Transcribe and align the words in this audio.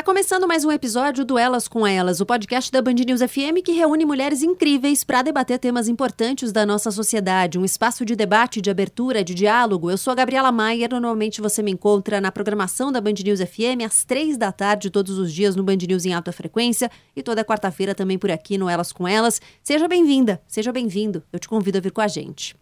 Tá 0.00 0.04
começando 0.04 0.48
mais 0.48 0.64
um 0.64 0.72
episódio 0.72 1.26
do 1.26 1.36
Elas 1.36 1.68
com 1.68 1.86
Elas, 1.86 2.22
o 2.22 2.24
podcast 2.24 2.72
da 2.72 2.80
Band 2.80 2.94
News 2.94 3.20
FM 3.20 3.60
que 3.62 3.72
reúne 3.72 4.06
mulheres 4.06 4.42
incríveis 4.42 5.04
para 5.04 5.20
debater 5.20 5.58
temas 5.58 5.88
importantes 5.88 6.52
da 6.52 6.64
nossa 6.64 6.90
sociedade, 6.90 7.58
um 7.58 7.66
espaço 7.66 8.02
de 8.02 8.16
debate, 8.16 8.62
de 8.62 8.70
abertura, 8.70 9.22
de 9.22 9.34
diálogo. 9.34 9.90
Eu 9.90 9.98
sou 9.98 10.10
a 10.10 10.14
Gabriela 10.14 10.50
Maier, 10.50 10.88
normalmente 10.90 11.42
você 11.42 11.62
me 11.62 11.70
encontra 11.70 12.18
na 12.18 12.32
programação 12.32 12.90
da 12.90 12.98
Band 12.98 13.16
News 13.22 13.40
FM 13.40 13.84
às 13.84 14.02
três 14.02 14.38
da 14.38 14.50
tarde 14.50 14.88
todos 14.88 15.18
os 15.18 15.30
dias 15.30 15.54
no 15.54 15.62
Band 15.62 15.76
News 15.86 16.06
em 16.06 16.14
alta 16.14 16.32
frequência 16.32 16.90
e 17.14 17.22
toda 17.22 17.44
quarta-feira 17.44 17.94
também 17.94 18.16
por 18.16 18.30
aqui 18.30 18.56
no 18.56 18.70
Elas 18.70 18.92
com 18.92 19.06
Elas. 19.06 19.38
Seja 19.62 19.86
bem-vinda, 19.86 20.40
seja 20.48 20.72
bem-vindo. 20.72 21.22
Eu 21.30 21.38
te 21.38 21.46
convido 21.46 21.76
a 21.76 21.80
vir 21.82 21.92
com 21.92 22.00
a 22.00 22.08
gente. 22.08 22.56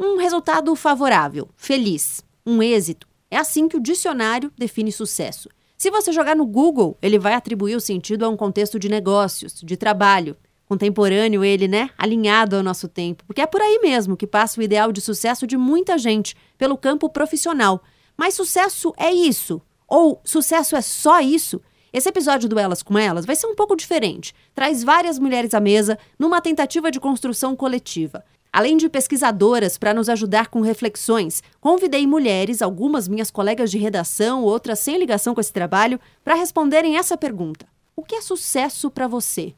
Um 0.00 0.16
resultado 0.16 0.74
favorável, 0.76 1.48
feliz, 1.56 2.22
um 2.46 2.62
êxito. 2.62 3.08
É 3.28 3.36
assim 3.36 3.66
que 3.66 3.76
o 3.76 3.80
dicionário 3.80 4.52
define 4.56 4.92
sucesso. 4.92 5.48
Se 5.76 5.90
você 5.90 6.12
jogar 6.12 6.36
no 6.36 6.46
Google, 6.46 6.96
ele 7.02 7.18
vai 7.18 7.34
atribuir 7.34 7.74
o 7.74 7.80
sentido 7.80 8.24
a 8.24 8.28
um 8.28 8.36
contexto 8.36 8.78
de 8.78 8.88
negócios, 8.88 9.60
de 9.60 9.76
trabalho. 9.76 10.36
Contemporâneo 10.66 11.42
ele, 11.42 11.66
né? 11.66 11.90
Alinhado 11.98 12.54
ao 12.54 12.62
nosso 12.62 12.86
tempo. 12.86 13.24
Porque 13.26 13.40
é 13.40 13.46
por 13.46 13.60
aí 13.60 13.80
mesmo 13.82 14.16
que 14.16 14.26
passa 14.26 14.60
o 14.60 14.62
ideal 14.62 14.92
de 14.92 15.00
sucesso 15.00 15.48
de 15.48 15.56
muita 15.56 15.98
gente, 15.98 16.36
pelo 16.56 16.78
campo 16.78 17.08
profissional. 17.08 17.82
Mas 18.16 18.34
sucesso 18.34 18.92
é 18.96 19.12
isso? 19.12 19.60
Ou 19.88 20.20
sucesso 20.24 20.76
é 20.76 20.80
só 20.80 21.20
isso? 21.20 21.60
Esse 21.92 22.08
episódio 22.08 22.48
do 22.48 22.58
Elas 22.58 22.82
com 22.82 22.98
Elas 22.98 23.26
vai 23.26 23.34
ser 23.34 23.46
um 23.46 23.54
pouco 23.54 23.74
diferente. 23.74 24.34
Traz 24.54 24.84
várias 24.84 25.18
mulheres 25.18 25.54
à 25.54 25.60
mesa 25.60 25.98
numa 26.18 26.40
tentativa 26.40 26.90
de 26.90 27.00
construção 27.00 27.56
coletiva. 27.56 28.24
Além 28.52 28.76
de 28.76 28.88
pesquisadoras 28.88 29.76
para 29.76 29.92
nos 29.92 30.08
ajudar 30.08 30.48
com 30.48 30.60
reflexões, 30.60 31.42
convidei 31.60 32.06
mulheres, 32.06 32.62
algumas 32.62 33.06
minhas 33.06 33.30
colegas 33.30 33.70
de 33.70 33.78
redação, 33.78 34.42
outras 34.42 34.78
sem 34.78 34.98
ligação 34.98 35.34
com 35.34 35.40
esse 35.40 35.52
trabalho, 35.52 36.00
para 36.24 36.34
responderem 36.34 36.96
essa 36.96 37.16
pergunta: 37.16 37.66
O 37.94 38.02
que 38.02 38.14
é 38.14 38.20
sucesso 38.20 38.90
para 38.90 39.06
você? 39.06 39.54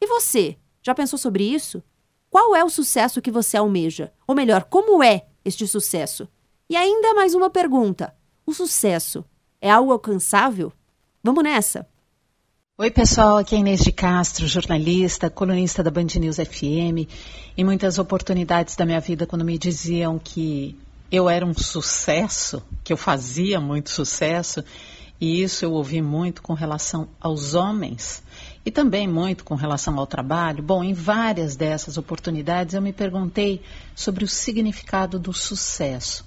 E 0.00 0.06
você, 0.06 0.56
já 0.82 0.94
pensou 0.94 1.18
sobre 1.18 1.44
isso? 1.44 1.82
Qual 2.30 2.54
é 2.54 2.64
o 2.64 2.70
sucesso 2.70 3.20
que 3.20 3.30
você 3.30 3.56
almeja? 3.56 4.12
Ou 4.26 4.34
melhor, 4.34 4.64
como 4.64 5.02
é 5.02 5.26
este 5.44 5.66
sucesso? 5.66 6.28
E 6.68 6.76
ainda 6.76 7.12
mais 7.14 7.34
uma 7.34 7.50
pergunta: 7.50 8.14
o 8.46 8.54
sucesso 8.54 9.24
é 9.60 9.70
algo 9.70 9.92
alcançável? 9.92 10.72
Vamos 11.22 11.44
nessa! 11.44 11.89
Oi, 12.82 12.90
pessoal, 12.90 13.36
aqui 13.36 13.54
é 13.54 13.58
Inês 13.58 13.80
de 13.80 13.92
Castro, 13.92 14.48
jornalista, 14.48 15.28
colunista 15.28 15.82
da 15.82 15.90
Band 15.90 16.06
News 16.18 16.36
FM. 16.36 17.06
Em 17.54 17.62
muitas 17.62 17.98
oportunidades 17.98 18.74
da 18.74 18.86
minha 18.86 19.00
vida, 19.00 19.26
quando 19.26 19.44
me 19.44 19.58
diziam 19.58 20.18
que 20.18 20.80
eu 21.12 21.28
era 21.28 21.44
um 21.44 21.52
sucesso, 21.52 22.62
que 22.82 22.90
eu 22.90 22.96
fazia 22.96 23.60
muito 23.60 23.90
sucesso, 23.90 24.64
e 25.20 25.42
isso 25.42 25.62
eu 25.62 25.72
ouvi 25.72 26.00
muito 26.00 26.40
com 26.40 26.54
relação 26.54 27.06
aos 27.20 27.52
homens 27.52 28.22
e 28.64 28.70
também 28.70 29.06
muito 29.06 29.44
com 29.44 29.54
relação 29.54 29.98
ao 29.98 30.06
trabalho. 30.06 30.62
Bom, 30.62 30.82
em 30.82 30.94
várias 30.94 31.56
dessas 31.56 31.98
oportunidades 31.98 32.72
eu 32.72 32.80
me 32.80 32.94
perguntei 32.94 33.60
sobre 33.94 34.24
o 34.24 34.28
significado 34.28 35.18
do 35.18 35.34
sucesso. 35.34 36.24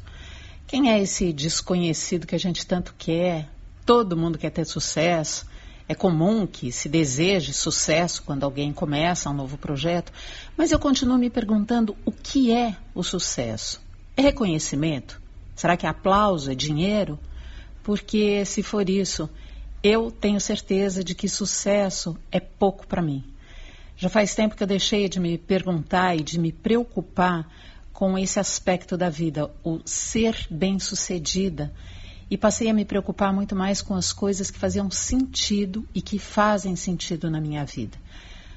Quem 0.68 0.92
é 0.92 1.02
esse 1.02 1.34
desconhecido 1.34 2.28
que 2.28 2.36
a 2.36 2.40
gente 2.40 2.64
tanto 2.68 2.94
quer? 2.96 3.50
Todo 3.84 4.16
mundo 4.16 4.38
quer 4.38 4.52
ter 4.52 4.66
sucesso. 4.66 5.52
É 5.88 5.94
comum 5.94 6.48
que 6.48 6.72
se 6.72 6.88
deseje 6.88 7.53
sucesso 7.53 8.23
quando 8.23 8.44
alguém 8.44 8.72
começa 8.72 9.30
um 9.30 9.34
novo 9.34 9.58
projeto, 9.58 10.14
mas 10.56 10.72
eu 10.72 10.80
continuo 10.80 11.17
me 11.17 11.30
perguntando 11.30 11.95
o 12.06 12.12
que 12.12 12.52
é 12.52 12.75
o 12.95 13.03
sucesso? 13.03 13.81
É 14.16 14.22
reconhecimento? 14.22 15.22
Será 15.56 15.75
que 15.75 15.86
é 15.86 15.90
aplauso? 15.90 16.52
É 16.52 16.56
dinheiro? 16.56 17.20
Porque 17.84 18.46
se 18.46 18.63
for 18.63 18.90
isso, 18.90 19.30
eu 19.84 20.09
tenho 20.09 20.40
certeza 20.40 21.03
de 21.03 21.13
que 21.13 21.28
sucesso 21.28 22.18
é 22.31 22.40
pouco 22.40 22.88
para 22.88 23.02
mim. 23.02 23.24
Já 23.97 24.09
faz 24.09 24.34
tempo 24.34 24.56
que 24.56 24.63
eu 24.63 24.68
deixei 24.68 25.09
de 25.09 25.19
me 25.19 25.38
perguntar 25.38 26.16
e 26.16 26.24
de 26.24 26.40
me 26.40 26.52
preocupar 26.52 27.47
com 27.91 28.18
esse 28.18 28.40
aspecto 28.40 28.97
da 28.97 29.09
vida, 29.09 29.52
o 29.63 29.80
ser 29.86 30.47
bem-sucedida 30.50 31.72
e 32.29 32.38
passei 32.38 32.69
a 32.69 32.73
me 32.73 32.85
preocupar 32.85 33.34
muito 33.34 33.56
mais 33.56 33.81
com 33.81 33.95
as 33.95 34.11
coisas 34.11 34.50
que 34.50 34.57
faziam 34.57 34.89
sentido 34.89 35.88
e 35.94 36.01
que 36.01 36.17
fazem 36.19 36.75
sentido 36.75 37.29
na 37.29 37.39
minha 37.39 37.66
vida. 37.66 37.97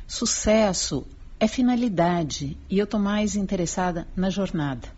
Sucesso 0.06 1.06
é 1.38 1.46
finalidade 1.46 2.56
e 2.70 2.78
eu 2.78 2.84
estou 2.84 3.00
mais 3.00 3.36
interessada 3.36 4.06
na 4.16 4.30
jornada. 4.30 4.88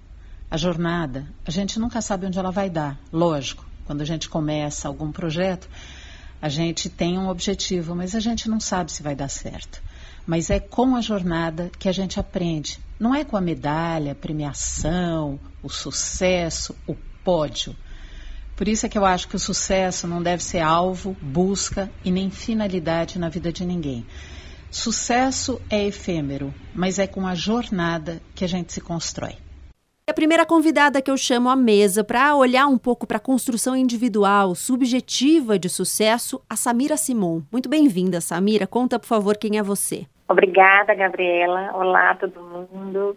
A 0.50 0.56
jornada, 0.56 1.26
a 1.44 1.50
gente 1.50 1.78
nunca 1.78 2.00
sabe 2.00 2.26
onde 2.26 2.38
ela 2.38 2.50
vai 2.50 2.70
dar, 2.70 2.98
lógico. 3.12 3.66
Quando 3.84 4.02
a 4.02 4.04
gente 4.04 4.28
começa 4.28 4.86
algum 4.86 5.10
projeto, 5.10 5.68
a 6.40 6.48
gente 6.48 6.88
tem 6.88 7.18
um 7.18 7.28
objetivo, 7.28 7.94
mas 7.94 8.14
a 8.14 8.20
gente 8.20 8.48
não 8.48 8.60
sabe 8.60 8.92
se 8.92 9.02
vai 9.02 9.16
dar 9.16 9.28
certo. 9.28 9.82
Mas 10.26 10.50
é 10.50 10.60
com 10.60 10.94
a 10.94 11.00
jornada 11.00 11.70
que 11.78 11.88
a 11.88 11.92
gente 11.92 12.20
aprende. 12.20 12.78
Não 13.00 13.14
é 13.14 13.24
com 13.24 13.36
a 13.36 13.40
medalha, 13.40 14.12
a 14.12 14.14
premiação, 14.14 15.40
o 15.62 15.68
sucesso, 15.68 16.76
o 16.86 16.94
pódio. 17.24 17.74
Por 18.58 18.66
isso 18.66 18.84
é 18.84 18.88
que 18.88 18.98
eu 18.98 19.04
acho 19.04 19.28
que 19.28 19.36
o 19.36 19.38
sucesso 19.38 20.08
não 20.08 20.20
deve 20.20 20.42
ser 20.42 20.58
alvo, 20.58 21.16
busca 21.22 21.88
e 22.04 22.10
nem 22.10 22.28
finalidade 22.28 23.16
na 23.16 23.28
vida 23.28 23.52
de 23.52 23.64
ninguém. 23.64 24.04
Sucesso 24.68 25.62
é 25.70 25.86
efêmero, 25.86 26.52
mas 26.74 26.98
é 26.98 27.06
com 27.06 27.24
a 27.24 27.36
jornada 27.36 28.20
que 28.34 28.44
a 28.44 28.48
gente 28.48 28.72
se 28.72 28.80
constrói. 28.80 29.36
A 30.10 30.12
primeira 30.12 30.44
convidada 30.44 31.00
que 31.00 31.08
eu 31.08 31.16
chamo 31.16 31.48
à 31.48 31.54
mesa 31.54 32.02
para 32.02 32.34
olhar 32.34 32.66
um 32.66 32.76
pouco 32.76 33.06
para 33.06 33.18
a 33.18 33.20
construção 33.20 33.76
individual, 33.76 34.56
subjetiva 34.56 35.56
de 35.56 35.68
sucesso, 35.68 36.42
a 36.50 36.56
Samira 36.56 36.96
Simon. 36.96 37.42
Muito 37.52 37.68
bem-vinda, 37.68 38.20
Samira. 38.20 38.66
Conta, 38.66 38.98
por 38.98 39.06
favor, 39.06 39.36
quem 39.36 39.56
é 39.56 39.62
você. 39.62 40.04
Obrigada, 40.28 40.96
Gabriela. 40.96 41.70
Olá, 41.76 42.12
todo 42.16 42.40
mundo. 42.72 43.16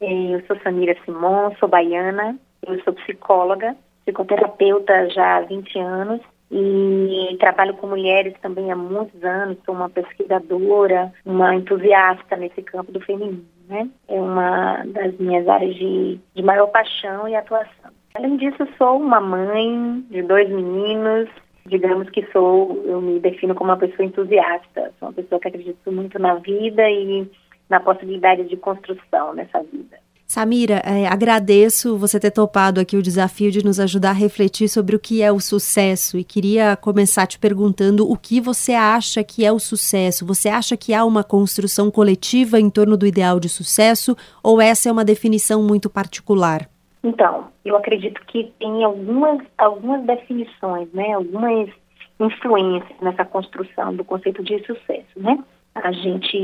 Eu 0.00 0.46
sou 0.46 0.56
Samira 0.62 0.96
Simon, 1.04 1.50
sou 1.58 1.68
baiana, 1.68 2.38
eu 2.64 2.80
sou 2.84 2.92
psicóloga 2.92 3.76
psicoterapeuta 4.06 5.10
já 5.10 5.38
há 5.38 5.40
20 5.40 5.78
anos 5.80 6.20
e 6.50 7.36
trabalho 7.40 7.74
com 7.74 7.88
mulheres 7.88 8.32
também 8.40 8.70
há 8.70 8.76
muitos 8.76 9.22
anos, 9.24 9.58
sou 9.66 9.74
uma 9.74 9.90
pesquisadora, 9.90 11.12
uma 11.24 11.56
entusiasta 11.56 12.36
nesse 12.36 12.62
campo 12.62 12.92
do 12.92 13.00
feminino, 13.00 13.44
né? 13.68 13.88
É 14.06 14.20
uma 14.20 14.84
das 14.86 15.16
minhas 15.18 15.48
áreas 15.48 15.74
de, 15.74 16.20
de 16.34 16.42
maior 16.42 16.68
paixão 16.68 17.28
e 17.28 17.34
atuação. 17.34 17.90
Além 18.14 18.36
disso, 18.36 18.66
sou 18.78 18.98
uma 18.98 19.20
mãe 19.20 20.04
de 20.08 20.22
dois 20.22 20.48
meninos, 20.48 21.28
digamos 21.66 22.08
que 22.10 22.24
sou, 22.30 22.80
eu 22.86 23.00
me 23.00 23.18
defino 23.18 23.54
como 23.54 23.70
uma 23.70 23.76
pessoa 23.76 24.06
entusiasta, 24.06 24.92
sou 25.00 25.08
uma 25.08 25.14
pessoa 25.14 25.40
que 25.40 25.48
acredita 25.48 25.90
muito 25.90 26.16
na 26.18 26.36
vida 26.36 26.88
e 26.88 27.28
na 27.68 27.80
possibilidade 27.80 28.44
de 28.44 28.56
construção 28.56 29.34
nessa 29.34 29.62
vida. 29.64 29.98
Samira, 30.26 30.82
é, 30.84 31.06
agradeço 31.06 31.96
você 31.96 32.18
ter 32.18 32.32
topado 32.32 32.80
aqui 32.80 32.96
o 32.96 33.02
desafio 33.02 33.48
de 33.52 33.64
nos 33.64 33.78
ajudar 33.78 34.10
a 34.10 34.12
refletir 34.12 34.68
sobre 34.68 34.96
o 34.96 34.98
que 34.98 35.22
é 35.22 35.30
o 35.30 35.38
sucesso 35.38 36.18
e 36.18 36.24
queria 36.24 36.76
começar 36.76 37.28
te 37.28 37.38
perguntando 37.38 38.10
o 38.10 38.16
que 38.16 38.40
você 38.40 38.72
acha 38.72 39.22
que 39.22 39.46
é 39.46 39.52
o 39.52 39.60
sucesso. 39.60 40.26
Você 40.26 40.48
acha 40.48 40.76
que 40.76 40.92
há 40.92 41.04
uma 41.04 41.22
construção 41.22 41.92
coletiva 41.92 42.58
em 42.58 42.68
torno 42.68 42.96
do 42.96 43.06
ideal 43.06 43.38
de 43.38 43.48
sucesso 43.48 44.16
ou 44.42 44.60
essa 44.60 44.88
é 44.88 44.92
uma 44.92 45.04
definição 45.04 45.62
muito 45.62 45.88
particular? 45.88 46.68
Então, 47.04 47.46
eu 47.64 47.76
acredito 47.76 48.20
que 48.26 48.52
tem 48.58 48.82
algumas, 48.82 49.40
algumas 49.56 50.04
definições, 50.04 50.88
né, 50.92 51.12
algumas 51.12 51.70
influências 52.18 52.98
nessa 53.00 53.24
construção 53.24 53.94
do 53.94 54.04
conceito 54.04 54.42
de 54.42 54.58
sucesso, 54.66 55.06
né? 55.16 55.38
A 55.72 55.92
gente 55.92 56.36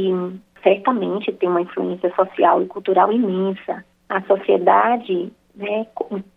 certamente 0.62 1.32
tem 1.32 1.48
uma 1.48 1.60
influência 1.60 2.12
social 2.14 2.62
e 2.62 2.66
cultural 2.66 3.12
imensa. 3.12 3.84
A 4.08 4.20
sociedade, 4.22 5.32
né, 5.54 5.86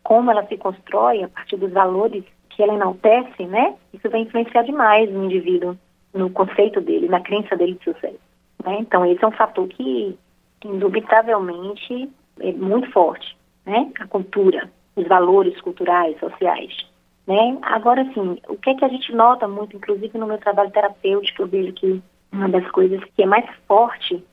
como 0.03 0.31
ela 0.31 0.45
se 0.47 0.57
constrói 0.57 1.23
a 1.23 1.27
partir 1.29 1.57
dos 1.57 1.71
valores 1.71 2.23
que 2.49 2.63
ela 2.63 2.73
enaltece, 2.73 3.45
né, 3.45 3.75
isso 3.93 4.09
vai 4.09 4.21
influenciar 4.21 4.63
demais 4.63 5.09
o 5.09 5.23
indivíduo 5.23 5.77
no 6.13 6.29
conceito 6.29 6.79
dele, 6.79 7.09
na 7.09 7.19
crença 7.19 7.55
dele 7.55 7.73
de 7.73 7.83
sucesso. 7.83 8.19
Né? 8.63 8.77
Então, 8.79 9.05
esse 9.05 9.23
é 9.23 9.27
um 9.27 9.31
fator 9.31 9.67
que, 9.67 10.17
indubitavelmente, 10.63 12.09
é 12.39 12.51
muito 12.53 12.89
forte, 12.91 13.37
né? 13.65 13.91
A 13.99 14.07
cultura, 14.07 14.69
os 14.95 15.07
valores 15.07 15.59
culturais, 15.61 16.17
sociais. 16.19 16.73
Né? 17.27 17.57
Agora, 17.61 18.05
sim, 18.13 18.37
o 18.47 18.57
que 18.57 18.69
é 18.69 18.75
que 18.75 18.85
a 18.85 18.89
gente 18.89 19.13
nota 19.13 19.47
muito, 19.47 19.75
inclusive 19.75 20.17
no 20.17 20.27
meu 20.27 20.37
trabalho 20.37 20.71
terapêutico, 20.71 21.41
eu 21.41 21.47
vejo 21.47 21.73
que 21.73 22.01
uma 22.35 22.49
das 22.49 22.69
coisas 22.71 23.03
que 23.15 23.23
é 23.23 23.25
mais 23.25 23.45
forte 23.67 24.23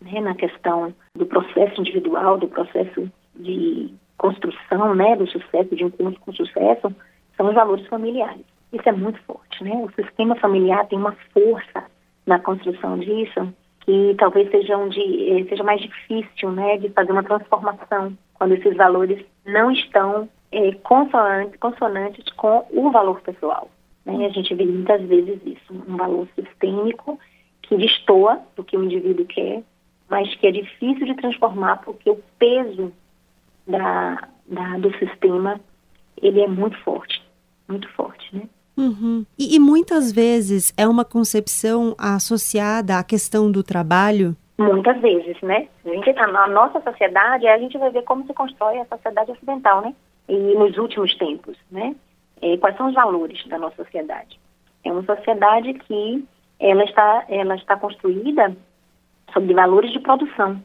né, 0.00 0.20
na 0.20 0.34
questão 0.34 0.94
do 1.14 1.26
processo 1.26 1.80
individual, 1.80 2.38
do 2.38 2.48
processo 2.48 3.10
de 3.36 3.92
construção, 4.16 4.94
né, 4.94 5.16
do 5.16 5.26
sucesso, 5.26 5.74
de 5.74 5.84
encontro 5.84 6.20
com 6.20 6.32
sucesso, 6.32 6.94
são 7.36 7.48
os 7.48 7.54
valores 7.54 7.86
familiares. 7.86 8.44
Isso 8.72 8.88
é 8.88 8.92
muito 8.92 9.18
forte, 9.22 9.64
né? 9.64 9.72
O 9.76 9.90
sistema 9.92 10.34
familiar 10.36 10.86
tem 10.86 10.98
uma 10.98 11.16
força 11.32 11.84
na 12.26 12.38
construção 12.38 12.98
disso 12.98 13.52
que 13.80 14.14
talvez 14.18 14.50
seja 14.50 14.76
onde 14.76 15.00
eh, 15.00 15.44
seja 15.48 15.64
mais 15.64 15.80
difícil, 15.80 16.50
né, 16.50 16.76
de 16.76 16.90
fazer 16.90 17.10
uma 17.10 17.22
transformação 17.22 18.12
quando 18.34 18.52
esses 18.52 18.76
valores 18.76 19.24
não 19.46 19.70
estão 19.70 20.28
é, 20.52 20.72
consonantes, 20.82 21.58
consonantes 21.58 22.24
com 22.34 22.66
o 22.70 22.90
valor 22.90 23.20
pessoal. 23.22 23.70
Né? 24.04 24.26
A 24.26 24.28
gente 24.28 24.54
vê 24.54 24.66
muitas 24.66 25.00
vezes 25.02 25.40
isso, 25.44 25.84
um 25.88 25.96
valor 25.96 26.28
sistêmico 26.34 27.18
que 27.68 27.76
destoa 27.76 28.40
do 28.56 28.64
que 28.64 28.76
o 28.76 28.84
indivíduo 28.84 29.26
quer, 29.26 29.62
mas 30.08 30.34
que 30.36 30.46
é 30.46 30.50
difícil 30.50 31.06
de 31.06 31.14
transformar 31.14 31.76
porque 31.78 32.10
o 32.10 32.18
peso 32.38 32.92
da, 33.66 34.28
da, 34.46 34.78
do 34.78 34.90
sistema 34.98 35.60
ele 36.20 36.40
é 36.40 36.48
muito 36.48 36.76
forte, 36.82 37.22
muito 37.68 37.88
forte, 37.90 38.34
né? 38.34 38.42
Uhum. 38.76 39.26
E, 39.36 39.56
e, 39.56 39.58
muitas 39.58 40.12
vezes 40.12 40.72
é 40.76 40.86
uma 40.86 41.04
concepção 41.04 41.96
associada 41.98 42.96
à 42.96 43.02
questão 43.02 43.50
do 43.50 43.62
trabalho? 43.62 44.36
Muitas 44.56 45.00
vezes, 45.00 45.36
né? 45.42 45.68
A 45.84 45.88
gente, 45.88 46.14
tá 46.14 46.28
na 46.28 46.46
nossa 46.46 46.80
sociedade, 46.80 47.46
a 47.48 47.58
gente 47.58 47.76
vai 47.76 47.90
ver 47.90 48.02
como 48.04 48.24
se 48.24 48.32
constrói 48.32 48.78
a 48.78 48.86
sociedade 48.86 49.32
ocidental, 49.32 49.82
né? 49.82 49.94
E 50.28 50.54
nos 50.54 50.78
últimos 50.78 51.12
tempos, 51.16 51.56
né? 51.70 51.94
E 52.40 52.56
quais 52.58 52.76
são 52.76 52.88
os 52.88 52.94
valores 52.94 53.44
da 53.48 53.58
nossa 53.58 53.76
sociedade? 53.82 54.38
É 54.84 54.92
uma 54.92 55.02
sociedade 55.02 55.74
que 55.74 56.24
ela 56.60 56.84
está, 56.84 57.24
ela 57.28 57.54
está 57.56 57.76
construída 57.76 58.56
sobre 59.32 59.54
valores 59.54 59.92
de 59.92 60.00
produção. 60.00 60.62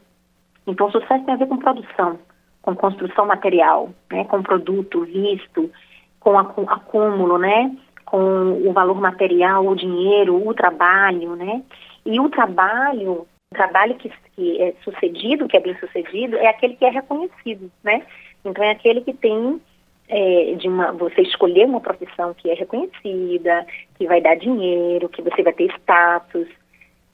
Então, 0.66 0.90
sucesso 0.90 1.24
tem 1.24 1.34
a 1.34 1.36
ver 1.38 1.46
com 1.46 1.58
produção, 1.58 2.18
com 2.62 2.74
construção 2.74 3.26
material, 3.26 3.90
né, 4.10 4.24
com 4.24 4.42
produto 4.42 5.04
visto, 5.04 5.70
com 6.18 6.38
acúmulo, 6.38 7.38
né, 7.38 7.76
com 8.04 8.68
o 8.68 8.72
valor 8.72 9.00
material, 9.00 9.66
o 9.66 9.74
dinheiro, 9.74 10.46
o 10.46 10.54
trabalho, 10.54 11.36
né? 11.36 11.62
E 12.06 12.20
o 12.20 12.28
trabalho, 12.28 13.26
o 13.52 13.54
trabalho 13.54 13.94
que, 13.96 14.10
que 14.36 14.62
é 14.62 14.74
sucedido, 14.84 15.48
que 15.48 15.56
é 15.56 15.60
bem 15.60 15.76
sucedido, 15.78 16.36
é 16.36 16.46
aquele 16.46 16.76
que 16.76 16.84
é 16.84 16.90
reconhecido, 16.90 17.70
né? 17.82 18.02
Então 18.44 18.62
é 18.62 18.70
aquele 18.70 19.00
que 19.00 19.12
tem 19.14 19.60
é, 20.08 20.54
de 20.54 20.68
uma, 20.68 20.92
você 20.92 21.22
escolher 21.22 21.66
uma 21.66 21.80
profissão 21.80 22.34
que 22.34 22.50
é 22.50 22.54
reconhecida, 22.54 23.66
que 23.96 24.06
vai 24.06 24.20
dar 24.20 24.36
dinheiro, 24.36 25.08
que 25.08 25.22
você 25.22 25.42
vai 25.42 25.52
ter 25.52 25.72
status, 25.78 26.48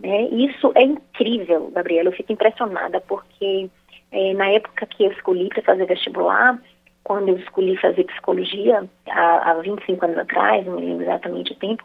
né? 0.00 0.22
Isso 0.31 0.72
é 0.75 0.82
incrível, 0.82 1.70
Gabriela. 1.72 2.08
Eu 2.08 2.12
fico 2.12 2.32
impressionada 2.32 3.00
porque 3.00 3.70
é, 4.10 4.34
na 4.34 4.48
época 4.50 4.87
que 4.87 5.04
eu 5.04 5.12
escolhi 5.12 5.48
para 5.48 5.62
fazer 5.62 5.87
vestibular, 5.87 6.60
quando 7.04 7.28
eu 7.28 7.37
escolhi 7.37 7.76
fazer 7.76 8.04
psicologia, 8.04 8.84
há, 9.08 9.50
há 9.50 9.54
25 9.54 10.04
anos 10.04 10.19
atrás, 10.19 10.66
não 10.66 10.76
me 10.76 10.87
lembro 10.87 11.04
exatamente 11.04 11.52
o 11.52 11.56
tempo, 11.56 11.84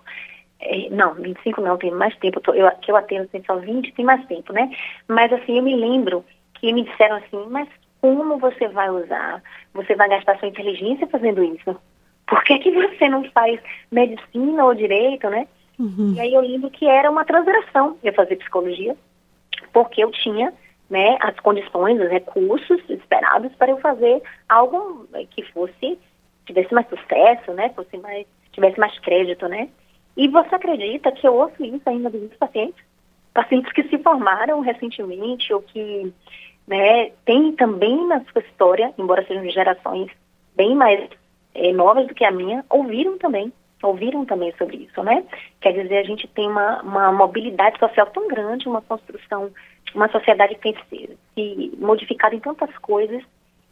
é, 0.61 0.89
não, 0.89 1.13
25 1.15 1.61
não, 1.61 1.77
tem 1.77 1.91
mais 1.91 2.15
tempo, 2.17 2.41
eu, 2.47 2.55
eu, 2.55 2.71
que 2.77 2.91
eu 2.91 2.95
atendo 2.95 3.27
tem 3.27 3.43
só 3.43 3.57
20, 3.57 3.93
tem 3.93 4.05
mais 4.05 4.25
tempo, 4.27 4.53
né? 4.53 4.69
Mas 5.07 5.31
assim, 5.33 5.57
eu 5.57 5.63
me 5.63 5.75
lembro 5.75 6.25
que 6.55 6.71
me 6.71 6.83
disseram 6.83 7.17
assim, 7.17 7.45
mas 7.49 7.67
como 8.01 8.37
você 8.37 8.67
vai 8.67 8.89
usar? 8.89 9.41
Você 9.73 9.95
vai 9.95 10.09
gastar 10.09 10.37
sua 10.37 10.47
inteligência 10.47 11.07
fazendo 11.07 11.43
isso? 11.43 11.75
Por 12.27 12.43
que, 12.43 12.59
que 12.59 12.71
você 12.71 13.07
não 13.09 13.23
faz 13.31 13.59
medicina 13.91 14.65
ou 14.65 14.73
direito, 14.73 15.29
né? 15.29 15.47
Uhum. 15.77 16.13
E 16.15 16.19
aí 16.19 16.33
eu 16.33 16.41
lembro 16.41 16.69
que 16.69 16.87
era 16.87 17.09
uma 17.09 17.25
transgressão 17.25 17.97
eu 18.03 18.13
fazer 18.13 18.37
psicologia, 18.37 18.95
porque 19.73 20.03
eu 20.03 20.11
tinha 20.11 20.53
né, 20.89 21.17
as 21.19 21.39
condições, 21.39 21.99
os 21.99 22.09
recursos 22.09 22.81
esperados 22.89 23.51
para 23.55 23.71
eu 23.71 23.77
fazer 23.79 24.21
algo 24.47 25.07
que 25.31 25.43
fosse, 25.51 25.97
tivesse 26.45 26.73
mais 26.73 26.87
sucesso, 26.87 27.51
né, 27.53 27.69
fosse 27.69 27.97
mais, 27.97 28.25
tivesse 28.51 28.79
mais 28.79 28.97
crédito, 28.99 29.47
né. 29.47 29.69
E 30.15 30.27
você 30.27 30.55
acredita 30.55 31.11
que 31.11 31.27
eu 31.27 31.35
ouço 31.35 31.63
isso 31.63 31.81
ainda 31.85 32.09
dos 32.09 32.33
pacientes? 32.37 32.83
Pacientes 33.33 33.71
que 33.73 33.83
se 33.83 33.97
formaram 33.97 34.61
recentemente 34.61 35.53
ou 35.53 35.61
que, 35.61 36.13
né, 36.67 37.11
tem 37.25 37.51
também 37.53 38.07
na 38.07 38.23
sua 38.25 38.41
história, 38.41 38.93
embora 38.97 39.25
sejam 39.25 39.47
gerações 39.49 40.11
bem 40.55 40.75
mais 40.75 41.09
é, 41.53 41.71
novas 41.71 42.07
do 42.07 42.15
que 42.15 42.25
a 42.25 42.31
minha, 42.31 42.65
ouviram 42.69 43.17
também 43.17 43.51
ouviram 43.85 44.25
também 44.25 44.53
sobre 44.57 44.77
isso, 44.77 45.03
né? 45.03 45.23
Quer 45.61 45.73
dizer, 45.73 45.97
a 45.97 46.03
gente 46.03 46.27
tem 46.29 46.49
uma, 46.49 46.81
uma 46.81 47.11
mobilidade 47.11 47.77
social 47.79 48.07
tão 48.07 48.27
grande, 48.27 48.67
uma 48.67 48.81
construção, 48.81 49.51
uma 49.93 50.09
sociedade 50.09 50.55
que 50.55 50.61
tem 50.61 50.75
se, 50.89 51.17
se 51.33 51.77
modificado 51.77 52.35
em 52.35 52.39
tantas 52.39 52.75
coisas, 52.79 53.23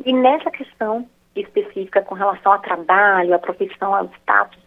e 0.05 0.13
nessa 0.13 0.51
questão 0.51 1.07
específica 1.35 2.01
com 2.01 2.15
relação 2.15 2.51
ao 2.51 2.59
trabalho, 2.59 3.33
à 3.33 3.39
profissão, 3.39 3.93
ao 3.95 4.05
status, 4.21 4.59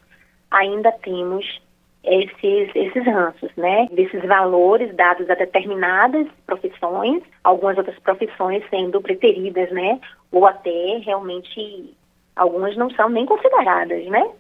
ainda 0.50 0.90
temos 0.92 1.60
esses, 2.06 2.70
esses 2.74 3.04
ranços, 3.04 3.50
né? 3.56 3.88
Desses 3.90 4.22
valores 4.24 4.94
dados 4.94 5.28
a 5.28 5.34
determinadas 5.34 6.26
profissões, 6.46 7.22
algumas 7.42 7.76
outras 7.76 7.98
profissões 7.98 8.62
sendo 8.70 9.00
preteridas, 9.02 9.70
né? 9.72 10.00
Ou 10.30 10.46
até 10.46 10.98
realmente 11.04 11.94
algumas 12.36 12.76
não 12.76 12.88
são 12.90 13.08
nem 13.08 13.26
consideradas, 13.26 14.06
né? 14.06 14.30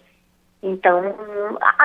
Então, 0.62 1.02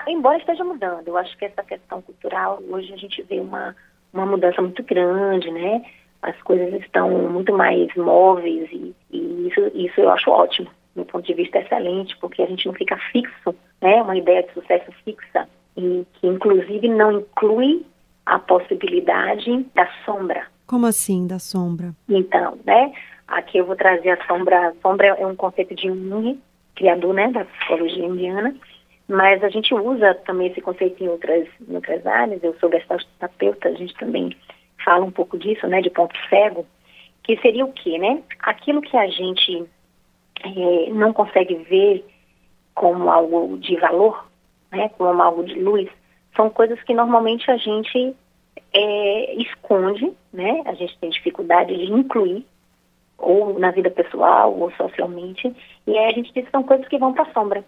embora 0.07 0.37
esteja 0.37 0.63
mudando, 0.63 1.07
eu 1.07 1.17
acho 1.17 1.35
que 1.37 1.45
essa 1.45 1.63
questão 1.63 2.01
cultural, 2.01 2.61
hoje 2.69 2.93
a 2.93 2.97
gente 2.97 3.21
vê 3.23 3.39
uma, 3.39 3.75
uma 4.13 4.25
mudança 4.25 4.61
muito 4.61 4.83
grande, 4.83 5.49
né? 5.51 5.83
As 6.21 6.39
coisas 6.43 6.79
estão 6.79 7.09
muito 7.09 7.51
mais 7.53 7.93
móveis 7.95 8.69
e, 8.71 8.95
e 9.09 9.47
isso, 9.47 9.71
isso 9.73 9.99
eu 9.99 10.11
acho 10.11 10.29
ótimo, 10.29 10.69
do 10.95 11.03
ponto 11.05 11.25
de 11.25 11.33
vista 11.33 11.57
excelente, 11.57 12.15
porque 12.17 12.43
a 12.43 12.45
gente 12.45 12.67
não 12.67 12.73
fica 12.73 12.97
fixo, 13.11 13.55
né? 13.81 14.01
Uma 14.03 14.15
ideia 14.15 14.43
de 14.43 14.53
sucesso 14.53 14.91
fixa 15.03 15.47
e 15.81 16.05
que 16.13 16.27
inclusive 16.27 16.87
não 16.87 17.19
inclui 17.19 17.85
a 18.25 18.37
possibilidade 18.37 19.65
da 19.73 19.87
sombra. 20.05 20.45
Como 20.67 20.85
assim, 20.85 21.27
da 21.27 21.39
sombra? 21.39 21.93
Então, 22.07 22.57
né? 22.65 22.93
Aqui 23.27 23.57
eu 23.57 23.65
vou 23.65 23.75
trazer 23.75 24.11
a 24.11 24.25
sombra. 24.27 24.69
A 24.69 24.73
sombra 24.81 25.07
é 25.07 25.25
um 25.25 25.35
conceito 25.35 25.73
de 25.73 25.87
Jung, 25.87 26.39
criador 26.75 27.13
né, 27.13 27.31
da 27.31 27.45
psicologia 27.45 28.05
indiana, 28.05 28.55
mas 29.07 29.43
a 29.43 29.49
gente 29.49 29.73
usa 29.73 30.13
também 30.25 30.47
esse 30.47 30.61
conceito 30.61 31.03
em 31.03 31.07
outras, 31.07 31.47
em 31.67 31.75
outras 31.75 32.05
áreas. 32.05 32.43
Eu 32.43 32.55
sou 32.59 32.71
gestalterapeuta, 32.71 33.69
a 33.69 33.73
gente 33.73 33.93
também 33.95 34.35
fala 34.83 35.03
um 35.03 35.11
pouco 35.11 35.37
disso, 35.37 35.67
né, 35.67 35.81
de 35.81 35.89
ponto 35.89 36.15
cego, 36.29 36.65
que 37.23 37.37
seria 37.37 37.65
o 37.65 37.73
quê, 37.73 37.97
né? 37.97 38.21
Aquilo 38.39 38.81
que 38.81 38.97
a 38.97 39.07
gente 39.07 39.65
é, 40.43 40.89
não 40.91 41.13
consegue 41.13 41.55
ver 41.55 42.05
como 42.73 43.09
algo 43.09 43.57
de 43.57 43.75
valor, 43.77 44.30
né, 44.71 44.89
como 44.97 45.21
algo 45.21 45.44
de 45.44 45.59
luz, 45.59 45.89
são 46.35 46.50
coisas 46.50 46.81
que 46.83 46.94
normalmente 46.94 47.50
a 47.51 47.57
gente 47.57 48.15
é, 48.73 49.35
esconde, 49.35 50.12
né? 50.31 50.62
A 50.65 50.73
gente 50.73 50.97
tem 51.00 51.09
dificuldade 51.09 51.75
de 51.75 51.91
incluir 51.91 52.45
ou 53.17 53.60
na 53.60 53.69
vida 53.72 53.91
pessoal, 53.91 54.57
ou 54.57 54.72
socialmente, 54.72 55.55
e 55.86 55.98
aí 55.98 56.05
a 56.05 56.12
gente 56.12 56.34
diz 56.34 56.45
que 56.45 56.51
são 56.51 56.63
coisas 56.63 56.88
que 56.88 56.98
vão 56.98 57.13
para 57.13 57.24
a 57.24 57.34
sombra, 57.34 57.63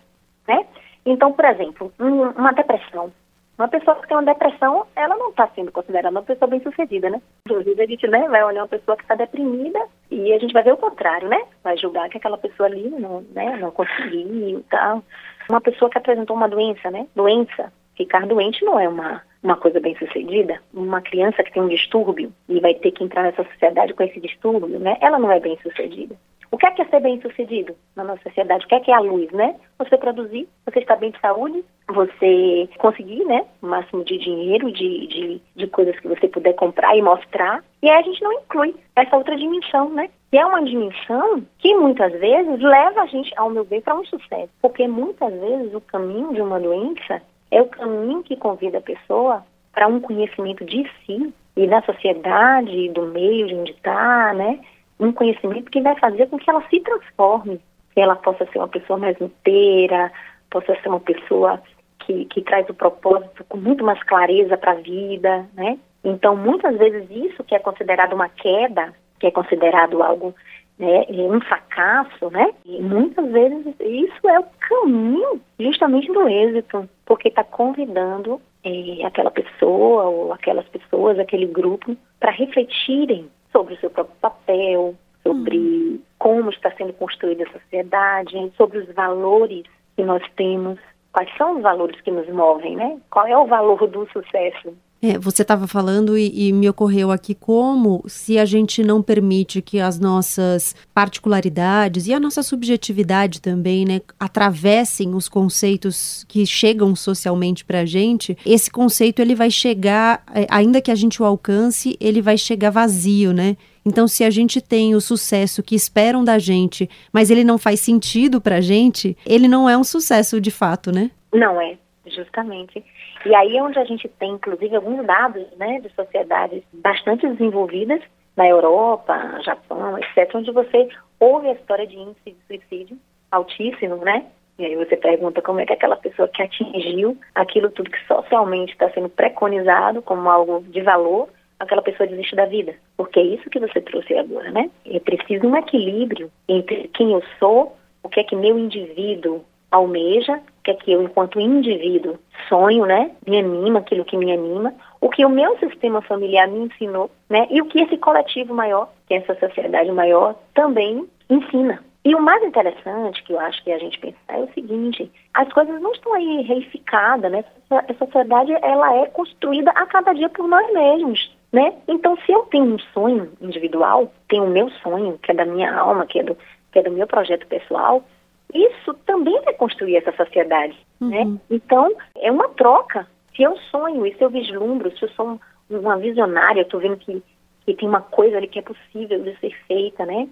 né? 0.47 0.65
Então, 1.05 1.31
por 1.31 1.45
exemplo, 1.45 1.93
um, 1.99 2.23
uma 2.29 2.51
depressão. 2.53 3.11
Uma 3.55 3.67
pessoa 3.67 3.95
que 3.97 4.07
tem 4.07 4.17
uma 4.17 4.23
depressão, 4.23 4.87
ela 4.95 5.15
não 5.15 5.29
está 5.29 5.47
sendo 5.53 5.71
considerada 5.71 6.09
uma 6.09 6.23
pessoa 6.23 6.49
bem-sucedida, 6.49 7.09
né? 7.11 7.21
Inclusive, 7.45 7.83
a 7.83 7.85
gente 7.85 8.07
né, 8.07 8.27
vai 8.27 8.43
olhar 8.43 8.61
uma 8.61 8.67
pessoa 8.67 8.97
que 8.97 9.03
está 9.03 9.13
deprimida 9.13 9.79
e 10.09 10.33
a 10.33 10.39
gente 10.39 10.53
vai 10.53 10.63
ver 10.63 10.73
o 10.73 10.77
contrário, 10.77 11.29
né? 11.29 11.39
Vai 11.63 11.77
julgar 11.77 12.09
que 12.09 12.17
aquela 12.17 12.37
pessoa 12.37 12.67
ali 12.67 12.89
não, 12.89 13.21
né, 13.31 13.55
não 13.57 13.69
conseguiu 13.69 14.59
e 14.59 14.63
tal. 14.71 15.03
Uma 15.53 15.61
pessoa 15.61 15.87
que 15.87 15.99
apresentou 15.99 16.35
uma 16.35 16.49
doença, 16.49 16.89
né? 16.89 17.05
Doença. 17.15 17.71
Ficar 17.95 18.25
doente 18.25 18.65
não 18.65 18.79
é 18.79 18.89
uma 18.89 19.21
uma 19.43 19.55
coisa 19.55 19.79
bem 19.79 19.95
sucedida, 19.97 20.59
uma 20.73 21.01
criança 21.01 21.43
que 21.43 21.51
tem 21.51 21.61
um 21.61 21.67
distúrbio 21.67 22.31
e 22.49 22.59
vai 22.59 22.73
ter 22.73 22.91
que 22.91 23.03
entrar 23.03 23.23
nessa 23.23 23.43
sociedade 23.43 23.93
com 23.93 24.01
esse 24.01 24.19
distúrbio, 24.19 24.79
né? 24.79 24.97
Ela 24.99 25.19
não 25.19 25.31
é 25.31 25.39
bem 25.39 25.59
sucedida. 25.61 26.15
O 26.49 26.57
que 26.57 26.65
é, 26.65 26.71
que 26.71 26.81
é 26.81 26.85
ser 26.85 27.01
bem 27.01 27.21
sucedido 27.21 27.75
na 27.95 28.03
nossa 28.03 28.23
sociedade? 28.23 28.65
O 28.65 28.67
que 28.67 28.75
é, 28.75 28.79
que 28.79 28.89
é 28.89 28.95
a 28.95 28.99
luz, 28.99 29.29
né? 29.31 29.55
Você 29.83 29.97
produzir, 29.97 30.47
você 30.65 30.79
estar 30.79 30.95
bem 30.95 31.11
de 31.11 31.19
saúde, 31.19 31.63
você 31.89 32.69
conseguir, 32.77 33.25
né? 33.25 33.45
O 33.61 33.67
máximo 33.67 34.03
de 34.03 34.17
dinheiro, 34.17 34.71
de, 34.71 35.07
de, 35.07 35.41
de 35.55 35.67
coisas 35.67 35.99
que 35.99 36.07
você 36.07 36.27
puder 36.27 36.53
comprar 36.53 36.95
e 36.95 37.01
mostrar. 37.01 37.63
E 37.81 37.89
aí 37.89 37.99
a 37.99 38.01
gente 38.01 38.23
não 38.23 38.31
inclui 38.33 38.75
essa 38.95 39.15
outra 39.15 39.35
dimensão, 39.35 39.89
né? 39.89 40.09
Que 40.31 40.37
é 40.37 40.45
uma 40.45 40.63
dimensão 40.63 41.43
que 41.59 41.75
muitas 41.75 42.11
vezes 42.13 42.61
leva 42.61 43.01
a 43.01 43.05
gente, 43.07 43.31
ao 43.37 43.49
meu 43.49 43.63
ver, 43.65 43.81
para 43.81 43.95
um 43.95 44.05
sucesso. 44.05 44.49
Porque 44.61 44.87
muitas 44.87 45.33
vezes 45.33 45.73
o 45.73 45.81
caminho 45.81 46.33
de 46.33 46.41
uma 46.41 46.59
doença 46.59 47.21
é 47.51 47.61
o 47.61 47.67
caminho 47.67 48.23
que 48.23 48.37
convida 48.37 48.77
a 48.77 48.81
pessoa 48.81 49.43
para 49.73 49.87
um 49.87 49.99
conhecimento 49.99 50.63
de 50.63 50.89
si 51.05 51.33
e 51.55 51.67
da 51.67 51.81
sociedade, 51.81 52.89
do 52.89 53.03
meio 53.03 53.47
de 53.47 53.55
onde 53.55 53.71
está, 53.71 54.33
né? 54.33 54.59
Um 54.99 55.11
conhecimento 55.11 55.69
que 55.69 55.81
vai 55.81 55.97
fazer 55.99 56.27
com 56.29 56.37
que 56.37 56.49
ela 56.49 56.63
se 56.69 56.79
transforme, 56.79 57.59
que 57.93 58.01
ela 58.01 58.15
possa 58.15 58.45
ser 58.45 58.57
uma 58.57 58.67
pessoa 58.67 58.97
mais 58.97 59.19
inteira, 59.21 60.11
possa 60.49 60.75
ser 60.81 60.89
uma 60.89 60.99
pessoa 60.99 61.61
que, 61.99 62.25
que 62.25 62.41
traz 62.41 62.67
o 62.69 62.73
propósito 62.73 63.43
com 63.45 63.57
muito 63.57 63.83
mais 63.83 64.01
clareza 64.03 64.57
para 64.57 64.71
a 64.71 64.75
vida, 64.75 65.45
né? 65.53 65.77
Então, 66.03 66.35
muitas 66.35 66.77
vezes 66.77 67.09
isso 67.09 67.43
que 67.43 67.55
é 67.55 67.59
considerado 67.59 68.13
uma 68.13 68.27
queda, 68.27 68.93
que 69.19 69.27
é 69.27 69.31
considerado 69.31 70.03
algo 70.03 70.35
né, 70.77 71.05
um 71.09 71.39
fracasso, 71.39 72.29
né? 72.29 72.51
E 72.65 72.81
muitas 72.81 73.31
vezes 73.31 73.73
isso 73.79 74.27
é 74.27 74.39
o 74.39 74.45
caminho 74.59 75.41
justamente 75.59 76.11
do 76.11 76.27
êxito, 76.27 76.89
porque 77.05 77.29
está 77.29 77.43
convidando 77.43 78.41
é, 78.63 79.05
aquela 79.05 79.31
pessoa 79.31 80.05
ou 80.05 80.33
aquelas 80.33 80.67
pessoas, 80.67 81.19
aquele 81.19 81.45
grupo, 81.45 81.95
para 82.19 82.31
refletirem 82.31 83.29
sobre 83.51 83.75
o 83.75 83.79
seu 83.79 83.89
próprio 83.89 84.15
papel, 84.19 84.95
sobre 85.23 85.57
uhum. 85.57 85.99
como 86.19 86.49
está 86.49 86.71
sendo 86.75 86.93
construída 86.93 87.43
a 87.43 87.51
sociedade, 87.51 88.51
sobre 88.57 88.79
os 88.79 88.93
valores 88.93 89.63
que 89.95 90.03
nós 90.03 90.23
temos, 90.35 90.77
quais 91.11 91.29
são 91.37 91.57
os 91.57 91.63
valores 91.63 91.99
que 92.01 92.11
nos 92.11 92.27
movem, 92.29 92.75
né? 92.75 92.97
Qual 93.09 93.25
é 93.25 93.37
o 93.37 93.47
valor 93.47 93.87
do 93.87 94.07
sucesso? 94.11 94.75
É, 95.05 95.19
você 95.19 95.41
estava 95.41 95.67
falando 95.67 96.17
e, 96.17 96.47
e, 96.47 96.53
me 96.53 96.69
ocorreu 96.69 97.11
aqui 97.11 97.35
como 97.35 98.01
se 98.07 98.39
a 98.39 98.45
gente 98.45 98.81
não 98.81 99.01
permite 99.01 99.61
que 99.61 99.81
as 99.81 99.99
nossas 99.99 100.73
particularidades 100.93 102.07
e 102.07 102.13
a 102.13 102.19
nossa 102.21 102.41
subjetividade 102.41 103.41
também, 103.41 103.83
né, 103.83 103.99
atravessem 104.17 105.13
os 105.13 105.27
conceitos 105.27 106.23
que 106.29 106.45
chegam 106.45 106.95
socialmente 106.95 107.65
para 107.65 107.81
a 107.81 107.85
gente, 107.85 108.37
esse 108.45 108.71
conceito 108.71 109.21
ele 109.21 109.35
vai 109.35 109.51
chegar, 109.51 110.23
é, 110.33 110.47
ainda 110.49 110.79
que 110.79 110.89
a 110.89 110.95
gente 110.95 111.21
o 111.21 111.25
alcance, 111.25 111.97
ele 111.99 112.21
vai 112.21 112.37
chegar 112.37 112.69
vazio, 112.69 113.33
né? 113.33 113.57
Então, 113.85 114.07
se 114.07 114.23
a 114.23 114.29
gente 114.29 114.61
tem 114.61 114.95
o 114.95 115.01
sucesso 115.01 115.61
que 115.61 115.75
esperam 115.75 116.23
da 116.23 116.39
gente, 116.39 116.89
mas 117.11 117.29
ele 117.29 117.43
não 117.43 117.57
faz 117.57 117.79
sentido 117.79 118.39
para 118.39 118.57
a 118.57 118.61
gente, 118.61 119.17
ele 119.25 119.47
não 119.47 119.69
é 119.69 119.77
um 119.77 119.83
sucesso 119.83 120.39
de 120.39 120.51
fato, 120.51 120.91
né? 120.91 121.11
Não 121.33 121.59
é, 121.59 121.77
justamente. 122.07 122.83
E 123.25 123.35
aí 123.35 123.57
é 123.57 123.63
onde 123.63 123.79
a 123.79 123.85
gente 123.85 124.07
tem, 124.19 124.31
inclusive, 124.31 124.75
alguns 124.75 125.05
dados 125.05 125.45
né, 125.57 125.79
de 125.79 125.89
sociedades 125.93 126.63
bastante 126.73 127.27
desenvolvidas, 127.27 128.01
na 128.35 128.47
Europa, 128.47 129.39
Japão, 129.43 129.97
etc., 129.97 130.35
onde 130.35 130.51
você 130.51 130.89
ouve 131.19 131.47
a 131.49 131.53
história 131.53 131.85
de 131.85 131.95
índice 131.95 132.31
de 132.31 132.37
suicídio 132.47 132.97
altíssimo, 133.31 133.97
né? 133.97 134.25
E 134.57 134.65
aí 134.65 134.75
você 134.75 134.95
pergunta 134.95 135.41
como 135.41 135.59
é 135.59 135.65
que 135.65 135.73
aquela 135.73 135.95
pessoa 135.95 136.27
que 136.27 136.41
atingiu 136.41 137.17
aquilo 137.33 137.71
tudo 137.71 137.89
que 137.89 138.07
socialmente 138.07 138.73
está 138.73 138.89
sendo 138.91 139.09
preconizado 139.09 140.01
como 140.01 140.29
algo 140.29 140.63
de 140.67 140.81
valor, 140.81 141.29
aquela 141.59 141.81
pessoa 141.81 142.07
desiste 142.07 142.35
da 142.35 142.45
vida. 142.45 142.75
Porque 142.97 143.19
é 143.19 143.23
isso 143.23 143.49
que 143.49 143.59
você 143.59 143.81
trouxe 143.81 144.15
agora, 144.17 144.51
né? 144.51 144.69
É 144.85 144.99
preciso 144.99 145.47
um 145.47 145.55
equilíbrio 145.55 146.31
entre 146.47 146.89
quem 146.93 147.11
eu 147.11 147.23
sou, 147.39 147.75
o 148.01 148.09
que 148.09 148.19
é 148.19 148.23
que 148.23 148.35
meu 148.35 148.57
indivíduo 148.57 149.43
almeja, 149.71 150.35
o 150.35 150.63
que 150.63 150.71
é 150.71 150.73
que 150.75 150.91
eu, 150.91 151.01
enquanto 151.01 151.39
indivíduo, 151.39 152.19
sonho, 152.47 152.85
né? 152.85 153.11
Me 153.27 153.39
anima, 153.39 153.79
aquilo 153.79 154.05
que 154.05 154.15
me 154.15 154.31
anima, 154.31 154.73
o 155.01 155.09
que 155.09 155.25
o 155.25 155.29
meu 155.29 155.57
sistema 155.57 156.01
familiar 156.01 156.47
me 156.47 156.65
ensinou, 156.65 157.09
né? 157.29 157.47
E 157.49 157.61
o 157.61 157.65
que 157.65 157.81
esse 157.81 157.97
coletivo 157.97 158.53
maior, 158.53 158.89
que 159.07 159.15
é 159.15 159.17
essa 159.17 159.35
sociedade 159.39 159.91
maior, 159.91 160.35
também 160.53 161.07
ensina. 161.29 161.83
E 162.05 162.13
o 162.13 162.21
mais 162.21 162.43
interessante 162.43 163.23
que 163.23 163.31
eu 163.31 163.39
acho 163.39 163.63
que 163.63 163.71
a 163.71 163.79
gente 163.79 163.97
pensar 163.97 164.37
é 164.37 164.43
o 164.43 164.53
seguinte: 164.53 165.09
as 165.33 165.51
coisas 165.53 165.81
não 165.81 165.91
estão 165.93 166.13
aí 166.13 166.41
reificadas, 166.41 167.31
né? 167.31 167.43
A 167.71 167.93
sociedade 167.93 168.51
ela 168.61 168.95
é 168.97 169.07
construída 169.07 169.71
a 169.71 169.85
cada 169.85 170.13
dia 170.13 170.29
por 170.29 170.47
nós 170.47 170.71
mesmos, 170.73 171.35
né? 171.53 171.71
Então, 171.87 172.17
se 172.25 172.31
eu 172.31 172.41
tenho 172.47 172.65
um 172.65 172.79
sonho 172.79 173.31
individual, 173.39 174.11
tenho 174.27 174.45
o 174.45 174.49
meu 174.49 174.71
sonho, 174.71 175.19
que 175.21 175.29
é 175.29 175.35
da 175.35 175.45
minha 175.45 175.71
alma, 175.71 176.07
que 176.07 176.19
é 176.19 176.23
do, 176.23 176.35
que 176.71 176.79
é 176.79 176.81
do 176.81 176.89
meu 176.89 177.05
projeto 177.05 177.45
pessoal, 177.45 178.03
isso 178.51 178.93
também 179.05 179.39
vai 179.43 179.53
construir 179.53 179.97
essa 179.97 180.11
sociedade, 180.13 180.75
uhum. 180.99 181.09
né? 181.09 181.39
Então, 181.51 181.95
é 182.17 182.31
uma 182.31 182.49
troca. 182.49 183.07
Se 183.35 183.43
eu 183.43 183.55
sonho 183.69 184.05
e 184.05 184.15
se 184.15 184.23
eu 184.23 184.31
vislumbro, 184.31 184.95
se 184.97 185.05
eu 185.05 185.09
sou 185.09 185.39
uma 185.69 185.97
visionária, 185.97 186.61
eu 186.61 186.63
estou 186.63 186.79
vendo 186.79 186.97
que, 186.97 187.21
que 187.65 187.75
tem 187.75 187.87
uma 187.87 188.01
coisa 188.01 188.37
ali 188.37 188.47
que 188.47 188.57
é 188.57 188.63
possível 188.63 189.21
de 189.21 189.37
ser 189.37 189.55
feita, 189.67 190.07
né? 190.07 190.27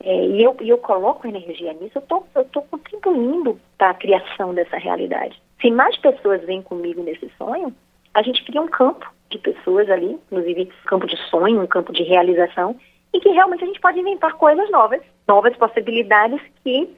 É, 0.00 0.26
e, 0.26 0.42
eu, 0.42 0.56
e 0.60 0.68
eu 0.70 0.78
coloco 0.78 1.26
energia 1.26 1.74
nisso, 1.74 1.92
eu 1.96 2.02
tô, 2.02 2.24
estou 2.36 2.62
contribuindo 2.62 3.60
para 3.76 3.90
a 3.90 3.94
criação 3.94 4.54
dessa 4.54 4.78
realidade. 4.78 5.40
Se 5.60 5.70
mais 5.70 5.96
pessoas 5.98 6.42
vêm 6.42 6.62
comigo 6.62 7.02
nesse 7.02 7.30
sonho, 7.36 7.74
a 8.14 8.22
gente 8.22 8.42
cria 8.44 8.60
um 8.60 8.68
campo 8.68 9.10
de 9.34 9.38
pessoas 9.38 9.90
ali, 9.90 10.18
inclusive 10.30 10.70
campo 10.86 11.06
de 11.06 11.16
sonho, 11.28 11.60
um 11.60 11.66
campo 11.66 11.92
de 11.92 12.02
realização, 12.02 12.76
e 13.12 13.20
que 13.20 13.28
realmente 13.30 13.64
a 13.64 13.66
gente 13.66 13.80
pode 13.80 13.98
inventar 13.98 14.34
coisas 14.34 14.70
novas, 14.70 15.00
novas 15.26 15.56
possibilidades 15.56 16.40
que 16.62 16.88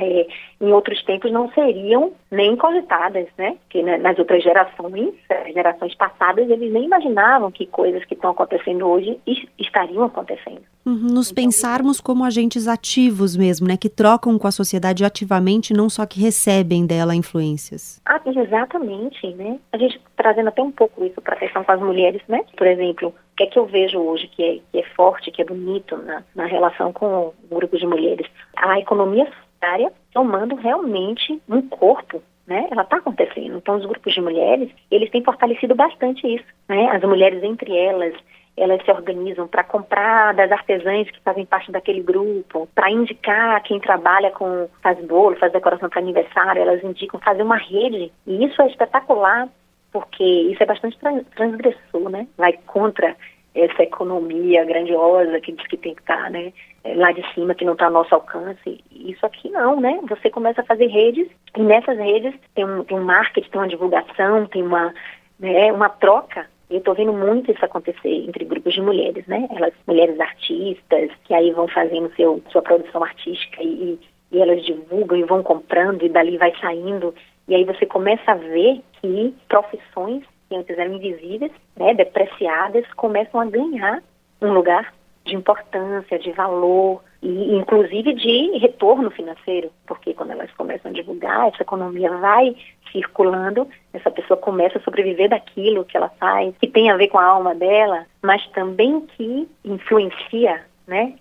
é, 0.00 0.26
em 0.60 0.72
outros 0.72 1.02
tempos 1.04 1.30
não 1.30 1.50
seriam 1.52 2.12
nem 2.30 2.56
cogitadas, 2.56 3.26
né? 3.36 3.56
Que 3.68 3.82
né, 3.82 3.98
nas 3.98 4.18
outras 4.18 4.42
gerações, 4.42 5.14
gerações 5.52 5.94
passadas, 5.94 6.48
eles 6.48 6.72
nem 6.72 6.84
imaginavam 6.84 7.50
que 7.50 7.66
coisas 7.66 8.04
que 8.04 8.14
estão 8.14 8.30
acontecendo 8.30 8.86
hoje 8.86 9.18
estariam 9.58 10.04
acontecendo. 10.04 10.62
Uhum, 10.84 11.08
nos 11.12 11.30
então, 11.30 11.44
pensarmos 11.44 12.00
como 12.00 12.24
agentes 12.24 12.68
ativos 12.68 13.36
mesmo, 13.36 13.66
né? 13.66 13.76
Que 13.76 13.88
trocam 13.88 14.38
com 14.38 14.46
a 14.46 14.52
sociedade 14.52 15.04
ativamente, 15.04 15.74
não 15.74 15.90
só 15.90 16.06
que 16.06 16.20
recebem 16.20 16.86
dela 16.86 17.14
influências. 17.14 18.00
Ah, 18.06 18.20
exatamente, 18.24 19.34
né? 19.34 19.58
A 19.72 19.78
gente 19.78 20.00
trazendo 20.16 20.48
até 20.48 20.62
um 20.62 20.70
pouco 20.70 21.04
isso 21.04 21.20
para 21.20 21.34
a 21.34 21.38
questão 21.38 21.64
com 21.64 21.72
as 21.72 21.80
mulheres, 21.80 22.22
né? 22.28 22.44
Por 22.56 22.66
exemplo, 22.66 23.08
o 23.08 23.36
que 23.36 23.44
é 23.44 23.46
que 23.46 23.58
eu 23.58 23.66
vejo 23.66 23.98
hoje 23.98 24.28
que 24.28 24.42
é, 24.42 24.58
que 24.72 24.78
é 24.78 24.82
forte, 24.94 25.30
que 25.30 25.42
é 25.42 25.44
bonito 25.44 25.96
na, 25.96 26.22
na 26.34 26.46
relação 26.46 26.92
com 26.92 27.32
o 27.50 27.54
grupo 27.54 27.76
de 27.76 27.86
mulheres? 27.86 28.26
A 28.56 28.78
economia 28.78 29.28
área 29.70 29.92
tomando 30.12 30.54
realmente 30.54 31.40
um 31.48 31.62
corpo 31.62 32.22
né? 32.46 32.68
Ela 32.70 32.82
está 32.82 32.96
acontecendo. 32.98 33.56
Então, 33.56 33.76
os 33.76 33.84
grupos 33.84 34.14
de 34.14 34.20
mulheres, 34.20 34.70
eles 34.90 35.10
têm 35.10 35.24
fortalecido 35.24 35.74
bastante 35.74 36.26
isso, 36.26 36.44
né? 36.68 36.88
As 36.90 37.02
mulheres 37.02 37.42
entre 37.42 37.76
elas, 37.76 38.14
elas 38.56 38.82
se 38.84 38.90
organizam 38.90 39.48
para 39.48 39.64
comprar 39.64 40.32
das 40.34 40.50
artesãs 40.52 41.10
que 41.10 41.20
fazem 41.20 41.44
parte 41.44 41.72
daquele 41.72 42.02
grupo, 42.02 42.68
para 42.74 42.90
indicar 42.90 43.62
quem 43.62 43.80
trabalha 43.80 44.30
com 44.30 44.68
faz 44.82 44.98
bolo, 45.04 45.36
faz 45.36 45.52
decoração 45.52 45.88
para 45.88 46.00
aniversário, 46.00 46.62
elas 46.62 46.82
indicam 46.84 47.20
fazer 47.20 47.42
uma 47.42 47.56
rede. 47.56 48.12
E 48.26 48.44
isso 48.44 48.62
é 48.62 48.68
espetacular, 48.68 49.48
porque 49.92 50.24
isso 50.24 50.62
é 50.62 50.66
bastante 50.66 50.96
transgressor, 51.34 52.08
né? 52.08 52.28
Vai 52.36 52.52
contra 52.66 53.16
essa 53.56 53.82
economia 53.82 54.64
grandiosa 54.64 55.40
que 55.40 55.52
diz 55.52 55.66
que 55.66 55.76
tem 55.76 55.94
que 55.94 56.02
estar, 56.02 56.24
tá, 56.24 56.30
né? 56.30 56.52
lá 56.94 57.10
de 57.12 57.22
cima 57.34 57.54
que 57.54 57.64
não 57.64 57.72
está 57.72 57.86
ao 57.86 57.92
nosso 57.92 58.14
alcance. 58.14 58.80
Isso 58.92 59.24
aqui 59.24 59.50
não, 59.50 59.80
né? 59.80 59.98
Você 60.08 60.30
começa 60.30 60.60
a 60.60 60.64
fazer 60.64 60.86
redes 60.86 61.28
e 61.56 61.60
nessas 61.60 61.98
redes 61.98 62.34
tem 62.54 62.64
um, 62.64 62.84
tem 62.84 62.98
um 62.98 63.04
marketing, 63.04 63.50
tem 63.50 63.60
uma 63.60 63.68
divulgação, 63.68 64.46
tem 64.46 64.62
uma, 64.62 64.94
né, 65.38 65.72
uma 65.72 65.88
troca. 65.88 66.46
Eu 66.68 66.78
estou 66.78 66.94
vendo 66.94 67.12
muito 67.12 67.50
isso 67.50 67.64
acontecer 67.64 68.08
entre 68.08 68.44
grupos 68.44 68.74
de 68.74 68.80
mulheres, 68.80 69.26
né? 69.26 69.46
Elas, 69.54 69.72
mulheres 69.86 70.18
artistas, 70.18 71.10
que 71.24 71.32
aí 71.32 71.52
vão 71.52 71.68
fazendo 71.68 72.12
seu, 72.14 72.42
sua 72.50 72.62
produção 72.62 73.02
artística 73.02 73.62
e, 73.62 73.98
e 74.32 74.40
elas 74.40 74.64
divulgam 74.64 75.16
e 75.16 75.22
vão 75.22 75.42
comprando 75.42 76.04
e 76.04 76.08
dali 76.08 76.36
vai 76.36 76.52
saindo. 76.60 77.14
E 77.48 77.54
aí 77.54 77.64
você 77.64 77.86
começa 77.86 78.32
a 78.32 78.34
ver 78.34 78.80
que 79.00 79.34
profissões 79.48 80.24
que 80.48 80.56
antes 80.56 80.78
eram 80.78 80.94
invisíveis, 80.94 81.52
né, 81.76 81.94
depreciadas, 81.94 82.84
começam 82.94 83.40
a 83.40 83.46
ganhar 83.46 84.02
um 84.40 84.52
lugar 84.52 84.92
de 85.24 85.34
importância, 85.34 86.18
de 86.18 86.30
valor 86.32 87.02
e 87.20 87.56
inclusive 87.56 88.14
de 88.14 88.58
retorno 88.58 89.10
financeiro, 89.10 89.70
porque 89.86 90.14
quando 90.14 90.30
elas 90.30 90.50
começam 90.52 90.90
a 90.90 90.94
divulgar, 90.94 91.48
essa 91.48 91.62
economia 91.62 92.16
vai 92.18 92.54
circulando, 92.92 93.68
essa 93.92 94.10
pessoa 94.10 94.36
começa 94.38 94.78
a 94.78 94.82
sobreviver 94.82 95.28
daquilo 95.28 95.84
que 95.84 95.96
ela 95.96 96.08
faz, 96.20 96.54
que 96.58 96.68
tem 96.68 96.90
a 96.90 96.96
ver 96.96 97.08
com 97.08 97.18
a 97.18 97.24
alma 97.24 97.54
dela, 97.54 98.06
mas 98.22 98.46
também 98.50 99.00
que 99.00 99.48
influencia, 99.64 100.64
né, 100.86 101.14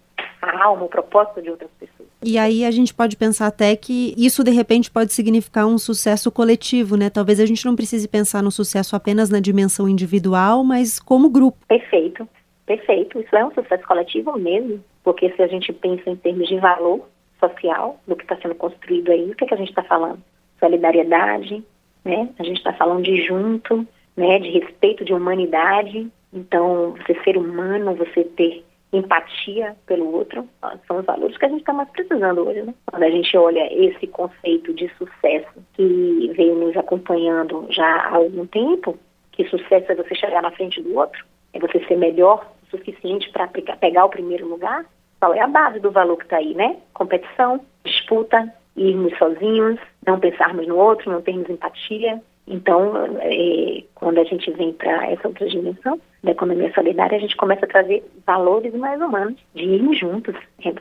a 0.45 0.63
alma, 0.63 0.83
o 0.83 0.89
propósito 0.89 1.41
de 1.41 1.49
outras 1.49 1.69
pessoas. 1.79 2.09
E 2.23 2.37
aí 2.37 2.65
a 2.65 2.71
gente 2.71 2.93
pode 2.93 3.15
pensar 3.15 3.47
até 3.47 3.75
que 3.75 4.13
isso 4.17 4.43
de 4.43 4.51
repente 4.51 4.89
pode 4.89 5.13
significar 5.13 5.67
um 5.67 5.77
sucesso 5.77 6.31
coletivo, 6.31 6.95
né? 6.95 7.09
Talvez 7.09 7.39
a 7.39 7.45
gente 7.45 7.65
não 7.65 7.75
precise 7.75 8.07
pensar 8.07 8.41
no 8.41 8.51
sucesso 8.51 8.95
apenas 8.95 9.29
na 9.29 9.39
dimensão 9.39 9.87
individual, 9.87 10.63
mas 10.63 10.99
como 10.99 11.29
grupo. 11.29 11.57
Perfeito. 11.67 12.27
Perfeito, 12.65 13.19
isso 13.19 13.35
é 13.35 13.45
um 13.45 13.53
sucesso 13.53 13.85
coletivo 13.85 14.37
mesmo, 14.39 14.83
porque 15.03 15.31
se 15.35 15.41
a 15.41 15.47
gente 15.47 15.71
pensa 15.71 16.09
em 16.09 16.15
termos 16.15 16.47
de 16.47 16.57
valor 16.57 17.07
social 17.39 17.99
do 18.07 18.15
que 18.15 18.23
está 18.23 18.35
sendo 18.37 18.55
construído 18.55 19.11
aí, 19.11 19.29
o 19.29 19.35
que, 19.35 19.43
é 19.43 19.47
que 19.47 19.53
a 19.53 19.57
gente 19.57 19.69
está 19.69 19.83
falando? 19.83 20.19
Solidariedade, 20.59 21.63
né? 22.03 22.29
A 22.39 22.43
gente 22.43 22.57
está 22.57 22.73
falando 22.73 23.03
de 23.03 23.23
junto, 23.23 23.87
né? 24.17 24.39
De 24.39 24.49
respeito 24.49 25.05
de 25.05 25.13
humanidade. 25.13 26.07
Então, 26.33 26.95
você 26.97 27.13
ser 27.23 27.37
humano, 27.37 27.93
você 27.93 28.23
ter 28.23 28.64
empatia 28.97 29.75
pelo 29.85 30.13
outro, 30.13 30.47
são 30.87 30.99
os 30.99 31.05
valores 31.05 31.37
que 31.37 31.45
a 31.45 31.49
gente 31.49 31.59
está 31.59 31.73
mais 31.73 31.89
precisando 31.89 32.47
hoje, 32.47 32.61
né? 32.61 32.73
Quando 32.85 33.03
a 33.03 33.09
gente 33.09 33.37
olha 33.37 33.67
esse 33.71 34.07
conceito 34.07 34.73
de 34.73 34.89
sucesso 34.95 35.53
que 35.73 36.31
veio 36.35 36.55
nos 36.55 36.75
acompanhando 36.77 37.65
já 37.69 37.85
há 37.85 38.15
algum 38.15 38.45
tempo, 38.45 38.97
que 39.31 39.45
sucesso 39.45 39.91
é 39.91 39.95
você 39.95 40.15
chegar 40.15 40.41
na 40.41 40.51
frente 40.51 40.81
do 40.81 40.95
outro, 40.95 41.23
é 41.53 41.59
você 41.59 41.83
ser 41.85 41.97
melhor 41.97 42.45
o 42.63 42.77
suficiente 42.77 43.29
para 43.31 43.47
pegar 43.47 44.05
o 44.05 44.09
primeiro 44.09 44.47
lugar, 44.47 44.85
qual 45.19 45.33
é 45.33 45.41
a 45.41 45.47
base 45.47 45.79
do 45.79 45.91
valor 45.91 46.17
que 46.17 46.23
está 46.23 46.37
aí, 46.37 46.53
né? 46.53 46.77
Competição, 46.93 47.61
disputa, 47.83 48.53
irmos 48.75 49.17
sozinhos, 49.17 49.79
não 50.05 50.19
pensarmos 50.19 50.67
no 50.67 50.77
outro, 50.77 51.11
não 51.11 51.21
termos 51.21 51.49
empatia. 51.49 52.21
Então, 52.47 52.93
é, 53.21 53.83
quando 53.95 54.19
a 54.19 54.23
gente 54.23 54.51
vem 54.51 54.71
para 54.73 55.11
essa 55.11 55.27
outra 55.27 55.47
dimensão 55.47 55.99
da 56.23 56.31
economia 56.31 56.71
solidária, 56.73 57.17
a 57.17 57.21
gente 57.21 57.35
começa 57.35 57.65
a 57.65 57.69
trazer 57.69 58.03
valores 58.25 58.73
mais 58.75 59.01
humanos, 59.01 59.39
de 59.53 59.63
irmos 59.63 59.97
juntos. 59.97 60.35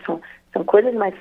São, 0.04 0.20
são 0.52 0.64
coisas 0.64 0.94
mais. 0.94 1.14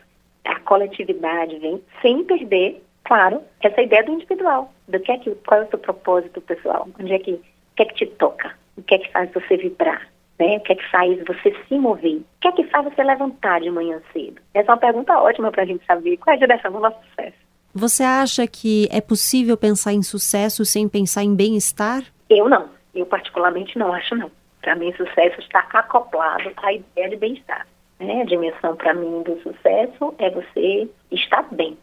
A 0.46 0.60
coletividade 0.60 1.58
vem 1.60 1.82
sem 2.02 2.24
perder, 2.26 2.84
claro, 3.06 3.42
essa 3.62 3.82
ideia 3.82 4.04
do 4.04 4.12
individual. 4.12 4.74
Do 4.88 5.00
que 5.00 5.12
é 5.12 5.18
que, 5.18 5.32
qual 5.48 5.62
é 5.62 5.64
o 5.64 5.70
seu 5.70 5.80
propósito 5.80 6.42
pessoal? 6.42 6.88
Onde 7.00 7.14
é 7.14 7.20
que, 7.20 7.32
o 7.32 7.42
que 7.78 7.84
é 7.84 7.86
que 7.86 7.96
te 7.96 8.06
toca? 8.06 8.54
O 8.78 8.84
que 8.84 8.96
é 8.96 9.00
que 9.00 9.12
faz 9.12 9.32
você 9.32 9.56
vibrar? 9.56 10.10
Né? 10.38 10.58
O 10.58 10.60
que 10.62 10.74
é 10.74 10.76
que 10.76 10.92
faz 10.92 11.24
você 11.26 11.56
se 11.68 11.78
mover? 11.80 12.18
O 12.18 12.26
que 12.42 12.48
é 12.50 12.52
que 12.52 12.64
faz 12.66 12.84
você 12.84 13.02
levantar 13.02 13.62
de 13.62 13.70
manhã 13.70 14.02
cedo? 14.12 14.42
Essa 14.54 14.72
é 14.72 14.74
uma 14.74 14.80
pergunta 14.80 15.18
ótima 15.18 15.52
para 15.52 15.64
a 15.64 15.66
gente 15.66 15.86
saber 15.86 16.18
qual 16.18 16.34
é 16.34 16.36
a 16.36 16.40
direção 16.40 16.72
do 16.72 16.80
nosso 16.80 16.98
sucesso. 17.08 17.38
Você 17.76 18.04
acha 18.04 18.46
que 18.46 18.88
é 18.92 19.02
possível 19.02 19.58
pensar 19.58 19.94
em 19.94 20.04
sucesso 20.04 20.64
sem 20.64 20.88
pensar 20.88 21.24
em 21.24 21.36
bem-estar? 21.36 22.04
Eu 22.30 22.48
não. 22.48 22.70
Eu 22.94 23.06
particularmente 23.06 23.80
não 23.80 23.92
acho 23.92 24.16
não. 24.16 24.30
Para 24.62 24.76
mim, 24.76 24.94
sucesso 24.94 25.40
está 25.40 25.66
acoplado 25.74 26.52
à 26.58 26.72
ideia 26.72 27.10
de 27.10 27.16
bem-estar. 27.16 27.66
Né? 28.00 28.22
A 28.22 28.26
dimensão 28.26 28.76
para 28.76 28.94
mim 28.94 29.24
do 29.24 29.42
sucesso 29.42 30.14
é 30.20 30.30
você 30.30 30.88
estar 31.12 31.44
bem, 31.52 31.76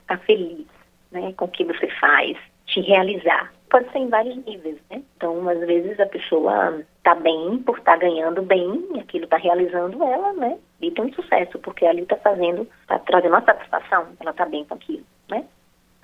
estar 0.00 0.18
feliz 0.20 0.66
né, 1.12 1.32
com 1.36 1.44
o 1.44 1.48
que 1.48 1.64
você 1.64 1.88
faz, 2.00 2.38
te 2.66 2.80
realizar. 2.80 3.52
Pode 3.68 3.90
ser 3.92 3.98
em 3.98 4.08
vários 4.08 4.36
níveis, 4.46 4.78
né? 4.90 5.02
Então, 5.16 5.48
às 5.48 5.58
vezes 5.60 5.98
a 5.98 6.06
pessoa 6.06 6.80
está 6.98 7.14
bem 7.14 7.58
por 7.58 7.78
estar 7.78 7.92
tá 7.92 7.98
ganhando 7.98 8.40
bem, 8.42 8.88
aquilo 9.00 9.24
está 9.24 9.36
realizando 9.36 10.02
ela, 10.02 10.32
né? 10.34 10.58
E 10.80 10.90
tem 10.90 11.04
um 11.04 11.12
sucesso, 11.12 11.58
porque 11.58 11.84
ali 11.84 12.02
está 12.02 12.16
fazendo, 12.16 12.68
está 12.82 12.98
trazendo 13.00 13.32
uma 13.32 13.44
satisfação, 13.44 14.06
ela 14.20 14.30
está 14.30 14.46
bem 14.46 14.64
com 14.64 14.74
aquilo, 14.74 15.04
né? 15.30 15.44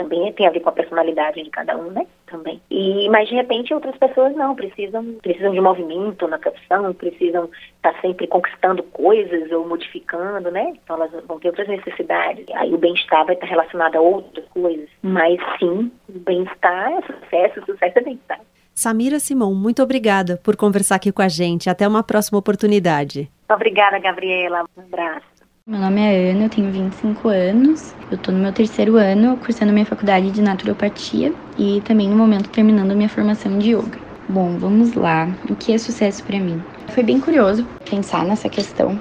também 0.00 0.32
tem 0.32 0.46
a 0.46 0.50
ver 0.50 0.60
com 0.60 0.70
a 0.70 0.72
personalidade 0.72 1.42
de 1.42 1.50
cada 1.50 1.76
um, 1.76 1.90
né? 1.90 2.06
Também. 2.26 2.60
E, 2.70 3.08
mas 3.10 3.28
de 3.28 3.34
repente 3.34 3.74
outras 3.74 3.96
pessoas 3.98 4.34
não, 4.34 4.54
precisam, 4.54 5.04
precisam 5.22 5.52
de 5.52 5.60
movimento 5.60 6.26
na 6.26 6.38
profissão, 6.38 6.94
precisam 6.94 7.50
estar 7.76 7.92
tá 7.92 8.00
sempre 8.00 8.26
conquistando 8.26 8.82
coisas 8.84 9.50
ou 9.52 9.68
modificando, 9.68 10.50
né? 10.50 10.72
Então 10.82 10.96
elas 10.96 11.10
vão 11.26 11.38
ter 11.38 11.48
outras 11.48 11.68
necessidades. 11.68 12.46
Aí 12.54 12.72
o 12.72 12.78
bem-estar 12.78 13.26
vai 13.26 13.34
estar 13.34 13.46
relacionado 13.46 13.96
a 13.96 14.00
outras 14.00 14.46
coisas. 14.48 14.88
Mas 15.02 15.38
sim, 15.58 15.92
o 16.08 16.18
bem-estar 16.18 16.92
é 16.92 17.02
sucesso, 17.02 17.66
sucesso 17.66 17.98
é 17.98 18.02
bem-estar. 18.02 18.40
Samira 18.74 19.20
Simão, 19.20 19.54
muito 19.54 19.82
obrigada 19.82 20.40
por 20.42 20.56
conversar 20.56 20.94
aqui 20.94 21.12
com 21.12 21.20
a 21.20 21.28
gente. 21.28 21.68
Até 21.68 21.86
uma 21.86 22.02
próxima 22.02 22.38
oportunidade. 22.38 23.28
Obrigada, 23.50 23.98
Gabriela. 23.98 24.64
Um 24.76 24.80
abraço. 24.80 25.29
Meu 25.70 25.78
nome 25.78 26.00
é 26.00 26.32
Ana, 26.32 26.46
eu 26.46 26.50
tenho 26.50 26.72
25 26.72 27.28
anos. 27.28 27.94
Eu 28.10 28.18
tô 28.18 28.32
no 28.32 28.40
meu 28.40 28.52
terceiro 28.52 28.96
ano 28.96 29.36
cursando 29.36 29.72
minha 29.72 29.86
faculdade 29.86 30.32
de 30.32 30.42
naturopatia 30.42 31.32
e 31.56 31.80
também 31.82 32.08
no 32.08 32.16
momento 32.16 32.48
terminando 32.48 32.96
minha 32.96 33.08
formação 33.08 33.56
de 33.56 33.70
yoga. 33.70 34.00
Bom, 34.28 34.58
vamos 34.58 34.94
lá. 34.94 35.32
O 35.48 35.54
que 35.54 35.70
é 35.72 35.78
sucesso 35.78 36.24
para 36.24 36.40
mim? 36.40 36.60
Foi 36.88 37.04
bem 37.04 37.20
curioso 37.20 37.64
pensar 37.88 38.24
nessa 38.24 38.48
questão, 38.48 39.00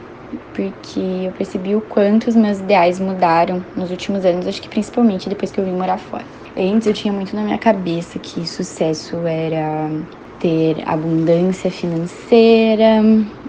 porque 0.54 1.24
eu 1.26 1.32
percebi 1.32 1.76
o 1.76 1.82
quanto 1.82 2.28
os 2.28 2.36
meus 2.36 2.60
ideais 2.60 3.00
mudaram 3.00 3.66
nos 3.76 3.90
últimos 3.90 4.24
anos, 4.24 4.46
acho 4.46 4.62
que 4.62 4.70
principalmente 4.70 5.28
depois 5.28 5.52
que 5.52 5.60
eu 5.60 5.66
vim 5.66 5.74
morar 5.74 5.98
fora. 5.98 6.26
Antes 6.56 6.86
eu 6.86 6.94
tinha 6.94 7.12
muito 7.12 7.36
na 7.36 7.42
minha 7.42 7.58
cabeça 7.58 8.20
que 8.20 8.46
sucesso 8.46 9.26
era 9.26 9.90
ter 10.40 10.82
abundância 10.88 11.70
financeira, 11.70 13.02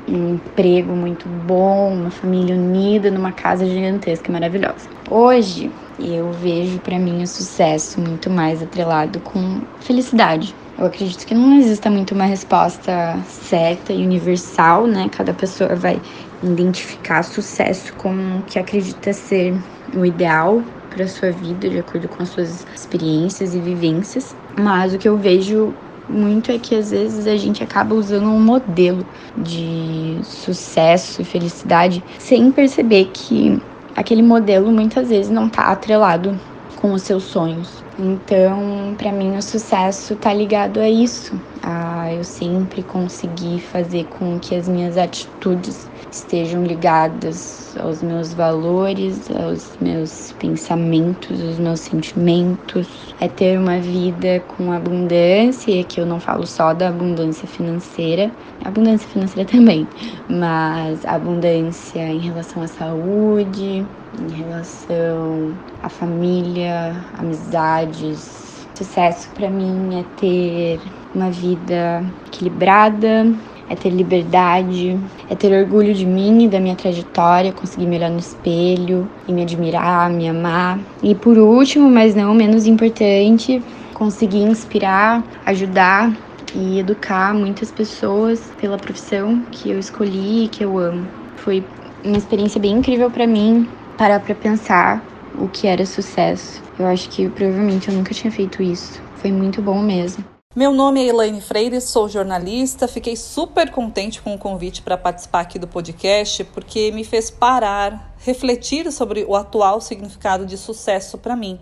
um 0.08 0.34
emprego 0.34 0.94
muito 0.94 1.28
bom, 1.28 1.94
uma 1.94 2.10
família 2.10 2.56
unida 2.56 3.10
numa 3.10 3.32
casa 3.32 3.64
gigantesca 3.64 4.32
maravilhosa. 4.32 4.88
Hoje 5.08 5.72
eu 5.98 6.32
vejo 6.32 6.80
para 6.80 6.98
mim 6.98 7.22
o 7.22 7.26
sucesso 7.26 8.00
muito 8.00 8.28
mais 8.28 8.62
atrelado 8.62 9.20
com 9.20 9.60
felicidade. 9.78 10.54
Eu 10.76 10.86
acredito 10.86 11.26
que 11.26 11.34
não 11.34 11.58
exista 11.58 11.90
muito 11.90 12.14
uma 12.14 12.24
resposta 12.24 13.22
certa 13.28 13.92
e 13.92 14.02
universal, 14.02 14.86
né? 14.86 15.08
Cada 15.10 15.34
pessoa 15.34 15.76
vai 15.76 16.00
identificar 16.42 17.22
sucesso 17.22 17.92
como 17.96 18.38
o 18.38 18.42
que 18.42 18.58
acredita 18.58 19.12
ser 19.12 19.62
o 19.94 20.06
ideal 20.06 20.62
para 20.88 21.06
sua 21.06 21.30
vida, 21.30 21.68
de 21.68 21.78
acordo 21.78 22.08
com 22.08 22.22
as 22.22 22.30
suas 22.30 22.64
experiências 22.74 23.54
e 23.54 23.60
vivências. 23.60 24.34
Mas 24.58 24.94
o 24.94 24.98
que 24.98 25.08
eu 25.08 25.18
vejo 25.18 25.76
muito 26.10 26.50
é 26.50 26.58
que 26.58 26.74
às 26.74 26.90
vezes 26.90 27.26
a 27.26 27.36
gente 27.36 27.62
acaba 27.62 27.94
usando 27.94 28.26
um 28.26 28.40
modelo 28.40 29.06
de 29.36 30.20
sucesso 30.24 31.22
e 31.22 31.24
felicidade 31.24 32.04
sem 32.18 32.50
perceber 32.50 33.06
que 33.06 33.62
aquele 33.94 34.22
modelo 34.22 34.72
muitas 34.72 35.08
vezes 35.08 35.30
não 35.30 35.46
está 35.46 35.64
atrelado 35.70 36.38
com 36.76 36.92
os 36.92 37.02
seus 37.02 37.24
sonhos. 37.24 37.84
Então, 38.02 38.94
para 38.96 39.12
mim, 39.12 39.36
o 39.36 39.42
sucesso 39.42 40.16
tá 40.16 40.32
ligado 40.32 40.80
a 40.80 40.88
isso, 40.88 41.38
a 41.62 42.10
eu 42.14 42.24
sempre 42.24 42.82
conseguir 42.82 43.60
fazer 43.60 44.06
com 44.06 44.40
que 44.40 44.54
as 44.54 44.66
minhas 44.66 44.96
atitudes 44.96 45.90
estejam 46.10 46.64
ligadas 46.64 47.74
aos 47.76 48.02
meus 48.02 48.32
valores, 48.32 49.30
aos 49.30 49.76
meus 49.78 50.32
pensamentos, 50.32 51.42
aos 51.42 51.58
meus 51.58 51.80
sentimentos, 51.80 53.14
é 53.20 53.28
ter 53.28 53.58
uma 53.58 53.78
vida 53.78 54.40
com 54.48 54.72
abundância, 54.72 55.70
e 55.70 55.80
aqui 55.80 56.00
eu 56.00 56.06
não 56.06 56.18
falo 56.18 56.46
só 56.46 56.72
da 56.72 56.88
abundância 56.88 57.46
financeira, 57.46 58.34
abundância 58.64 59.06
financeira 59.10 59.44
também, 59.50 59.90
mas 60.26 61.04
abundância 61.04 62.00
em 62.10 62.20
relação 62.20 62.62
à 62.62 62.66
saúde, 62.66 63.86
em 64.18 64.32
relação 64.32 65.54
à 65.82 65.88
família, 65.88 66.96
amizades. 67.18 68.66
Sucesso 68.74 69.28
para 69.34 69.50
mim 69.50 70.00
é 70.00 70.04
ter 70.18 70.80
uma 71.14 71.30
vida 71.30 72.02
equilibrada, 72.26 73.26
é 73.68 73.74
ter 73.74 73.90
liberdade, 73.90 74.98
é 75.28 75.34
ter 75.34 75.52
orgulho 75.52 75.94
de 75.94 76.06
mim 76.06 76.44
e 76.44 76.48
da 76.48 76.58
minha 76.58 76.74
trajetória, 76.74 77.52
conseguir 77.52 77.86
me 77.86 77.96
olhar 77.96 78.10
no 78.10 78.18
espelho 78.18 79.08
e 79.28 79.32
me 79.32 79.42
admirar, 79.42 80.10
me 80.10 80.28
amar. 80.28 80.78
E 81.02 81.14
por 81.14 81.36
último, 81.36 81.90
mas 81.90 82.14
não 82.14 82.34
menos 82.34 82.66
importante, 82.66 83.62
conseguir 83.94 84.42
inspirar, 84.42 85.22
ajudar 85.44 86.12
e 86.54 86.80
educar 86.80 87.34
muitas 87.34 87.70
pessoas 87.70 88.50
pela 88.60 88.78
profissão 88.78 89.42
que 89.52 89.70
eu 89.70 89.78
escolhi 89.78 90.44
e 90.44 90.48
que 90.48 90.64
eu 90.64 90.78
amo. 90.78 91.06
Foi 91.36 91.62
uma 92.02 92.16
experiência 92.16 92.60
bem 92.60 92.72
incrível 92.72 93.10
para 93.10 93.26
mim 93.26 93.68
parar 94.00 94.18
para 94.18 94.34
pensar 94.34 95.04
o 95.38 95.46
que 95.46 95.66
era 95.66 95.84
sucesso. 95.84 96.62
Eu 96.78 96.86
acho 96.86 97.10
que 97.10 97.28
provavelmente 97.28 97.88
eu 97.88 97.94
nunca 97.94 98.14
tinha 98.14 98.32
feito 98.32 98.62
isso. 98.62 98.98
Foi 99.16 99.30
muito 99.30 99.60
bom 99.60 99.78
mesmo. 99.82 100.24
Meu 100.56 100.72
nome 100.72 101.00
é 101.02 101.08
Elaine 101.08 101.42
Freire, 101.42 101.78
sou 101.82 102.08
jornalista. 102.08 102.88
Fiquei 102.88 103.14
super 103.14 103.70
contente 103.70 104.22
com 104.22 104.34
o 104.34 104.38
convite 104.38 104.80
para 104.80 104.96
participar 104.96 105.40
aqui 105.40 105.58
do 105.58 105.68
podcast, 105.68 106.44
porque 106.44 106.90
me 106.92 107.04
fez 107.04 107.30
parar, 107.30 108.14
refletir 108.20 108.90
sobre 108.90 109.22
o 109.28 109.36
atual 109.36 109.82
significado 109.82 110.46
de 110.46 110.56
sucesso 110.56 111.18
para 111.18 111.36
mim. 111.36 111.60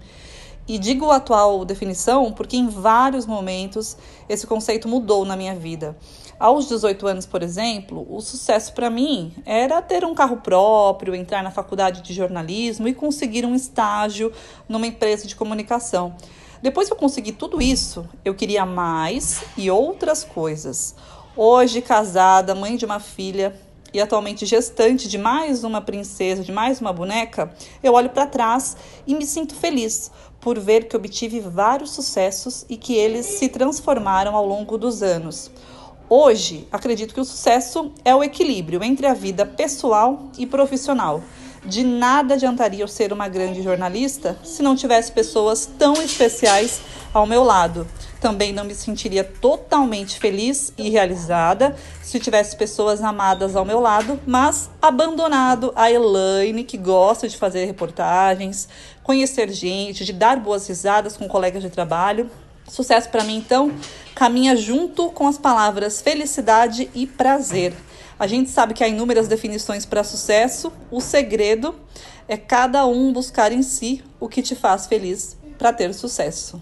E 0.69 0.79
digo 0.79 1.11
atual 1.11 1.65
definição 1.65 2.31
porque 2.31 2.57
em 2.57 2.69
vários 2.69 3.27
momentos 3.27 3.97
esse 4.29 4.47
conceito 4.47 4.87
mudou 4.87 5.25
na 5.25 5.37
minha 5.37 5.57
vida. 5.57 5.97
Aos 6.41 6.69
18 6.69 7.05
anos, 7.09 7.27
por 7.27 7.43
exemplo, 7.43 8.07
o 8.09 8.21
sucesso 8.21 8.73
para 8.73 8.89
mim 8.89 9.33
era 9.45 9.83
ter 9.83 10.05
um 10.05 10.15
carro 10.15 10.37
próprio, 10.37 11.13
entrar 11.13 11.43
na 11.43 11.51
faculdade 11.51 12.01
de 12.01 12.15
jornalismo 12.15 12.87
e 12.87 12.95
conseguir 12.95 13.45
um 13.45 13.57
estágio 13.57 14.33
numa 14.69 14.87
empresa 14.87 15.27
de 15.27 15.35
comunicação. 15.35 16.15
Depois 16.63 16.87
que 16.87 16.93
eu 16.93 16.97
consegui 16.97 17.33
tudo 17.33 17.61
isso, 17.61 18.09
eu 18.25 18.37
queria 18.37 18.65
mais 18.65 19.43
e 19.57 19.69
outras 19.69 20.23
coisas. 20.23 20.95
Hoje, 21.37 21.83
casada, 21.83 22.55
mãe 22.55 22.77
de 22.77 22.85
uma 22.85 23.01
filha 23.01 23.53
e 23.93 24.01
atualmente 24.01 24.47
gestante 24.47 25.09
de 25.09 25.19
mais 25.19 25.65
uma 25.65 25.81
princesa, 25.81 26.45
de 26.45 26.53
mais 26.53 26.81
uma 26.81 26.93
boneca, 26.93 27.53
eu 27.83 27.95
olho 27.95 28.11
para 28.11 28.29
trás 28.29 28.77
e 29.05 29.13
me 29.13 29.27
sinto 29.27 29.57
feliz 29.57 30.13
por 30.41 30.57
ver 30.57 30.87
que 30.87 30.97
obtive 30.97 31.41
vários 31.41 31.91
sucessos 31.91 32.65
e 32.69 32.77
que 32.77 32.95
eles 32.95 33.27
se 33.27 33.49
transformaram 33.49 34.37
ao 34.37 34.47
longo 34.47 34.79
dos 34.79 35.03
anos. 35.03 35.51
Hoje, 36.11 36.67
acredito 36.73 37.13
que 37.13 37.21
o 37.21 37.25
sucesso 37.25 37.93
é 38.03 38.15
o 38.15 38.25
equilíbrio 38.25 38.83
entre 38.83 39.07
a 39.07 39.13
vida 39.13 39.45
pessoal 39.45 40.31
e 40.39 40.47
profissional. 40.47 41.23
De 41.63 41.85
nada 41.85 42.33
adiantaria 42.33 42.83
eu 42.83 42.89
ser 42.89 43.13
uma 43.13 43.29
grande 43.29 43.61
jornalista 43.63 44.39
se 44.43 44.63
não 44.63 44.75
tivesse 44.75 45.13
pessoas 45.13 45.69
tão 45.79 45.93
especiais 46.01 46.81
ao 47.13 47.27
meu 47.27 47.45
lado. 47.45 47.87
Também 48.23 48.55
não 48.55 48.65
me 48.65 48.75
sentiria 48.75 49.23
totalmente 49.23 50.19
feliz 50.19 50.73
e 50.79 50.89
realizada 50.89 51.77
se 52.03 52.19
tivesse 52.19 52.57
pessoas 52.57 53.03
amadas 53.03 53.55
ao 53.55 53.67
meu 53.67 53.79
lado, 53.79 54.19
mas 54.27 54.71
abandonado 54.81 55.75
a 55.77 55.93
Elaine, 55.93 56.65
que 56.65 56.79
gosta 56.79 57.29
de 57.29 57.37
fazer 57.37 57.67
reportagens, 57.67 58.67
conhecer 59.03 59.51
gente, 59.51 60.07
de 60.07 60.15
dar 60.15 60.39
boas 60.39 60.67
risadas 60.67 61.19
com 61.19 61.29
colegas 61.29 61.63
de 61.63 61.69
trabalho. 61.69 62.31
Sucesso 62.69 63.11
para 63.11 63.25
mim, 63.25 63.37
então, 63.37 63.73
caminha 64.15 64.55
junto 64.55 65.11
com 65.11 65.27
as 65.27 65.39
palavras 65.39 66.01
felicidade 66.01 66.91
e 66.95 67.07
prazer. 67.07 67.75
A 68.19 68.27
gente 68.27 68.51
sabe 68.51 68.75
que 68.75 68.85
há 68.85 68.89
inúmeras 68.89 69.29
definições 69.29 69.87
para 69.87 70.05
sucesso. 70.05 70.73
O 70.91 71.01
segredo 71.01 71.75
é 72.27 72.37
cada 72.37 72.85
um 72.87 73.13
buscar 73.13 73.53
em 73.53 73.63
si 73.63 74.05
o 74.21 74.29
que 74.29 74.43
te 74.43 74.55
faz 74.55 74.87
feliz 74.87 75.39
para 75.57 75.73
ter 75.73 75.95
sucesso. 75.95 76.61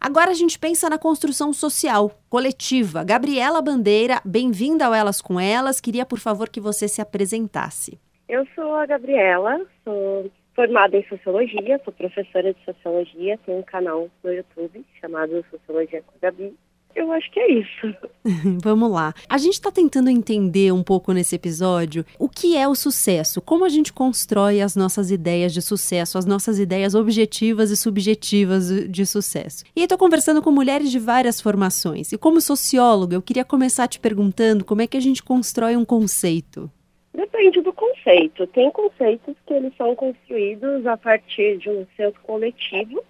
Agora 0.00 0.30
a 0.30 0.34
gente 0.34 0.58
pensa 0.58 0.88
na 0.88 0.96
construção 0.96 1.52
social, 1.52 2.12
coletiva. 2.30 3.02
Gabriela 3.02 3.60
Bandeira, 3.60 4.22
bem-vinda 4.24 4.86
ao 4.86 4.94
Elas 4.94 5.20
com 5.20 5.40
Elas. 5.40 5.80
Queria, 5.80 6.06
por 6.06 6.20
favor, 6.20 6.48
que 6.48 6.60
você 6.60 6.86
se 6.86 7.00
apresentasse. 7.00 7.98
Eu 8.28 8.46
sou 8.54 8.76
a 8.76 8.86
Gabriela, 8.86 9.60
sou 9.84 10.30
formada 10.58 10.96
em 10.96 11.06
Sociologia, 11.08 11.80
sou 11.84 11.92
professora 11.92 12.52
de 12.52 12.58
Sociologia, 12.64 13.38
tenho 13.46 13.58
um 13.58 13.62
canal 13.62 14.10
no 14.24 14.32
YouTube 14.32 14.84
chamado 15.00 15.44
Sociologia 15.52 16.02
com 16.02 16.14
Gabi. 16.20 16.52
Eu 16.96 17.12
acho 17.12 17.30
que 17.30 17.38
é 17.38 17.52
isso. 17.52 17.94
Vamos 18.60 18.90
lá. 18.90 19.14
A 19.28 19.38
gente 19.38 19.52
está 19.52 19.70
tentando 19.70 20.10
entender 20.10 20.72
um 20.72 20.82
pouco 20.82 21.12
nesse 21.12 21.36
episódio 21.36 22.04
o 22.18 22.28
que 22.28 22.56
é 22.56 22.66
o 22.66 22.74
sucesso, 22.74 23.40
como 23.40 23.64
a 23.64 23.68
gente 23.68 23.92
constrói 23.92 24.60
as 24.60 24.74
nossas 24.74 25.12
ideias 25.12 25.54
de 25.54 25.62
sucesso, 25.62 26.18
as 26.18 26.26
nossas 26.26 26.58
ideias 26.58 26.96
objetivas 26.96 27.70
e 27.70 27.76
subjetivas 27.76 28.68
de 28.90 29.06
sucesso. 29.06 29.62
E 29.76 29.82
estou 29.82 29.96
conversando 29.96 30.42
com 30.42 30.50
mulheres 30.50 30.90
de 30.90 30.98
várias 30.98 31.40
formações. 31.40 32.10
E 32.10 32.18
como 32.18 32.40
socióloga, 32.40 33.14
eu 33.14 33.22
queria 33.22 33.44
começar 33.44 33.86
te 33.86 34.00
perguntando 34.00 34.64
como 34.64 34.82
é 34.82 34.88
que 34.88 34.96
a 34.96 35.00
gente 35.00 35.22
constrói 35.22 35.76
um 35.76 35.84
conceito. 35.84 36.68
Depende 37.14 37.60
do 37.60 37.72
conceito. 38.08 38.46
Tem 38.46 38.70
conceitos 38.70 39.36
que 39.46 39.52
eles 39.52 39.76
são 39.76 39.94
construídos 39.94 40.86
a 40.86 40.96
partir 40.96 41.58
de 41.58 41.68
um 41.68 41.86
senso 41.96 42.18
coletivo, 42.22 43.04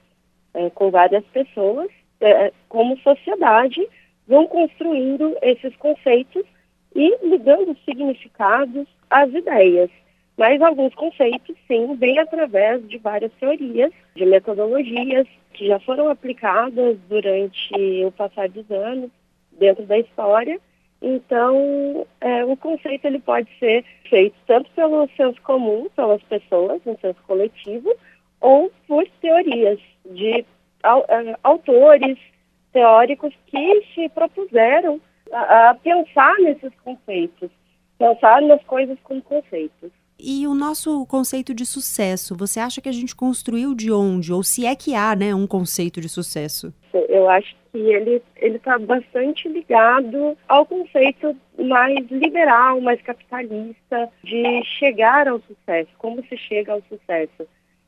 é, 0.55 0.69
com 0.71 0.91
várias 0.91 1.25
pessoas, 1.27 1.89
é, 2.21 2.53
como 2.69 2.99
sociedade, 2.99 3.87
vão 4.27 4.47
construindo 4.47 5.37
esses 5.41 5.75
conceitos 5.77 6.45
e 6.95 7.17
ligando 7.29 7.77
significados 7.85 8.89
às 9.09 9.33
ideias. 9.33 9.91
Mas 10.37 10.61
alguns 10.61 10.95
conceitos, 10.95 11.57
sim, 11.67 11.95
vêm 11.97 12.19
através 12.19 12.87
de 12.89 12.99
várias 12.99 13.33
teorias, 13.35 13.93
de 14.15 14.25
metodologias 14.27 15.27
que 15.53 15.67
já 15.67 15.79
foram 15.81 16.09
aplicadas 16.09 16.97
durante 17.09 17.75
o 18.05 18.13
passar 18.13 18.49
dos 18.49 18.69
anos 18.71 19.11
dentro 19.53 19.85
da 19.85 19.99
história. 19.99 20.61
Então, 21.01 22.07
é, 22.21 22.45
o 22.45 22.57
conceito 22.57 23.05
ele 23.05 23.21
pode 23.21 23.49
ser 23.59 23.85
feito 24.09 24.35
tanto 24.47 24.71
pelo 24.73 25.09
senso 25.17 25.41
comum, 25.43 25.89
pelas 25.95 26.23
pessoas, 26.25 26.81
um 26.85 26.97
senso 26.99 27.19
coletivo, 27.27 27.95
ou 28.41 28.71
por 28.87 29.07
teorias 29.21 29.79
de 30.05 30.41
é, 30.41 31.39
autores 31.43 32.19
teóricos 32.73 33.33
que 33.47 33.83
se 33.95 34.09
propuseram 34.09 35.01
a, 35.33 35.71
a 35.71 35.75
pensar 35.75 36.35
nesses 36.41 36.73
conceitos, 36.85 37.51
pensar 37.99 38.43
nas 38.43 38.63
coisas 38.65 38.99
com 39.05 39.21
conceitos. 39.21 39.91
E 40.21 40.49
o 40.49 40.55
nosso 40.55 41.07
conceito 41.07 41.55
de 41.55 41.65
sucesso, 41.65 42.35
você 42.37 42.59
acha 42.59 42.81
que 42.81 42.89
a 42.89 42.93
gente 42.93 43.15
construiu 43.15 43.73
de 43.73 43.93
onde? 43.93 44.33
Ou 44.33 44.43
se 44.43 44.67
é 44.67 44.75
que 44.75 44.93
há 44.93 45.15
né, 45.15 45.33
um 45.33 45.47
conceito 45.47 46.01
de 46.01 46.09
sucesso? 46.09 46.75
Eu 47.09 47.31
acho 47.31 47.55
que 47.73 47.79
ele 47.79 48.23
está 48.41 48.79
bastante 48.79 49.49
ligado 49.49 50.37
ao 50.49 50.67
conceito 50.67 51.37
mais 51.59 52.07
liberal, 52.11 52.81
mais 52.81 53.01
capitalista, 53.03 54.09
de 54.23 54.63
chegar 54.65 55.29
ao 55.29 55.41
sucesso, 55.41 55.91
como 55.99 56.25
se 56.27 56.37
chega 56.37 56.73
ao 56.73 56.83
sucesso. 56.83 57.47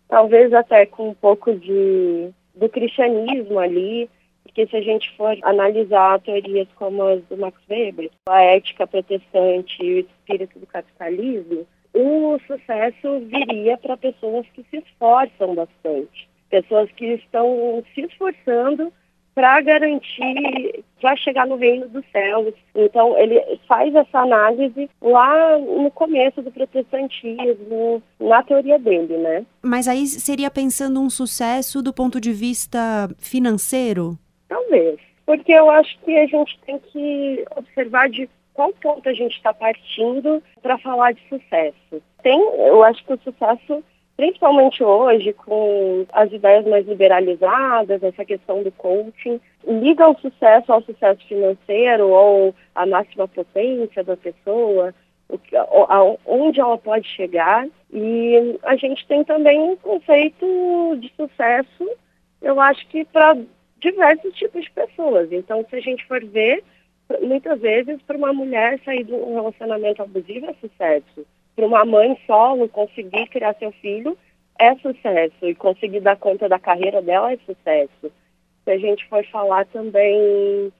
Talvez 0.08 0.52
até 0.52 0.86
com 0.86 1.10
um 1.10 1.14
pouco 1.14 1.54
de 1.54 2.30
do 2.54 2.68
cristianismo 2.68 3.58
ali, 3.58 4.10
porque 4.42 4.66
se 4.66 4.76
a 4.76 4.82
gente 4.82 5.10
for 5.16 5.36
analisar 5.42 6.20
teorias 6.20 6.68
como 6.74 7.02
as 7.04 7.22
do 7.24 7.36
Max 7.36 7.56
Weber, 7.68 8.10
a 8.28 8.42
ética 8.42 8.86
protestante 8.86 9.82
e 9.82 9.94
o 9.94 9.98
espírito 10.00 10.58
do 10.58 10.66
capitalismo, 10.66 11.66
o 11.94 12.38
sucesso 12.46 13.20
viria 13.26 13.76
para 13.78 13.96
pessoas 13.96 14.46
que 14.54 14.64
se 14.70 14.78
esforçam 14.78 15.54
bastante, 15.54 16.28
pessoas 16.48 16.90
que 16.92 17.06
estão 17.14 17.82
se 17.94 18.02
esforçando 18.02 18.92
para 19.34 19.60
garantir, 19.60 20.84
para 21.00 21.16
chegar 21.16 21.46
no 21.46 21.56
reino 21.56 21.88
dos 21.88 22.04
céus. 22.12 22.54
Então, 22.74 23.16
ele 23.18 23.40
faz 23.66 23.94
essa 23.94 24.18
análise 24.18 24.90
lá 25.00 25.58
no 25.58 25.90
começo 25.90 26.42
do 26.42 26.50
protestantismo, 26.50 28.02
na 28.18 28.42
teoria 28.42 28.78
dele, 28.78 29.16
né? 29.16 29.44
Mas 29.62 29.88
aí 29.88 30.06
seria 30.06 30.50
pensando 30.50 31.00
um 31.00 31.10
sucesso 31.10 31.82
do 31.82 31.92
ponto 31.92 32.20
de 32.20 32.32
vista 32.32 33.08
financeiro? 33.18 34.18
Talvez. 34.48 34.98
Porque 35.24 35.52
eu 35.52 35.70
acho 35.70 35.98
que 36.00 36.16
a 36.16 36.26
gente 36.26 36.58
tem 36.66 36.78
que 36.78 37.44
observar 37.56 38.08
de 38.08 38.28
qual 38.52 38.72
ponto 38.74 39.08
a 39.08 39.12
gente 39.12 39.36
está 39.36 39.54
partindo 39.54 40.42
para 40.60 40.76
falar 40.78 41.12
de 41.12 41.20
sucesso. 41.28 42.02
Tem, 42.22 42.38
eu 42.38 42.82
acho 42.82 43.04
que 43.04 43.12
o 43.12 43.20
sucesso 43.22 43.82
principalmente 44.20 44.84
hoje, 44.84 45.32
com 45.32 46.04
as 46.12 46.30
ideias 46.30 46.66
mais 46.66 46.86
liberalizadas, 46.86 48.02
essa 48.02 48.22
questão 48.22 48.62
do 48.62 48.70
coaching, 48.72 49.40
liga 49.66 50.06
o 50.10 50.18
sucesso 50.18 50.70
ao 50.70 50.82
sucesso 50.82 51.26
financeiro 51.26 52.06
ou 52.10 52.54
à 52.74 52.84
máxima 52.84 53.26
potência 53.26 54.04
da 54.04 54.18
pessoa, 54.18 54.94
onde 56.26 56.60
ela 56.60 56.76
pode 56.76 57.08
chegar. 57.08 57.66
E 57.90 58.58
a 58.62 58.76
gente 58.76 59.06
tem 59.06 59.24
também 59.24 59.58
um 59.58 59.76
conceito 59.76 60.44
de 61.00 61.10
sucesso, 61.16 61.90
eu 62.42 62.60
acho 62.60 62.86
que 62.88 63.06
para 63.06 63.38
diversos 63.78 64.34
tipos 64.34 64.62
de 64.62 64.70
pessoas. 64.70 65.32
Então, 65.32 65.64
se 65.70 65.76
a 65.76 65.80
gente 65.80 66.04
for 66.04 66.22
ver, 66.22 66.62
muitas 67.22 67.58
vezes, 67.58 68.02
para 68.02 68.18
uma 68.18 68.34
mulher 68.34 68.78
sair 68.84 69.02
de 69.02 69.14
um 69.14 69.36
relacionamento 69.36 70.02
abusivo 70.02 70.44
é 70.44 70.54
sucesso 70.60 71.26
para 71.54 71.66
uma 71.66 71.84
mãe 71.84 72.18
solo 72.26 72.68
conseguir 72.68 73.26
criar 73.28 73.54
seu 73.54 73.72
filho 73.72 74.16
é 74.58 74.74
sucesso 74.76 75.46
e 75.46 75.54
conseguir 75.54 76.00
dar 76.00 76.16
conta 76.16 76.48
da 76.48 76.58
carreira 76.58 77.00
dela 77.00 77.32
é 77.32 77.38
sucesso. 77.38 78.12
Se 78.64 78.70
a 78.70 78.78
gente 78.78 79.08
for 79.08 79.24
falar 79.26 79.64
também 79.66 80.70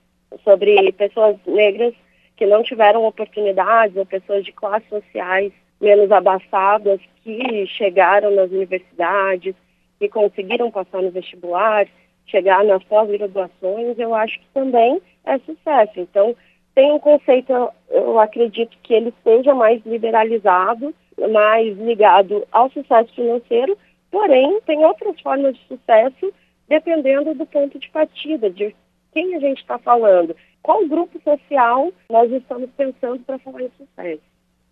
sobre 0.44 0.92
pessoas 0.92 1.36
negras 1.46 1.94
que 2.36 2.46
não 2.46 2.62
tiveram 2.62 3.04
oportunidades 3.04 3.96
ou 3.96 4.06
pessoas 4.06 4.44
de 4.44 4.52
classes 4.52 4.88
sociais 4.88 5.52
menos 5.80 6.12
abastadas 6.12 7.00
que 7.24 7.66
chegaram 7.66 8.30
nas 8.34 8.50
universidades 8.50 9.54
e 10.00 10.08
conseguiram 10.08 10.70
passar 10.70 11.02
no 11.02 11.10
vestibular, 11.10 11.86
chegar 12.26 12.64
nas 12.64 12.82
pós-graduações, 12.84 13.98
eu 13.98 14.14
acho 14.14 14.38
que 14.38 14.46
também 14.54 15.00
é 15.24 15.38
sucesso. 15.38 16.00
Então, 16.00 16.36
tem 16.80 16.92
um 16.92 16.98
conceito, 16.98 17.52
eu 17.90 18.18
acredito 18.18 18.74
que 18.82 18.94
ele 18.94 19.12
seja 19.22 19.54
mais 19.54 19.84
liberalizado, 19.84 20.94
mais 21.30 21.76
ligado 21.76 22.42
ao 22.50 22.70
sucesso 22.70 23.14
financeiro, 23.14 23.76
porém 24.10 24.62
tem 24.62 24.82
outras 24.82 25.20
formas 25.20 25.54
de 25.54 25.62
sucesso 25.68 26.32
dependendo 26.66 27.34
do 27.34 27.44
ponto 27.44 27.78
de 27.78 27.86
partida, 27.90 28.48
de 28.48 28.74
quem 29.12 29.34
a 29.34 29.40
gente 29.40 29.60
está 29.60 29.76
falando, 29.76 30.34
qual 30.62 30.88
grupo 30.88 31.20
social 31.20 31.92
nós 32.08 32.32
estamos 32.32 32.70
pensando 32.78 33.22
para 33.24 33.38
falar 33.40 33.60
em 33.60 33.70
sucesso. 33.76 34.29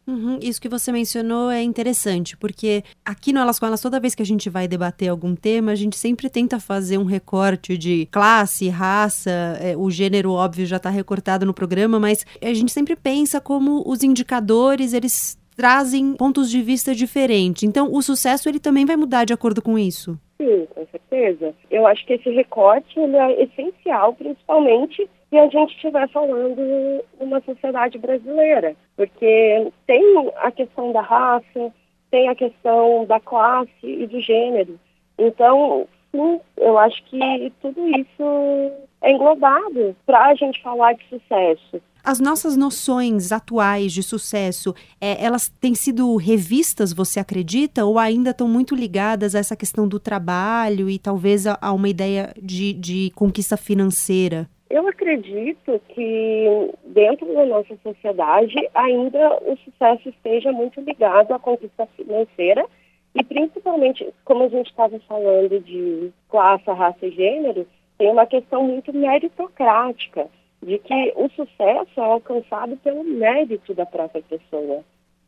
Uhum, 0.08 0.38
isso 0.40 0.58
que 0.58 0.70
você 0.70 0.90
mencionou 0.90 1.50
é 1.50 1.62
interessante, 1.62 2.34
porque 2.34 2.82
aqui 3.04 3.30
no 3.30 3.40
Elas 3.40 3.58
com 3.58 3.66
Elas, 3.66 3.82
toda 3.82 4.00
vez 4.00 4.14
que 4.14 4.22
a 4.22 4.26
gente 4.26 4.48
vai 4.48 4.66
debater 4.66 5.10
algum 5.10 5.36
tema, 5.36 5.72
a 5.72 5.74
gente 5.74 5.96
sempre 5.96 6.30
tenta 6.30 6.58
fazer 6.58 6.96
um 6.96 7.04
recorte 7.04 7.76
de 7.76 8.06
classe, 8.06 8.70
raça, 8.70 9.30
é, 9.60 9.76
o 9.76 9.90
gênero, 9.90 10.32
óbvio, 10.32 10.64
já 10.64 10.78
está 10.78 10.88
recortado 10.88 11.44
no 11.44 11.52
programa, 11.52 12.00
mas 12.00 12.24
a 12.40 12.54
gente 12.54 12.72
sempre 12.72 12.96
pensa 12.96 13.38
como 13.38 13.82
os 13.86 14.02
indicadores, 14.02 14.94
eles 14.94 15.38
trazem 15.54 16.14
pontos 16.14 16.50
de 16.50 16.62
vista 16.62 16.94
diferentes. 16.94 17.64
Então, 17.64 17.92
o 17.92 18.00
sucesso, 18.00 18.48
ele 18.48 18.58
também 18.58 18.86
vai 18.86 18.96
mudar 18.96 19.26
de 19.26 19.34
acordo 19.34 19.60
com 19.60 19.78
isso? 19.78 20.18
Sim, 20.40 20.66
com 20.74 20.86
certeza. 20.86 21.54
Eu 21.70 21.86
acho 21.86 22.06
que 22.06 22.14
esse 22.14 22.30
recorte 22.30 22.98
ele 22.98 23.16
é 23.16 23.42
essencial, 23.42 24.14
principalmente 24.14 25.06
se 25.30 25.36
a 25.36 25.48
gente 25.48 25.74
estiver 25.74 26.08
falando 26.08 27.04
numa 27.20 27.40
sociedade 27.42 27.98
brasileira, 27.98 28.74
porque 28.96 29.70
tem 29.86 30.32
a 30.36 30.50
questão 30.50 30.92
da 30.92 31.02
raça, 31.02 31.72
tem 32.10 32.28
a 32.28 32.34
questão 32.34 33.04
da 33.06 33.20
classe 33.20 33.70
e 33.82 34.06
do 34.06 34.20
gênero. 34.20 34.78
Então, 35.18 35.86
sim, 36.10 36.40
eu 36.56 36.78
acho 36.78 37.02
que 37.04 37.52
tudo 37.60 37.86
isso 37.88 38.72
é 39.02 39.12
englobado 39.12 39.94
para 40.06 40.28
a 40.28 40.34
gente 40.34 40.62
falar 40.62 40.94
de 40.94 41.04
sucesso. 41.08 41.82
As 42.02 42.20
nossas 42.20 42.56
noções 42.56 43.32
atuais 43.32 43.92
de 43.92 44.02
sucesso, 44.02 44.74
é, 44.98 45.22
elas 45.22 45.48
têm 45.60 45.74
sido 45.74 46.16
revistas, 46.16 46.92
você 46.92 47.20
acredita? 47.20 47.84
Ou 47.84 47.98
ainda 47.98 48.30
estão 48.30 48.48
muito 48.48 48.74
ligadas 48.74 49.34
a 49.34 49.40
essa 49.40 49.54
questão 49.54 49.86
do 49.86 50.00
trabalho 50.00 50.88
e 50.88 50.98
talvez 50.98 51.46
a, 51.46 51.58
a 51.60 51.70
uma 51.72 51.88
ideia 51.88 52.32
de, 52.40 52.72
de 52.72 53.10
conquista 53.14 53.58
financeira? 53.58 54.48
Eu 54.70 54.86
acredito 54.86 55.80
que 55.88 56.70
dentro 56.84 57.26
da 57.34 57.46
nossa 57.46 57.74
sociedade 57.82 58.54
ainda 58.74 59.38
o 59.42 59.56
sucesso 59.64 60.10
esteja 60.10 60.52
muito 60.52 60.80
ligado 60.80 61.32
à 61.32 61.38
conquista 61.38 61.86
financeira 61.96 62.66
e 63.14 63.24
principalmente, 63.24 64.06
como 64.24 64.44
a 64.44 64.48
gente 64.48 64.68
estava 64.68 64.98
falando 65.00 65.58
de 65.60 66.12
classe, 66.28 66.70
raça 66.70 67.06
e 67.06 67.10
gênero, 67.10 67.66
tem 67.96 68.10
uma 68.10 68.26
questão 68.26 68.62
muito 68.62 68.92
meritocrática, 68.92 70.28
de 70.62 70.78
que 70.78 71.12
o 71.16 71.28
sucesso 71.30 72.00
é 72.00 72.04
alcançado 72.04 72.76
pelo 72.76 73.02
mérito 73.02 73.74
da 73.74 73.86
própria 73.86 74.22
pessoa. 74.22 74.84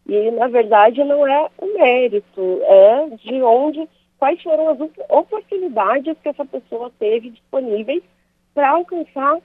E, 0.06 0.30
na 0.32 0.48
verdade, 0.48 1.02
não 1.02 1.26
é 1.26 1.48
o 1.58 1.78
mérito, 1.78 2.60
é 2.62 3.08
de 3.16 3.42
onde, 3.42 3.88
quais 4.18 4.42
foram 4.42 4.68
as 4.68 4.78
oportunidades 5.08 6.16
que 6.22 6.28
essa 6.28 6.44
pessoa 6.44 6.92
teve 6.98 7.30
disponíveis 7.30 8.02
para 8.54 8.70
alcançar 8.70 9.38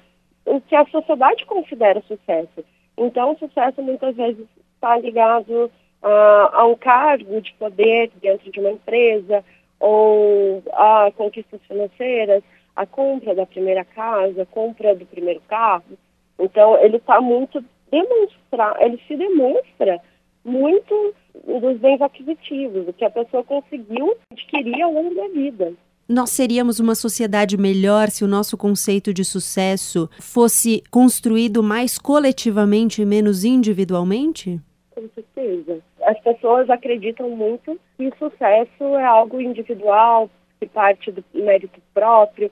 o 0.45 0.61
que 0.61 0.75
a 0.75 0.85
sociedade 0.85 1.45
considera 1.45 2.01
sucesso. 2.07 2.63
Então, 2.97 3.33
o 3.33 3.37
sucesso 3.37 3.81
muitas 3.81 4.15
vezes 4.15 4.45
está 4.73 4.97
ligado 4.97 5.71
a, 6.01 6.61
a 6.61 6.65
um 6.67 6.75
cargo 6.75 7.41
de 7.41 7.53
poder 7.53 8.11
dentro 8.21 8.51
de 8.51 8.59
uma 8.59 8.71
empresa, 8.71 9.43
ou 9.79 10.63
a 10.73 11.11
conquistas 11.15 11.59
financeiras, 11.67 12.43
a 12.75 12.85
compra 12.85 13.33
da 13.35 13.45
primeira 13.45 13.83
casa, 13.83 14.43
a 14.43 14.45
compra 14.45 14.95
do 14.95 15.05
primeiro 15.05 15.41
carro. 15.47 15.97
Então, 16.39 16.77
ele 16.77 16.97
está 16.97 17.21
muito 17.21 17.63
demonstrar, 17.89 18.81
ele 18.81 18.99
se 19.07 19.15
demonstra 19.15 19.99
muito 20.43 21.15
dos 21.33 21.77
bens 21.79 22.01
aquisitivos, 22.01 22.87
o 22.87 22.93
que 22.93 23.05
a 23.05 23.09
pessoa 23.09 23.43
conseguiu 23.43 24.15
adquirir 24.31 24.81
ao 24.81 24.91
longo 24.91 25.15
da 25.15 25.27
vida. 25.27 25.73
Nós 26.07 26.29
seríamos 26.29 26.79
uma 26.79 26.93
sociedade 26.93 27.57
melhor 27.57 28.11
se 28.11 28.23
o 28.23 28.27
nosso 28.27 28.55
conceito 28.55 29.11
de 29.11 29.25
sucesso 29.25 30.07
fosse 30.19 30.83
construído 30.91 31.63
mais 31.63 31.97
coletivamente 31.97 33.01
e 33.01 33.05
menos 33.05 33.43
individualmente? 33.43 34.61
Com 34.91 35.09
certeza. 35.15 35.79
As 36.03 36.19
pessoas 36.19 36.69
acreditam 36.69 37.31
muito 37.31 37.79
que 37.97 38.11
sucesso 38.19 38.83
é 38.83 39.03
algo 39.03 39.41
individual, 39.41 40.29
que 40.59 40.67
parte 40.67 41.11
do 41.11 41.23
mérito 41.33 41.81
próprio, 41.91 42.51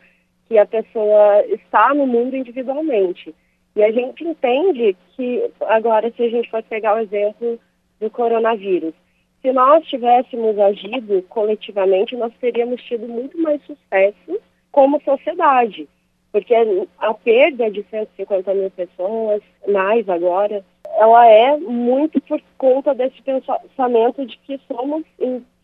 que 0.50 0.58
a 0.58 0.66
pessoa 0.66 1.46
está 1.46 1.94
no 1.94 2.08
mundo 2.08 2.36
individualmente. 2.36 3.36
E 3.76 3.84
a 3.84 3.92
gente 3.92 4.24
entende 4.24 4.98
que, 5.16 5.48
agora, 5.62 6.12
se 6.18 6.24
a 6.24 6.30
gente 6.30 6.50
for 6.50 6.64
pegar 6.64 6.96
o 6.96 7.00
exemplo 7.00 7.60
do 8.00 8.10
coronavírus, 8.10 8.96
se 9.44 9.52
nós 9.52 9.86
tivéssemos 9.88 10.58
agido 10.58 11.22
coletivamente, 11.24 12.16
nós 12.16 12.32
teríamos 12.40 12.82
tido 12.84 13.06
muito 13.10 13.38
mais 13.42 13.62
sucesso 13.64 14.40
como 14.72 15.02
sociedade. 15.04 15.88
Porque 16.32 16.56
a 16.98 17.14
perda 17.14 17.70
de 17.70 17.84
150 17.92 18.54
mil 18.54 18.72
pessoas, 18.72 19.42
mais 19.68 20.08
agora, 20.08 20.64
ela 20.98 21.28
é 21.28 21.58
muito 21.58 22.22
por 22.22 22.42
conta 22.58 22.96
desse 22.96 23.22
pensamento 23.22 24.26
de 24.26 24.38
que 24.40 24.58
somos, 24.66 25.04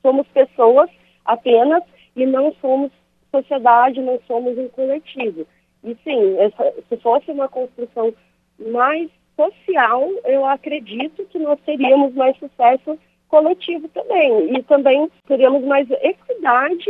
somos 0.01 0.27
pessoas 0.27 0.89
apenas 1.23 1.81
e 2.17 2.25
não 2.25 2.53
somos 2.61 2.91
sociedade, 3.31 4.01
não 4.01 4.19
somos 4.27 4.57
um 4.57 4.67
coletivo. 4.67 5.47
E 5.85 5.95
sim, 6.03 6.37
essa, 6.37 6.73
se 6.89 6.97
fosse 6.97 7.31
uma 7.31 7.47
construção 7.47 8.13
mais 8.59 9.09
social, 9.37 10.09
eu 10.25 10.45
acredito 10.45 11.25
que 11.27 11.39
nós 11.39 11.57
teríamos 11.65 12.13
mais 12.13 12.37
sucesso 12.37 12.99
coletivo 13.29 13.87
também. 13.89 14.57
E 14.57 14.63
também 14.63 15.09
teríamos 15.27 15.63
mais 15.63 15.89
equidade 15.89 16.89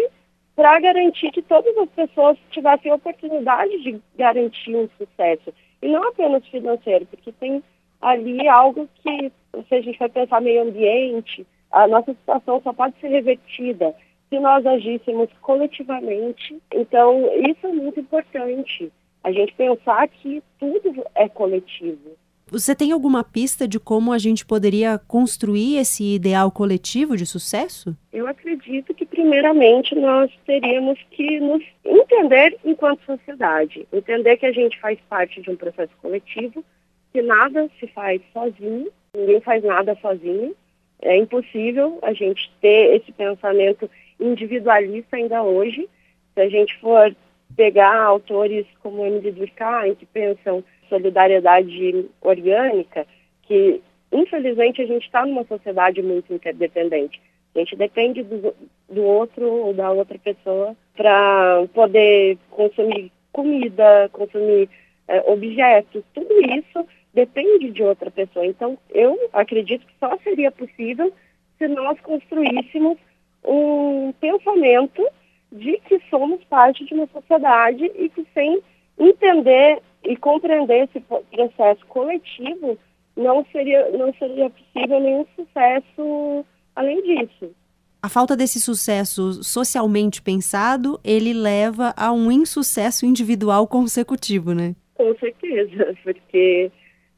para 0.56 0.80
garantir 0.80 1.32
que 1.32 1.42
todas 1.42 1.78
as 1.78 1.90
pessoas 1.90 2.38
tivessem 2.52 2.92
a 2.92 2.96
oportunidade 2.96 3.82
de 3.82 4.02
garantir 4.18 4.76
um 4.76 4.90
sucesso. 4.98 5.54
E 5.82 5.88
não 5.88 6.08
apenas 6.08 6.46
financeiro, 6.48 7.06
porque 7.06 7.32
tem 7.32 7.64
ali 8.02 8.48
algo 8.48 8.90
que, 8.96 9.32
se 9.68 9.76
a 9.76 9.82
gente 9.82 10.00
vai 10.00 10.10
pensar 10.10 10.42
meio 10.42 10.64
ambiente, 10.64 11.46
a 11.72 11.88
nossa 11.88 12.14
situação 12.14 12.62
só 12.62 12.74
pode 12.74 13.00
ser 13.00 13.08
revertida 13.08 13.96
se 14.30 14.40
nós 14.40 14.66
agíssemos 14.66 15.30
coletivamente. 15.42 16.62
Então, 16.74 17.30
isso 17.48 17.66
é 17.66 17.72
muito 17.72 18.00
importante. 18.00 18.92
A 19.24 19.32
gente 19.32 19.54
pensar 19.54 20.08
que 20.08 20.42
tudo 20.60 21.06
é 21.16 21.28
coletivo. 21.28 22.12
Você 22.52 22.74
tem 22.74 22.92
alguma 22.92 23.24
pista 23.24 23.68
de 23.68 23.80
como 23.80 24.12
a 24.12 24.18
gente 24.18 24.44
poderia 24.44 24.98
construir 25.08 25.78
esse 25.78 26.16
ideal 26.16 26.50
coletivo 26.50 27.16
de 27.16 27.24
sucesso? 27.24 27.96
Eu 28.12 28.26
acredito 28.26 28.92
que, 28.96 29.06
primeiramente, 29.06 29.94
nós 29.94 30.32
teríamos 30.48 30.98
que 31.12 31.40
nos 31.40 31.64
entender 31.86 32.58
enquanto 32.66 33.06
sociedade. 33.06 33.88
Entender 33.94 34.38
que 34.38 34.48
a 34.48 34.52
gente 34.52 34.80
faz 34.80 34.98
parte 35.08 35.40
de 35.42 35.52
um 35.52 35.56
processo 35.56 35.92
coletivo, 36.02 36.66
que 37.14 37.22
nada 37.22 37.70
se 37.80 37.86
faz 37.88 38.20
sozinho, 38.34 38.90
ninguém 39.16 39.40
faz 39.42 39.64
nada 39.64 39.96
sozinho. 40.02 40.56
É 41.04 41.16
impossível 41.16 42.00
a 42.02 42.14
gente 42.14 42.52
ter 42.60 42.96
esse 42.96 43.12
pensamento 43.12 43.88
individualista 44.20 45.18
ainda 45.18 45.44
hoje. 45.44 45.88
Se 46.34 46.42
a 46.42 46.50
gente 46.50 46.76
for 46.80 47.16
pegar 47.56 47.96
autores 47.96 48.66
como 48.82 49.06
Emily 49.06 49.32
Durkheim, 49.32 49.94
que 49.94 50.06
pensam 50.08 50.64
solidariedade 50.90 52.06
orgânica, 52.22 53.06
que 53.44 53.82
infelizmente 54.12 54.82
a 54.82 54.86
gente 54.86 55.06
está 55.06 55.26
numa 55.26 55.46
sociedade 55.46 56.02
muito 56.02 56.34
interdependente. 56.34 57.22
A 57.56 57.60
gente 57.60 57.76
depende 57.76 58.24
do, 58.24 58.54
do 58.90 59.04
outro 59.04 59.46
ou 59.46 59.74
da 59.74 59.92
outra 59.92 60.18
pessoa 60.20 60.76
para 60.96 61.66
poder 61.74 62.38
consumir 62.50 63.12
comida, 63.32 64.10
consumir 64.12 64.70
é, 65.08 65.24
objetos, 65.32 66.04
tudo 66.14 66.34
isso 66.54 66.88
depende 67.14 67.72
de 67.72 67.84
outra 67.84 68.12
pessoa. 68.12 68.46
Então, 68.46 68.78
eu 68.90 69.18
acredito 69.34 69.86
que 69.86 69.94
só 70.00 70.16
seria 70.24 70.52
possível 70.52 71.12
se 71.58 71.68
nós 71.68 72.00
construíssemos 72.02 72.98
um 73.44 74.14
pensamento 74.20 75.06
de 75.52 75.80
que 75.80 76.00
somos 76.10 76.44
parte 76.46 76.86
de 76.86 76.94
uma 76.94 77.08
sociedade 77.08 77.92
e 77.96 78.10
que 78.10 78.26
sem 78.34 78.62
entender 78.98 79.82
e 80.04 80.16
compreender 80.16 80.86
esse 80.86 81.00
processo 81.00 81.86
coletivo, 81.88 82.78
não 83.16 83.46
seria, 83.52 83.90
não 83.92 84.14
seria 84.14 84.50
possível 84.50 85.00
nenhum 85.00 85.26
sucesso 85.36 86.46
além 86.76 87.02
disso. 87.04 87.54
A 88.02 88.08
falta 88.08 88.36
desse 88.36 88.62
sucesso 88.62 89.44
socialmente 89.44 90.22
pensado, 90.22 91.00
ele 91.04 91.34
leva 91.34 91.94
a 91.98 92.14
um 92.14 92.32
insucesso 92.32 93.06
individual 93.06 93.68
consecutivo, 93.68 94.54
né? 94.54 94.74
Com 94.96 95.14
certeza, 95.18 95.96
porque 96.04 96.72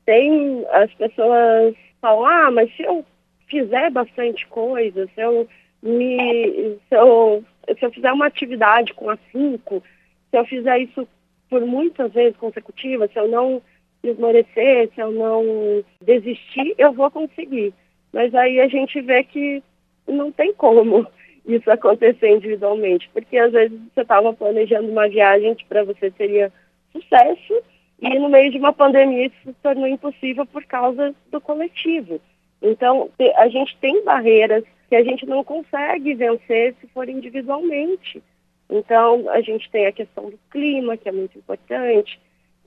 tem 0.05 0.65
as 0.71 0.91
pessoas 0.95 1.75
falam, 2.01 2.25
ah, 2.25 2.51
mas 2.51 2.75
se 2.75 2.81
eu 2.81 3.05
fizer 3.47 3.91
bastante 3.91 4.47
coisa, 4.47 5.07
se 5.13 5.21
eu 5.21 5.47
me 5.83 6.79
se 6.89 6.95
eu, 6.95 7.43
se 7.77 7.85
eu 7.85 7.91
fizer 7.91 8.11
uma 8.11 8.25
atividade 8.25 8.93
com 8.95 9.09
afinco, 9.09 9.83
se 10.31 10.37
eu 10.37 10.45
fizer 10.45 10.79
isso 10.79 11.07
por 11.51 11.65
muitas 11.65 12.13
vezes 12.13 12.37
consecutivas, 12.37 13.11
se 13.11 13.19
eu 13.19 13.27
não 13.27 13.61
esmorecer, 14.01 14.89
se 14.95 15.01
eu 15.01 15.11
não 15.11 15.83
desistir, 16.01 16.73
eu 16.77 16.93
vou 16.93 17.11
conseguir. 17.11 17.73
Mas 18.13 18.33
aí 18.33 18.61
a 18.61 18.69
gente 18.69 19.01
vê 19.01 19.21
que 19.25 19.61
não 20.07 20.31
tem 20.31 20.53
como 20.53 21.05
isso 21.45 21.69
acontecer 21.69 22.29
individualmente, 22.29 23.09
porque 23.13 23.37
às 23.37 23.51
vezes 23.51 23.77
você 23.93 24.01
estava 24.01 24.33
planejando 24.33 24.89
uma 24.89 25.09
viagem 25.09 25.53
que 25.53 25.65
para 25.65 25.83
você 25.83 26.09
seria 26.11 26.53
sucesso 26.93 27.61
e 28.01 28.17
no 28.17 28.29
meio 28.29 28.49
de 28.49 28.57
uma 28.57 28.71
pandemia 28.71 29.25
isso 29.25 29.35
se 29.43 29.53
tornou 29.61 29.87
impossível 29.87 30.45
por 30.45 30.63
causa 30.63 31.13
do 31.29 31.41
coletivo. 31.41 32.21
Então, 32.61 33.09
a 33.35 33.49
gente 33.49 33.75
tem 33.77 34.05
barreiras 34.05 34.63
que 34.87 34.95
a 34.95 35.03
gente 35.03 35.25
não 35.25 35.43
consegue 35.43 36.13
vencer 36.13 36.75
se 36.79 36.87
for 36.87 37.09
individualmente. 37.09 38.23
Então, 38.71 39.29
a 39.29 39.41
gente 39.41 39.69
tem 39.69 39.85
a 39.85 39.91
questão 39.91 40.29
do 40.29 40.39
clima, 40.49 40.95
que 40.95 41.09
é 41.09 41.11
muito 41.11 41.37
importante, 41.37 42.17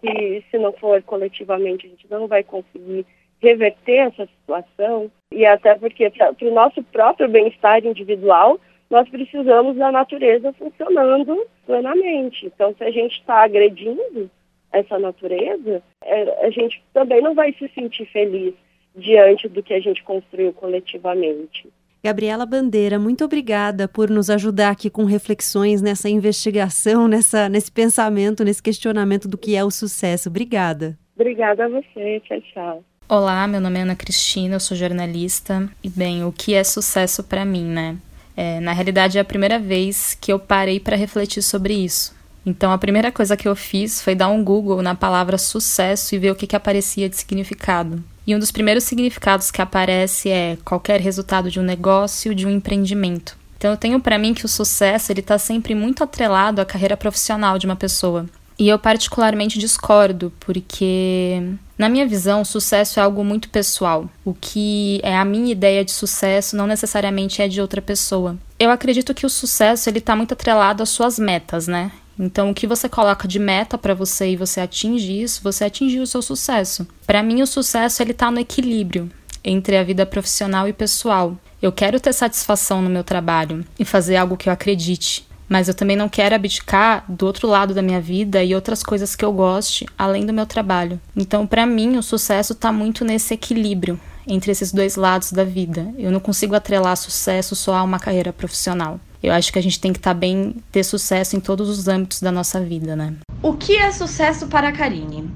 que 0.03 0.45
se 0.51 0.59
não 0.59 0.73
for 0.75 1.03
coletivamente, 1.03 1.87
a 1.87 1.89
gente 1.89 2.07
não 2.11 2.29
vai 2.29 2.45
conseguir 2.45 3.07
reverter 3.41 4.09
essa 4.09 4.27
situação. 4.27 5.11
E 5.33 5.47
até 5.47 5.75
porque, 5.75 6.11
para 6.11 6.35
o 6.43 6.53
nosso 6.53 6.83
próprio 6.83 7.27
bem-estar 7.27 7.85
individual, 7.87 8.61
nós 8.91 9.09
precisamos 9.09 9.77
da 9.77 9.91
natureza 9.91 10.53
funcionando 10.53 11.47
plenamente. 11.65 12.47
Então, 12.47 12.75
se 12.77 12.85
a 12.85 12.91
gente 12.91 13.19
está 13.19 13.43
agredindo 13.43 14.31
essa 14.71 14.99
natureza, 14.99 15.83
é, 16.03 16.47
a 16.47 16.51
gente 16.51 16.83
também 16.93 17.23
não 17.23 17.35
vai 17.35 17.53
se 17.55 17.67
sentir 17.69 18.05
feliz 18.07 18.55
diante 18.95 19.49
do 19.49 19.63
que 19.63 19.73
a 19.73 19.81
gente 19.81 20.03
construiu 20.03 20.53
coletivamente. 20.53 21.69
Gabriela 22.05 22.45
Bandeira, 22.45 22.99
muito 22.99 23.25
obrigada 23.25 23.89
por 23.89 24.11
nos 24.11 24.29
ajudar 24.29 24.69
aqui 24.69 24.91
com 24.91 25.07
reflexões 25.07 25.81
nessa 25.81 26.07
investigação, 26.07 27.09
nessa, 27.09 27.49
nesse 27.49 27.73
pensamento, 27.73 28.45
nesse 28.45 28.63
questionamento 28.63 29.27
do 29.27 29.39
que 29.39 29.57
é 29.57 29.65
o 29.65 29.71
sucesso. 29.71 30.29
Obrigada. 30.29 30.99
Obrigada 31.17 31.65
a 31.65 31.69
você. 31.69 32.21
Tchau, 32.29 32.41
tchau. 32.53 32.85
Olá, 33.09 33.47
meu 33.47 33.59
nome 33.59 33.79
é 33.79 33.83
Ana 33.83 33.97
Cristina, 33.97 34.57
eu 34.57 34.61
sou 34.61 34.77
jornalista. 34.77 35.67
E 35.83 35.89
bem, 35.89 36.23
o 36.25 36.31
que 36.31 36.53
é 36.53 36.63
sucesso 36.63 37.25
para 37.25 37.43
mim, 37.43 37.65
né? 37.65 37.97
É, 38.37 38.61
na 38.61 38.75
realidade, 38.75 39.17
é 39.17 39.23
a 39.23 39.25
primeira 39.25 39.59
vez 39.59 40.15
que 40.15 40.31
eu 40.31 40.39
parei 40.39 40.79
para 40.79 40.97
refletir 40.97 41.43
sobre 41.43 41.73
isso. 41.73 42.14
Então, 42.47 42.73
a 42.73 42.79
primeira 42.79 43.11
coisa 43.11 43.37
que 43.37 43.49
eu 43.49 43.57
fiz 43.57 44.03
foi 44.03 44.15
dar 44.15 44.29
um 44.29 44.45
Google 44.45 44.83
na 44.83 44.95
palavra 44.95 45.39
sucesso 45.39 46.15
e 46.15 46.19
ver 46.19 46.31
o 46.31 46.35
que, 46.35 46.47
que 46.47 46.57
aparecia 46.57 47.09
de 47.09 47.17
significado. 47.17 48.03
E 48.27 48.35
um 48.35 48.39
dos 48.39 48.51
primeiros 48.51 48.85
significados 48.85 49.51
que 49.51 49.63
aparece 49.63 50.31
é 50.31 50.57
qualquer 50.65 51.01
resultado 51.01 51.51
de 51.51 51.61
um 51.61 51.63
negócio, 51.63 52.35
de 52.35 52.47
um 52.47 52.51
empreendimento. 52.51 53.37
Então 53.57 53.71
eu 53.71 53.77
tenho 53.77 54.01
para 54.01 54.19
mim 54.19 54.35
que 54.35 54.45
o 54.45 54.49
sucesso 54.49 55.13
ele 55.13 55.21
está 55.21 55.39
sempre 55.39 55.75
muito 55.75 56.05
atrelado 56.05 56.61
à 56.61 56.65
carreira 56.65 56.97
profissional 56.97 57.59
de 57.59 57.67
uma 57.67 57.77
pessoa. 57.77 58.27
E 58.59 58.69
eu 58.69 58.79
particularmente 58.79 59.59
discordo, 59.59 60.33
porque 60.39 61.43
na 61.77 61.89
minha 61.89 62.07
visão, 62.07 62.43
o 62.43 62.45
sucesso 62.45 63.01
é 63.01 63.03
algo 63.03 63.25
muito 63.25 63.49
pessoal. 63.49 64.09
O 64.25 64.33
que 64.33 65.01
é 65.03 65.17
a 65.17 65.25
minha 65.25 65.51
ideia 65.51 65.85
de 65.85 65.91
sucesso 65.91 66.57
não 66.57 66.67
necessariamente 66.67 67.43
é 67.43 67.49
de 67.49 67.61
outra 67.61 67.83
pessoa. 67.83 68.37
Eu 68.59 68.71
acredito 68.71 69.13
que 69.13 69.27
o 69.27 69.31
sucesso 69.31 69.89
ele 69.91 69.99
está 69.99 70.15
muito 70.15 70.33
atrelado 70.33 70.83
às 70.83 70.91
suas 70.91 71.19
metas, 71.19 71.67
né? 71.67 71.91
Então, 72.19 72.51
o 72.51 72.55
que 72.55 72.67
você 72.67 72.89
coloca 72.89 73.27
de 73.27 73.39
meta 73.39 73.77
para 73.77 73.95
você 73.95 74.31
e 74.31 74.37
você 74.37 74.61
atinge 74.61 75.23
isso, 75.23 75.41
você 75.43 75.65
atingiu 75.65 76.03
o 76.03 76.07
seu 76.07 76.23
sucesso. 76.23 76.87
Para 77.07 77.23
mim, 77.23 77.43
o 77.43 77.47
sucesso 77.47 78.03
ele 78.03 78.15
tá 78.15 78.31
no 78.31 78.41
equilíbrio. 78.41 79.11
entre 79.45 79.77
a 79.77 79.85
vida 79.85 80.07
profissional 80.07 80.67
e 80.67 80.73
pessoal. 80.73 81.37
Eu 81.61 81.71
quero 81.71 82.01
ter 82.01 82.13
satisfação 82.13 82.81
no 82.81 82.89
meu 82.89 83.05
trabalho 83.05 83.65
e 83.79 83.85
fazer 83.85 84.17
algo 84.17 84.37
que 84.37 84.49
eu 84.49 84.53
acredite, 84.53 85.29
mas 85.49 85.69
eu 85.69 85.75
também 85.75 85.97
não 85.97 86.09
quero 86.09 86.35
abdicar 86.35 87.05
do 87.09 87.27
outro 87.27 87.47
lado 87.47 87.75
da 87.75 87.83
minha 87.83 88.01
vida 88.01 88.43
e 88.43 88.55
outras 88.55 88.83
coisas 88.83 89.15
que 89.15 89.25
eu 89.25 89.33
goste 89.33 89.87
além 89.99 90.25
do 90.25 90.33
meu 90.33 90.47
trabalho. 90.47 90.99
Então, 91.15 91.47
para 91.47 91.67
mim, 91.67 91.97
o 91.97 92.03
sucesso 92.03 92.55
está 92.55 92.73
muito 92.73 93.05
nesse 93.05 93.35
equilíbrio 93.35 94.01
entre 94.27 94.51
esses 94.51 94.73
dois 94.73 94.97
lados 94.97 95.33
da 95.33 95.45
vida. 95.45 95.93
Eu 95.99 96.11
não 96.11 96.21
consigo 96.21 96.55
atrelar 96.55 96.97
sucesso 96.97 97.55
só 97.55 97.75
a 97.77 97.83
uma 97.83 97.99
carreira 97.99 98.33
profissional. 98.33 98.99
Eu 99.25 99.33
acho 99.33 99.51
que 99.51 99.59
a 99.59 99.63
gente 99.63 99.81
tem 99.81 99.91
que 99.91 99.99
estar 99.99 100.13
tá 100.13 100.21
bem, 100.21 100.57
ter 100.71 100.85
sucesso 100.85 101.35
em 101.35 101.41
todos 101.41 101.67
os 101.71 101.89
âmbitos 101.89 102.21
da 102.21 102.31
nossa 102.31 102.61
vida, 102.61 102.95
né? 102.95 103.15
O 103.43 103.55
que 103.55 103.75
é 103.75 103.91
sucesso 103.91 104.49
para 104.49 104.69
a 104.69 104.73
Karine? 104.73 105.31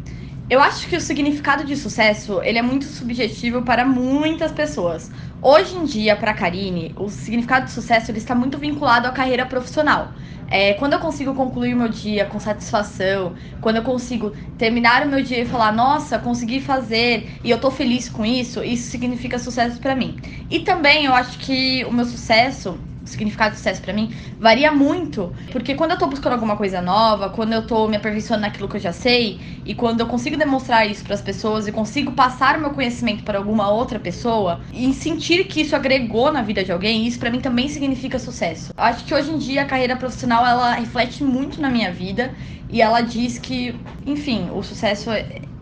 Eu 0.50 0.60
acho 0.60 0.86
que 0.88 0.94
o 0.94 1.00
significado 1.00 1.64
de 1.64 1.74
sucesso 1.74 2.42
ele 2.42 2.58
é 2.58 2.62
muito 2.62 2.84
subjetivo 2.84 3.62
para 3.62 3.86
muitas 3.86 4.52
pessoas. 4.52 5.10
Hoje 5.40 5.74
em 5.74 5.86
dia, 5.86 6.14
para 6.16 6.32
a 6.32 6.34
Karine, 6.34 6.94
o 6.98 7.08
significado 7.08 7.64
de 7.64 7.70
sucesso 7.70 8.10
ele 8.10 8.18
está 8.18 8.34
muito 8.34 8.58
vinculado 8.58 9.08
à 9.08 9.10
carreira 9.10 9.46
profissional. 9.46 10.12
É, 10.50 10.74
quando 10.74 10.92
eu 10.92 10.98
consigo 10.98 11.34
concluir 11.34 11.72
o 11.72 11.78
meu 11.78 11.88
dia 11.88 12.26
com 12.26 12.38
satisfação, 12.38 13.32
quando 13.62 13.76
eu 13.76 13.82
consigo 13.82 14.34
terminar 14.58 15.06
o 15.06 15.08
meu 15.08 15.22
dia 15.22 15.40
e 15.40 15.46
falar, 15.46 15.72
nossa, 15.72 16.18
consegui 16.18 16.60
fazer 16.60 17.26
e 17.42 17.50
eu 17.50 17.58
tô 17.58 17.70
feliz 17.70 18.10
com 18.10 18.22
isso, 18.22 18.62
isso 18.62 18.90
significa 18.90 19.38
sucesso 19.38 19.80
para 19.80 19.94
mim. 19.94 20.18
E 20.50 20.60
também 20.60 21.06
eu 21.06 21.14
acho 21.14 21.38
que 21.38 21.86
o 21.86 21.92
meu 21.92 22.04
sucesso 22.04 22.78
significado 23.08 23.52
de 23.52 23.58
sucesso 23.58 23.80
para 23.80 23.92
mim 23.92 24.14
varia 24.38 24.72
muito, 24.72 25.32
porque 25.50 25.74
quando 25.74 25.92
eu 25.92 25.98
tô 25.98 26.06
buscando 26.06 26.34
alguma 26.34 26.56
coisa 26.56 26.80
nova, 26.80 27.30
quando 27.30 27.52
eu 27.52 27.66
tô 27.66 27.88
me 27.88 27.96
aperfeiçoando 27.96 28.42
naquilo 28.42 28.68
que 28.68 28.76
eu 28.76 28.80
já 28.80 28.92
sei, 28.92 29.40
e 29.64 29.74
quando 29.74 30.00
eu 30.00 30.06
consigo 30.06 30.36
demonstrar 30.36 30.88
isso 30.88 31.04
para 31.04 31.14
as 31.14 31.22
pessoas 31.22 31.66
e 31.66 31.72
consigo 31.72 32.12
passar 32.12 32.56
o 32.56 32.60
meu 32.60 32.70
conhecimento 32.70 33.24
para 33.24 33.38
alguma 33.38 33.70
outra 33.70 33.98
pessoa 33.98 34.60
e 34.72 34.92
sentir 34.92 35.44
que 35.44 35.60
isso 35.62 35.74
agregou 35.74 36.32
na 36.32 36.42
vida 36.42 36.64
de 36.64 36.72
alguém, 36.72 37.06
isso 37.06 37.18
para 37.18 37.30
mim 37.30 37.40
também 37.40 37.68
significa 37.68 38.18
sucesso. 38.18 38.72
Acho 38.76 39.04
que 39.04 39.14
hoje 39.14 39.30
em 39.30 39.38
dia 39.38 39.62
a 39.62 39.66
carreira 39.66 39.96
profissional 39.96 40.44
ela 40.44 40.72
reflete 40.72 41.24
muito 41.24 41.60
na 41.60 41.70
minha 41.70 41.92
vida 41.92 42.32
e 42.68 42.82
ela 42.82 43.00
diz 43.00 43.38
que, 43.38 43.74
enfim, 44.06 44.50
o 44.52 44.62
sucesso 44.62 45.10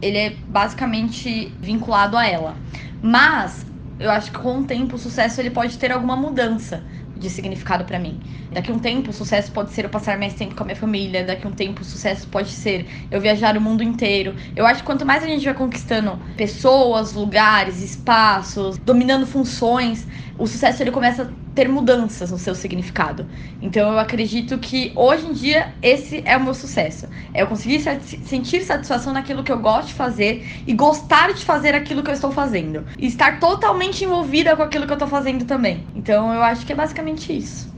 ele 0.03 0.19
é 0.19 0.37
basicamente 0.49 1.53
vinculado 1.61 2.17
a 2.17 2.27
ela. 2.27 2.57
Mas 3.01 3.65
eu 3.99 4.11
acho 4.11 4.31
que 4.31 4.39
com 4.39 4.61
o 4.61 4.65
tempo 4.65 4.97
o 4.97 4.99
sucesso 4.99 5.41
ele 5.41 5.51
pode 5.51 5.79
ter 5.79 5.91
alguma 5.93 6.17
mudança 6.17 6.85
de 7.17 7.31
significado 7.31 7.85
para 7.85 7.99
mim. 7.99 8.21
Daqui 8.53 8.71
um 8.71 8.79
tempo, 8.79 9.11
o 9.11 9.13
sucesso 9.13 9.51
pode 9.53 9.73
ser 9.73 9.85
eu 9.85 9.91
passar 9.91 10.19
mais 10.19 10.35
tempo 10.35 10.55
com 10.55 10.63
a 10.63 10.67
minha 10.67 10.77
família. 10.77 11.25
Daqui 11.25 11.47
um 11.47 11.53
tempo, 11.53 11.83
o 11.83 11.85
sucesso 11.85 12.29
pode 12.29 12.51
ser 12.51 12.87
eu 13.11 13.21
viajar 13.21 13.57
o 13.57 13.61
mundo 13.61 13.83
inteiro. 13.83 14.35
Eu 14.55 14.67
acho 14.67 14.81
que 14.81 14.87
quanto 14.87 15.07
mais 15.07 15.23
a 15.25 15.27
gente 15.27 15.45
vai 15.45 15.55
conquistando 15.55 16.21
pessoas, 16.37 17.13
lugares, 17.15 17.83
espaços, 17.83 18.77
dominando 18.85 19.27
funções, 19.27 20.07
o 20.39 20.47
sucesso 20.47 20.83
ele 20.83 20.91
começa 20.91 21.25
a 21.25 21.55
ter 21.55 21.69
mudanças 21.69 22.31
no 22.31 22.39
seu 22.39 22.55
significado. 22.55 23.27
Então 23.61 23.93
eu 23.93 23.99
acredito 23.99 24.59
que 24.59 24.93
hoje 24.95 25.27
em 25.27 25.33
dia 25.33 25.75
esse 25.83 26.23
é 26.25 26.37
o 26.37 26.45
meu 26.45 26.55
sucesso. 26.55 27.09
É 27.33 27.43
eu 27.43 27.47
conseguir 27.47 27.81
sentir 28.25 28.63
satisfação 28.63 29.13
naquilo 29.13 29.43
que 29.43 29.53
eu 29.53 29.59
gosto 29.59 29.89
de 29.89 29.95
fazer 29.95 30.47
e 30.67 30.73
gostar 30.75 31.33
de 31.33 31.45
fazer 31.45 31.75
aquilo 31.75 32.03
que 32.03 32.11
eu 32.11 32.15
estou 32.15 32.31
fazendo. 32.31 32.85
E 32.99 33.07
estar 33.07 33.41
totalmente 33.41 34.05
envolvida 34.05 34.57
com 34.57 34.63
aquilo 34.63 34.87
que 34.87 34.93
eu 34.93 34.97
estou 34.97 35.09
fazendo 35.09 35.45
também. 35.45 35.87
Então 35.95 36.33
eu 36.33 36.43
acho 36.43 36.67
que 36.67 36.73
é 36.73 36.77
basicamente 36.77 37.37
isso. 37.37 37.75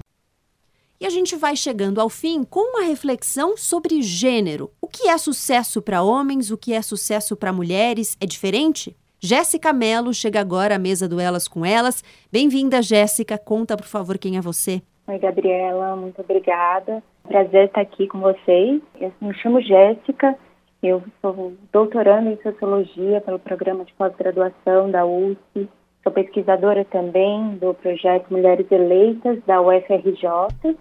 E 1.01 1.07
a 1.07 1.11
gente 1.11 1.37
vai 1.37 1.55
chegando 1.55 2.01
ao 2.01 2.09
fim 2.09 2.43
com 2.43 2.73
uma 2.73 2.83
reflexão 2.83 3.57
sobre 3.57 4.03
gênero. 4.03 4.73
O 4.81 4.89
que 4.89 5.09
é 5.09 5.17
sucesso 5.17 5.81
para 5.81 6.03
homens? 6.03 6.51
O 6.51 6.59
que 6.59 6.73
é 6.73 6.83
sucesso 6.83 7.37
para 7.37 7.53
mulheres? 7.53 8.17
É 8.21 8.27
diferente? 8.27 8.97
Jéssica 9.21 9.73
Mello 9.73 10.15
chega 10.15 10.41
agora 10.41 10.77
à 10.77 10.79
mesa 10.79 11.09
do 11.09 11.19
Elas 11.19 11.49
com 11.49 11.67
Elas. 11.67 12.05
Bem-vinda, 12.31 12.81
Jéssica. 12.81 13.37
Conta, 13.37 13.77
por 13.77 13.87
favor, 13.87 14.17
quem 14.17 14.37
é 14.37 14.41
você. 14.41 14.81
Oi, 15.09 15.19
Gabriela. 15.19 15.97
Muito 15.97 16.21
obrigada. 16.21 17.03
Prazer 17.27 17.67
estar 17.67 17.81
aqui 17.81 18.07
com 18.07 18.21
vocês. 18.21 18.81
Eu 19.01 19.13
me 19.21 19.35
chamo 19.35 19.61
Jéssica. 19.61 20.39
Eu 20.81 21.03
sou 21.21 21.53
doutoranda 21.73 22.31
em 22.31 22.41
Sociologia 22.43 23.21
pelo 23.23 23.41
programa 23.41 23.85
de 23.85 23.93
pós-graduação 23.95 24.89
da 24.89 25.05
USP. 25.05 25.69
Sou 26.05 26.13
pesquisadora 26.13 26.85
também 26.85 27.57
do 27.57 27.75
projeto 27.75 28.31
Mulheres 28.31 28.71
Eleitas 28.71 29.43
da 29.45 29.61
UFRJ. 29.61 30.77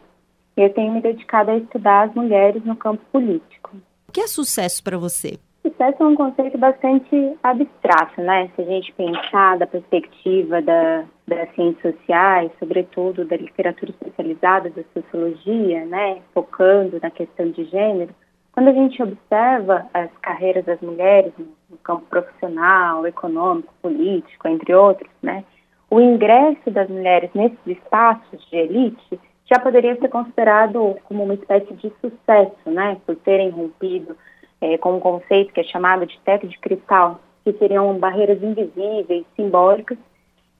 E 0.55 0.61
eu 0.61 0.73
tenho 0.73 0.93
me 0.93 1.01
dedicado 1.01 1.49
a 1.49 1.57
estudar 1.57 2.07
as 2.07 2.13
mulheres 2.13 2.63
no 2.63 2.75
campo 2.75 3.03
político. 3.11 3.75
O 4.07 4.11
que 4.11 4.21
é 4.21 4.27
sucesso 4.27 4.83
para 4.83 4.97
você? 4.97 5.39
Sucesso 5.67 6.01
é 6.01 6.05
um 6.05 6.15
conceito 6.15 6.57
bastante 6.57 7.37
abstrato, 7.43 8.21
né? 8.21 8.49
Se 8.55 8.61
a 8.61 8.65
gente 8.65 8.93
pensar 8.93 9.57
da 9.57 9.67
perspectiva 9.67 10.61
da, 10.61 11.03
das 11.27 11.53
ciências 11.55 11.93
sociais, 11.93 12.49
sobretudo 12.57 13.25
da 13.25 13.35
literatura 13.35 13.91
especializada 13.91 14.69
da 14.69 14.81
sociologia, 14.93 15.85
né? 15.85 16.21
Focando 16.33 16.97
na 17.01 17.11
questão 17.11 17.51
de 17.51 17.65
gênero, 17.65 18.15
quando 18.53 18.69
a 18.69 18.71
gente 18.71 19.03
observa 19.03 19.85
as 19.93 20.09
carreiras 20.21 20.63
das 20.63 20.79
mulheres 20.79 21.33
no 21.37 21.77
campo 21.79 22.05
profissional, 22.09 23.05
econômico, 23.05 23.73
político, 23.81 24.47
entre 24.47 24.73
outros, 24.73 25.11
né? 25.21 25.43
O 25.91 25.99
ingresso 25.99 26.71
das 26.71 26.87
mulheres 26.87 27.29
nesses 27.33 27.67
espaços 27.67 28.41
de 28.49 28.55
elite 28.55 29.19
já 29.51 29.59
poderia 29.59 29.99
ser 29.99 30.07
considerado 30.07 30.97
como 31.03 31.25
uma 31.25 31.33
espécie 31.33 31.73
de 31.73 31.91
sucesso, 31.99 32.69
né? 32.71 32.95
Por 33.05 33.17
terem 33.17 33.49
rompido 33.49 34.15
é, 34.61 34.77
com 34.77 34.95
um 34.95 34.99
conceito 34.99 35.53
que 35.53 35.61
é 35.61 35.63
chamado 35.63 36.05
de 36.05 36.19
teto 36.19 36.47
de 36.47 36.57
cristal, 36.59 37.19
que 37.43 37.53
seriam 37.53 37.97
barreiras 37.97 38.41
invisíveis, 38.41 39.25
simbólicas, 39.35 39.97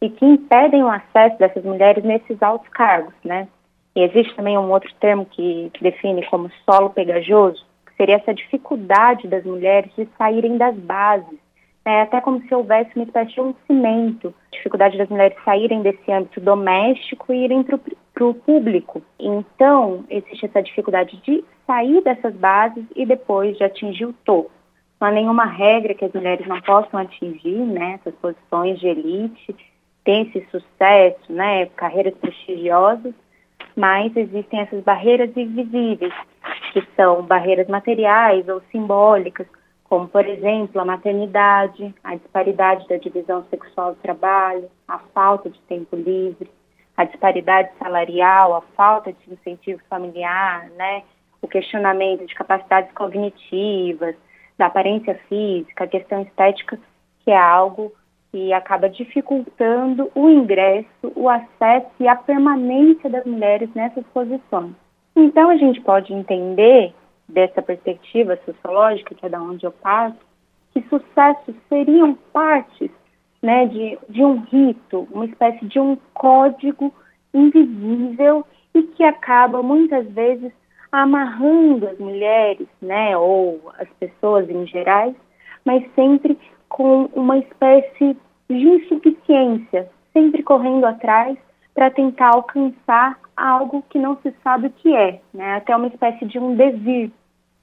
e 0.02 0.10
que 0.10 0.26
impedem 0.26 0.84
o 0.84 0.90
acesso 0.90 1.38
dessas 1.40 1.64
mulheres 1.64 2.04
nesses 2.04 2.42
altos 2.42 2.70
cargos, 2.70 3.14
né? 3.24 3.48
E 3.96 4.04
existe 4.04 4.36
também 4.36 4.58
um 4.58 4.72
outro 4.72 4.94
termo 5.00 5.26
que, 5.26 5.72
que 5.74 5.82
define 5.82 6.24
como 6.28 6.52
solo 6.66 6.92
pegajoso, 6.92 7.66
que 7.88 7.96
seria 7.96 8.18
essa 8.18 8.34
dificuldade 8.34 9.28
das 9.28 9.44
mulheres 9.44 9.92
de 9.98 10.08
saírem 10.18 10.56
das 10.56 10.76
bases, 10.76 11.40
né? 11.84 12.02
até 12.04 12.22
como 12.22 12.40
se 12.42 12.54
houvesse 12.54 12.92
uma 12.96 13.06
espécie 13.06 13.34
de 13.34 13.42
um 13.42 13.56
cimento, 13.66 14.36
dificuldade 14.52 15.00
das 15.00 15.10
mulheres 15.10 15.36
saírem 15.44 15.82
desse 15.82 16.12
âmbito 16.12 16.40
doméstico 16.40 17.34
e 17.34 17.46
irem 17.46 17.64
para 17.64 18.26
o 18.26 18.36
público. 18.36 19.02
Então, 19.20 20.04
existe 20.12 20.46
essa 20.46 20.62
dificuldade 20.62 21.20
de 21.24 21.44
sair 21.68 22.02
dessas 22.02 22.34
bases 22.34 22.86
e 22.96 23.06
depois 23.06 23.58
de 23.58 23.64
atingir 23.64 24.06
o 24.06 24.14
topo. 24.14 24.50
Não 25.00 25.10
há 25.10 25.12
nenhuma 25.12 25.46
regra 25.46 25.94
que 25.94 26.06
as 26.06 26.14
mulheres 26.14 26.48
não 26.48 26.60
possam 26.62 27.00
atingir, 27.00 27.60
né, 27.60 28.00
essas 28.00 28.16
posições 28.16 28.80
de 28.80 28.88
elite, 28.88 29.56
ter 30.04 30.28
esse 30.28 30.48
sucesso, 30.50 31.32
né, 31.32 31.68
carreiras 31.76 32.16
prestigiosas, 32.16 33.14
mas 33.76 34.16
existem 34.16 34.62
essas 34.62 34.82
barreiras 34.84 35.36
invisíveis, 35.38 36.14
que 36.74 36.82
são 36.96 37.22
barreiras 37.22 37.68
materiais 37.68 38.48
ou 38.48 38.62
simbólicas, 38.72 39.46
como, 39.84 40.08
por 40.08 40.26
exemplo, 40.26 40.82
a 40.82 40.86
maternidade, 40.86 41.94
a 42.04 42.16
disparidade 42.16 42.88
da 42.88 42.98
divisão 42.98 43.46
sexual 43.50 43.94
do 43.94 44.02
trabalho, 44.02 44.70
a 44.88 44.98
falta 45.14 45.50
de 45.50 45.60
tempo 45.62 45.96
livre, 45.96 46.50
a 46.96 47.04
disparidade 47.04 47.70
salarial, 47.78 48.56
a 48.56 48.62
falta 48.76 49.14
de 49.14 49.34
incentivo 49.34 49.80
familiar, 49.88 50.70
né, 50.72 51.04
o 51.48 51.50
questionamento 51.50 52.26
de 52.26 52.36
capacidades 52.36 52.92
cognitivas, 52.92 54.16
da 54.58 54.68
aparência 54.68 55.16
física, 55.30 55.86
a 55.86 55.88
questão 55.88 56.22
estética, 56.22 56.78
que 57.24 57.32
é 57.32 57.38
algo 57.38 57.94
que 58.32 58.52
acaba 58.52 58.90
dificultando 58.90 60.12
o 60.14 60.30
ingresso, 60.30 61.12
o 61.16 61.30
acesso 61.30 61.88
e 62.00 62.08
a 62.08 62.16
permanência 62.16 63.10
das 63.10 63.26
mulheres 63.26 63.70
nessas 63.74 64.06
posições. 64.08 64.74
Então, 65.16 65.50
a 65.50 65.58
gente 65.58 65.82
pode 65.82 66.14
entender, 66.14 66.94
dessa 67.28 67.62
perspectiva 67.62 68.38
sociológica, 68.46 69.16
que 69.16 69.26
é 69.26 69.30
da 69.30 69.42
onde 69.42 69.66
eu 69.66 69.72
parto, 69.72 70.26
que 70.74 70.82
sucessos 70.90 71.56
seriam 71.70 72.14
partes 72.32 72.92
né, 73.42 73.66
de, 73.66 73.98
de 74.10 74.24
um 74.24 74.42
rito, 74.42 75.08
uma 75.12 75.26
espécie 75.26 75.66
de 75.66 75.80
um 75.80 75.98
código 76.14 76.94
invisível 77.34 78.46
e 78.74 78.84
que 78.84 79.04
acaba 79.04 79.64
muitas 79.64 80.08
vezes 80.12 80.52
amarrando 80.92 81.88
as 81.88 81.98
mulheres, 81.98 82.68
né, 82.82 83.18
ou 83.18 83.62
as 83.80 83.90
pessoas 84.00 84.50
em 84.50 84.66
geral, 84.68 85.14
mas 85.66 85.84
sempre 85.94 86.38
com 86.70 87.10
uma 87.14 87.38
espécie 87.38 88.18
de 88.50 88.56
insuficiência, 88.56 89.90
sempre 90.14 90.44
correndo 90.44 90.86
atrás 90.86 91.38
para 91.74 91.92
tentar 91.92 92.30
alcançar 92.30 93.20
algo 93.36 93.84
que 93.90 94.00
não 94.00 94.18
se 94.18 94.34
sabe 94.44 94.68
o 94.68 94.72
que 94.72 94.96
é, 94.96 95.22
né, 95.34 95.56
até 95.58 95.76
uma 95.76 95.88
espécie 95.88 96.26
de 96.26 96.40
um 96.40 96.56
devir, 96.56 97.12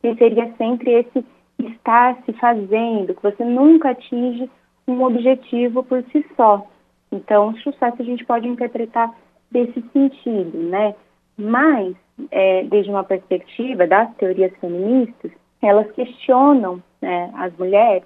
que 0.00 0.14
seria 0.16 0.52
sempre 0.56 0.92
esse 0.92 1.24
estar 1.58 2.16
se 2.24 2.32
fazendo, 2.34 3.14
que 3.14 3.22
você 3.22 3.44
nunca 3.44 3.90
atinge 3.90 4.50
um 4.86 5.02
objetivo 5.02 5.82
por 5.82 6.02
si 6.12 6.24
só. 6.36 6.66
Então, 7.10 7.48
o 7.48 7.58
sucesso 7.58 8.02
a 8.02 8.04
gente 8.04 8.24
pode 8.24 8.46
interpretar 8.46 9.14
desse 9.50 9.80
sentido, 9.92 10.58
né? 10.58 10.94
Mas 11.38 11.96
é, 12.30 12.64
desde 12.64 12.90
uma 12.90 13.04
perspectiva 13.04 13.86
das 13.86 14.14
teorias 14.16 14.52
feministas, 14.60 15.32
elas 15.62 15.90
questionam, 15.92 16.82
né, 17.00 17.30
as 17.34 17.56
mulheres, 17.56 18.04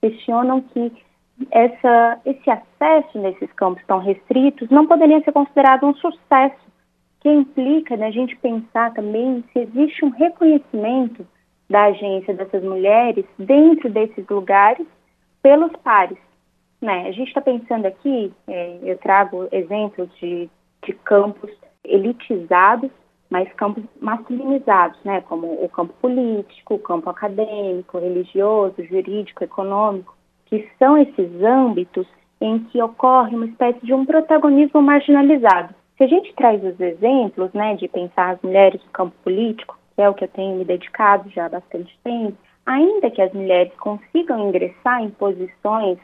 questionam 0.00 0.60
que 0.60 0.92
essa, 1.50 2.20
esse 2.24 2.50
acesso 2.50 3.18
nesses 3.18 3.52
campos 3.52 3.82
tão 3.86 3.98
restritos 3.98 4.68
não 4.70 4.86
poderia 4.86 5.20
ser 5.22 5.32
considerado 5.32 5.86
um 5.86 5.94
sucesso, 5.94 6.66
que 7.20 7.28
implica 7.28 7.96
né, 7.96 8.06
a 8.06 8.10
gente 8.10 8.36
pensar 8.36 8.92
também 8.94 9.44
se 9.52 9.60
existe 9.60 10.04
um 10.04 10.10
reconhecimento 10.10 11.26
da 11.68 11.84
agência 11.84 12.32
dessas 12.34 12.62
mulheres 12.62 13.24
dentro 13.38 13.90
desses 13.90 14.26
lugares 14.28 14.86
pelos 15.42 15.72
pares. 15.82 16.18
Né? 16.80 17.08
A 17.08 17.12
gente 17.12 17.28
está 17.28 17.40
pensando 17.40 17.86
aqui, 17.86 18.32
é, 18.46 18.78
eu 18.82 18.96
trago 18.98 19.48
exemplos 19.50 20.08
de, 20.20 20.48
de 20.84 20.92
campos 20.92 21.50
elitizados, 21.84 22.90
mas 23.30 23.52
campos 23.54 23.84
masculinizados, 24.00 24.98
né? 25.04 25.20
como 25.22 25.46
o 25.64 25.68
campo 25.68 25.92
político, 26.00 26.74
o 26.74 26.78
campo 26.78 27.10
acadêmico, 27.10 27.98
religioso, 27.98 28.82
jurídico, 28.84 29.42
econômico, 29.42 30.14
que 30.46 30.68
são 30.78 30.96
esses 30.96 31.42
âmbitos 31.42 32.06
em 32.40 32.60
que 32.60 32.80
ocorre 32.82 33.34
uma 33.34 33.46
espécie 33.46 33.84
de 33.84 33.92
um 33.92 34.04
protagonismo 34.04 34.80
marginalizado. 34.80 35.74
Se 35.96 36.04
a 36.04 36.06
gente 36.06 36.34
traz 36.34 36.62
os 36.62 36.78
exemplos 36.78 37.52
né, 37.52 37.74
de 37.74 37.88
pensar 37.88 38.34
as 38.34 38.42
mulheres 38.42 38.82
no 38.84 38.90
campo 38.90 39.14
político, 39.24 39.78
que 39.94 40.02
é 40.02 40.08
o 40.08 40.14
que 40.14 40.24
eu 40.24 40.28
tenho 40.28 40.56
me 40.56 40.64
dedicado 40.64 41.30
já 41.30 41.46
há 41.46 41.48
bastante 41.48 41.98
tempo, 42.04 42.36
ainda 42.66 43.10
que 43.10 43.22
as 43.22 43.32
mulheres 43.32 43.72
consigam 43.78 44.48
ingressar 44.48 45.02
em 45.02 45.10
posições 45.10 45.98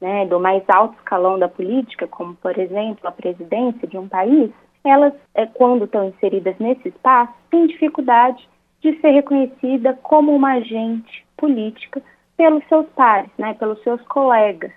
né, 0.00 0.26
do 0.26 0.40
mais 0.40 0.62
alto 0.68 0.94
escalão 0.96 1.38
da 1.38 1.48
política, 1.48 2.06
como, 2.06 2.34
por 2.36 2.58
exemplo, 2.58 3.06
a 3.06 3.12
presidência 3.12 3.86
de 3.86 3.98
um 3.98 4.08
país, 4.08 4.50
elas, 4.84 5.14
é, 5.34 5.46
quando 5.46 5.84
estão 5.84 6.08
inseridas 6.08 6.54
nesse 6.58 6.88
espaço, 6.88 7.32
têm 7.50 7.66
dificuldade 7.66 8.48
de 8.80 9.00
ser 9.00 9.10
reconhecida 9.10 9.98
como 10.02 10.34
uma 10.34 10.52
agente 10.52 11.24
política 11.36 12.02
pelos 12.36 12.62
seus 12.68 12.86
pares, 12.90 13.30
né, 13.38 13.54
pelos 13.54 13.82
seus 13.82 14.00
colegas. 14.02 14.72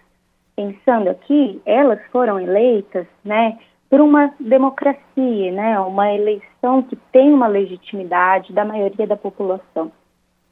Pensando 0.55 1.09
aqui, 1.09 1.61
elas 1.65 1.99
foram 2.11 2.39
eleitas, 2.39 3.05
né, 3.23 3.59
por 3.89 4.01
uma 4.01 4.33
democracia, 4.39 5.51
né, 5.51 5.79
uma 5.79 6.11
eleição 6.13 6.83
que 6.83 6.95
tem 7.11 7.33
uma 7.33 7.47
legitimidade 7.47 8.53
da 8.53 8.63
maioria 8.63 9.05
da 9.05 9.17
população. 9.17 9.91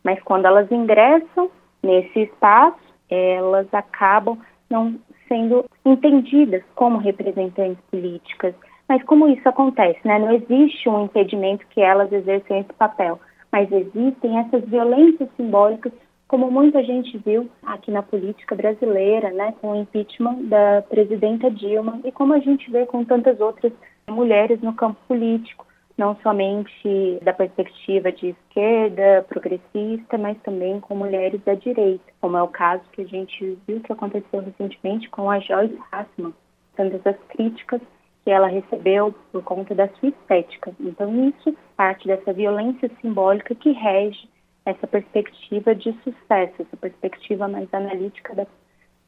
Mas 0.04 0.22
quando 0.24 0.46
elas 0.46 0.72
ingressam 0.72 1.50
nesse 1.82 2.20
espaço, 2.20 2.78
elas 3.10 3.68
acabam 3.74 4.38
não 4.70 4.96
sendo 5.28 5.66
entendidas 5.84 6.64
como 6.76 6.98
representantes 6.98 7.84
políticas. 7.90 8.54
Mas 8.88 9.04
como 9.04 9.28
isso 9.28 9.48
acontece, 9.48 10.00
né? 10.06 10.20
Não 10.20 10.32
existe 10.32 10.88
um 10.88 11.06
impedimento 11.06 11.66
que 11.68 11.82
elas 11.82 12.12
exerçam 12.12 12.58
esse 12.58 12.74
papel, 12.74 13.20
mas 13.52 13.72
existem 13.72 14.38
essas 14.40 14.64
violências 14.66 15.30
simbólicas, 15.36 15.92
como 16.28 16.52
muita 16.52 16.84
gente 16.84 17.18
viu 17.20 17.50
aqui 17.64 17.92
na 17.92 18.02
política 18.02 18.56
brasileira, 18.56 19.32
né, 19.32 19.54
com 19.62 19.72
o 19.72 19.76
impeachment 19.76 20.44
da 20.44 20.84
presidenta 20.90 21.52
Dilma 21.52 22.00
e 22.04 22.12
como 22.12 22.34
a 22.34 22.40
gente 22.40 22.70
vê 22.72 22.86
com 22.86 23.06
tantas 23.06 23.40
outras 23.40 23.72
mulheres 24.08 24.60
no 24.62 24.74
campo 24.74 24.98
político 25.08 25.66
não 25.98 26.16
somente 26.18 27.20
da 27.22 27.34
perspectiva 27.34 28.12
de 28.12 28.30
esquerda, 28.30 29.26
progressista, 29.30 30.18
mas 30.18 30.38
também 30.42 30.80
com 30.80 30.96
mulheres 30.96 31.42
da 31.44 31.54
direita, 31.54 32.04
como 32.20 32.36
é 32.36 32.44
o 32.44 32.48
caso 32.48 32.84
que 32.92 33.02
a 33.02 33.06
gente 33.06 33.58
viu 33.66 33.80
que 33.80 33.94
aconteceu 33.94 34.42
recentemente 34.42 35.10
com 35.10 35.30
a 35.32 35.40
Joyce 35.40 35.78
Hassman, 35.92 36.34
tantas 36.76 37.06
as 37.08 37.18
críticas 37.30 37.82
que 38.26 38.32
ela 38.32 38.48
recebeu 38.48 39.14
por 39.32 39.44
conta 39.44 39.76
da 39.76 39.88
sua 40.00 40.10
estética. 40.10 40.74
Então, 40.80 41.30
isso 41.30 41.56
parte 41.78 42.08
dessa 42.08 42.34
violência 42.34 42.90
simbólica 43.00 43.54
que 43.54 43.72
rege 43.72 44.28
essa 44.66 44.88
perspectiva 44.88 45.76
de 45.76 45.96
sucesso, 46.04 46.54
essa 46.60 46.76
perspectiva 46.76 47.48
mais 47.48 47.72
analítica 47.72 48.34
da, 48.34 48.48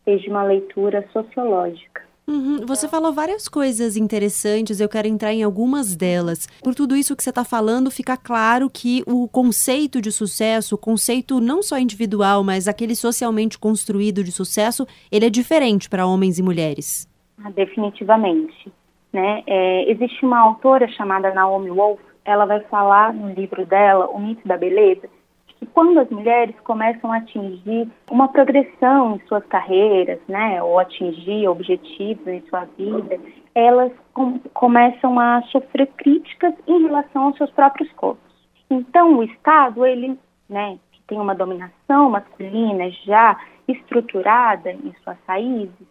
desde 0.05 0.29
uma 0.29 0.43
leitura 0.43 1.03
sociológica. 1.11 2.05
Uhum. 2.27 2.65
Você 2.67 2.87
falou 2.89 3.11
várias 3.11 3.47
coisas 3.47 3.95
interessantes, 3.95 4.79
eu 4.79 4.89
quero 4.89 5.07
entrar 5.07 5.33
em 5.33 5.41
algumas 5.41 5.95
delas. 5.95 6.45
Por 6.61 6.75
tudo 6.75 6.95
isso 6.95 7.15
que 7.15 7.23
você 7.23 7.29
está 7.29 7.45
falando, 7.45 7.89
fica 7.89 8.17
claro 8.17 8.69
que 8.69 9.01
o 9.07 9.27
conceito 9.29 9.99
de 9.99 10.11
sucesso, 10.11 10.75
o 10.75 10.77
conceito 10.77 11.39
não 11.39 11.63
só 11.63 11.79
individual, 11.79 12.43
mas 12.43 12.67
aquele 12.67 12.95
socialmente 12.95 13.57
construído 13.57 14.23
de 14.23 14.31
sucesso, 14.31 14.85
ele 15.11 15.25
é 15.25 15.29
diferente 15.29 15.89
para 15.89 16.05
homens 16.05 16.37
e 16.37 16.43
mulheres. 16.43 17.09
Ah, 17.43 17.49
definitivamente. 17.49 18.71
Né? 19.17 19.41
É, 19.47 19.89
existe 19.89 20.23
uma 20.23 20.37
autora 20.37 20.87
chamada 20.89 21.33
Naomi 21.33 21.71
Wolf, 21.71 21.99
ela 22.23 22.45
vai 22.45 22.59
falar 22.65 23.11
no 23.11 23.33
livro 23.33 23.65
dela, 23.65 24.07
O 24.11 24.19
Mito 24.19 24.47
da 24.47 24.55
Beleza, 24.55 25.09
que 25.47 25.65
quando 25.65 25.99
as 25.99 26.07
mulheres 26.11 26.55
começam 26.59 27.11
a 27.11 27.17
atingir 27.17 27.89
uma 28.11 28.27
progressão 28.27 29.15
em 29.15 29.27
suas 29.27 29.43
carreiras, 29.47 30.19
né, 30.27 30.61
ou 30.61 30.77
atingir 30.77 31.47
objetivos 31.47 32.27
em 32.27 32.41
sua 32.41 32.65
vida, 32.77 33.19
elas 33.55 33.91
com, 34.13 34.37
começam 34.53 35.19
a 35.19 35.41
sofrer 35.51 35.87
críticas 35.97 36.53
em 36.67 36.83
relação 36.83 37.23
aos 37.23 37.37
seus 37.37 37.49
próprios 37.49 37.91
corpos. 37.93 38.31
Então, 38.69 39.17
o 39.17 39.23
Estado, 39.23 39.83
ele, 39.83 40.15
né, 40.47 40.77
que 40.91 41.01
tem 41.07 41.19
uma 41.19 41.33
dominação 41.33 42.11
masculina 42.11 42.87
já 43.03 43.35
estruturada 43.67 44.71
em 44.71 44.93
suas 45.03 45.17
raízes, 45.27 45.87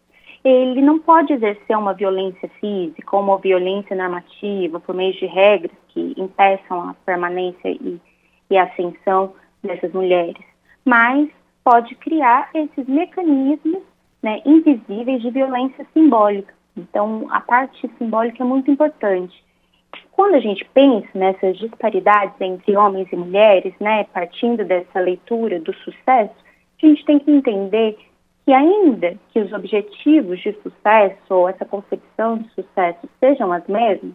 ele 0.49 0.81
não 0.81 1.01
pode 1.01 1.33
exercer 1.33 1.77
uma 1.77 1.93
violência 1.93 2.49
física 2.61 3.17
ou 3.17 3.23
uma 3.23 3.39
violência 3.39 3.97
normativa 3.97 4.79
por 4.79 4.95
meio 4.95 5.13
de 5.15 5.27
regras 5.27 5.77
que 5.89 6.15
impeçam 6.17 6.91
a 6.91 6.95
permanência 7.05 7.69
e, 7.69 8.01
e 8.49 8.57
ascensão 8.57 9.33
dessas 9.63 9.93
mulheres, 9.93 10.45
mas 10.85 11.29
pode 11.65 11.97
criar 11.97 12.49
esses 12.55 12.87
mecanismos 12.87 13.83
né, 14.23 14.41
invisíveis 14.47 15.21
de 15.21 15.31
violência 15.31 15.85
simbólica. 15.93 16.55
Então, 16.77 17.27
a 17.31 17.41
parte 17.41 17.91
simbólica 17.99 18.45
é 18.45 18.47
muito 18.47 18.71
importante. 18.71 19.45
Quando 20.13 20.37
a 20.37 20.41
gente 20.41 20.65
pensa 20.73 21.09
nessas 21.13 21.59
disparidades 21.59 22.41
entre 22.41 22.77
homens 22.77 23.09
e 23.11 23.17
mulheres, 23.17 23.75
né, 23.81 24.05
partindo 24.05 24.65
dessa 24.65 25.01
leitura 25.01 25.59
do 25.59 25.75
sucesso, 25.75 26.35
a 26.81 26.87
gente 26.87 27.05
tem 27.05 27.19
que 27.19 27.33
entender 27.33 27.99
que 28.47 28.53
ainda 28.53 29.17
que 29.33 29.41
os 29.41 29.53
objetivos 29.53 30.39
de 30.39 30.53
sucesso 30.63 31.35
ou 31.35 31.49
essa 31.49 31.65
concepção 31.65 32.39
de 32.39 32.49
sucesso 32.51 33.09
sejam 33.19 33.53
as 33.53 33.67
mesmas, 33.67 34.15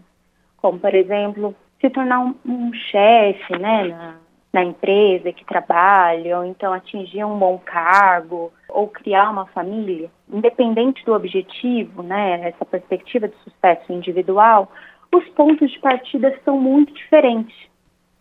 como 0.55 0.79
por 0.79 0.95
exemplo 0.95 1.53
se 1.81 1.89
tornar 1.89 2.21
um, 2.21 2.35
um 2.45 2.73
chefe, 2.73 3.57
né, 3.59 3.89
na, 3.89 4.15
na 4.53 4.63
empresa 4.63 5.33
que 5.33 5.43
trabalha, 5.43 6.37
ou 6.37 6.45
então 6.45 6.71
atingir 6.71 7.25
um 7.25 7.37
bom 7.37 7.57
cargo, 7.57 8.53
ou 8.69 8.87
criar 8.87 9.29
uma 9.29 9.47
família, 9.47 10.09
independente 10.31 11.03
do 11.03 11.13
objetivo, 11.13 12.01
né, 12.01 12.47
essa 12.47 12.63
perspectiva 12.63 13.27
de 13.27 13.35
sucesso 13.43 13.91
individual, 13.91 14.71
os 15.13 15.27
pontos 15.29 15.69
de 15.69 15.79
partida 15.79 16.39
são 16.45 16.57
muito 16.57 16.93
diferentes. 16.93 17.69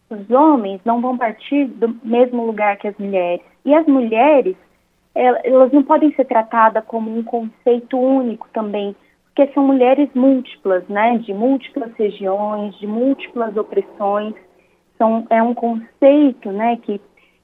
Os 0.08 0.28
homens 0.28 0.80
não 0.84 1.00
vão 1.00 1.16
partir 1.16 1.66
do 1.66 1.96
mesmo 2.02 2.44
lugar 2.44 2.76
que 2.78 2.88
as 2.88 2.98
mulheres. 2.98 3.44
E 3.64 3.72
as 3.72 3.86
mulheres, 3.86 4.56
elas 5.14 5.72
não 5.72 5.82
podem 5.82 6.12
ser 6.14 6.24
tratadas 6.24 6.84
como 6.86 7.16
um 7.16 7.22
conceito 7.22 7.98
único 7.98 8.48
também, 8.52 8.94
porque 9.24 9.52
são 9.52 9.66
mulheres 9.66 10.08
múltiplas, 10.14 10.86
né, 10.88 11.18
de 11.18 11.32
múltiplas 11.32 11.92
regiões, 11.94 12.76
de 12.78 12.86
múltiplas 12.86 13.56
opressões. 13.56 14.34
Então, 14.94 15.26
é 15.30 15.42
um 15.42 15.54
conceito 15.54 16.50
né, 16.52 16.76
que, 16.76 17.00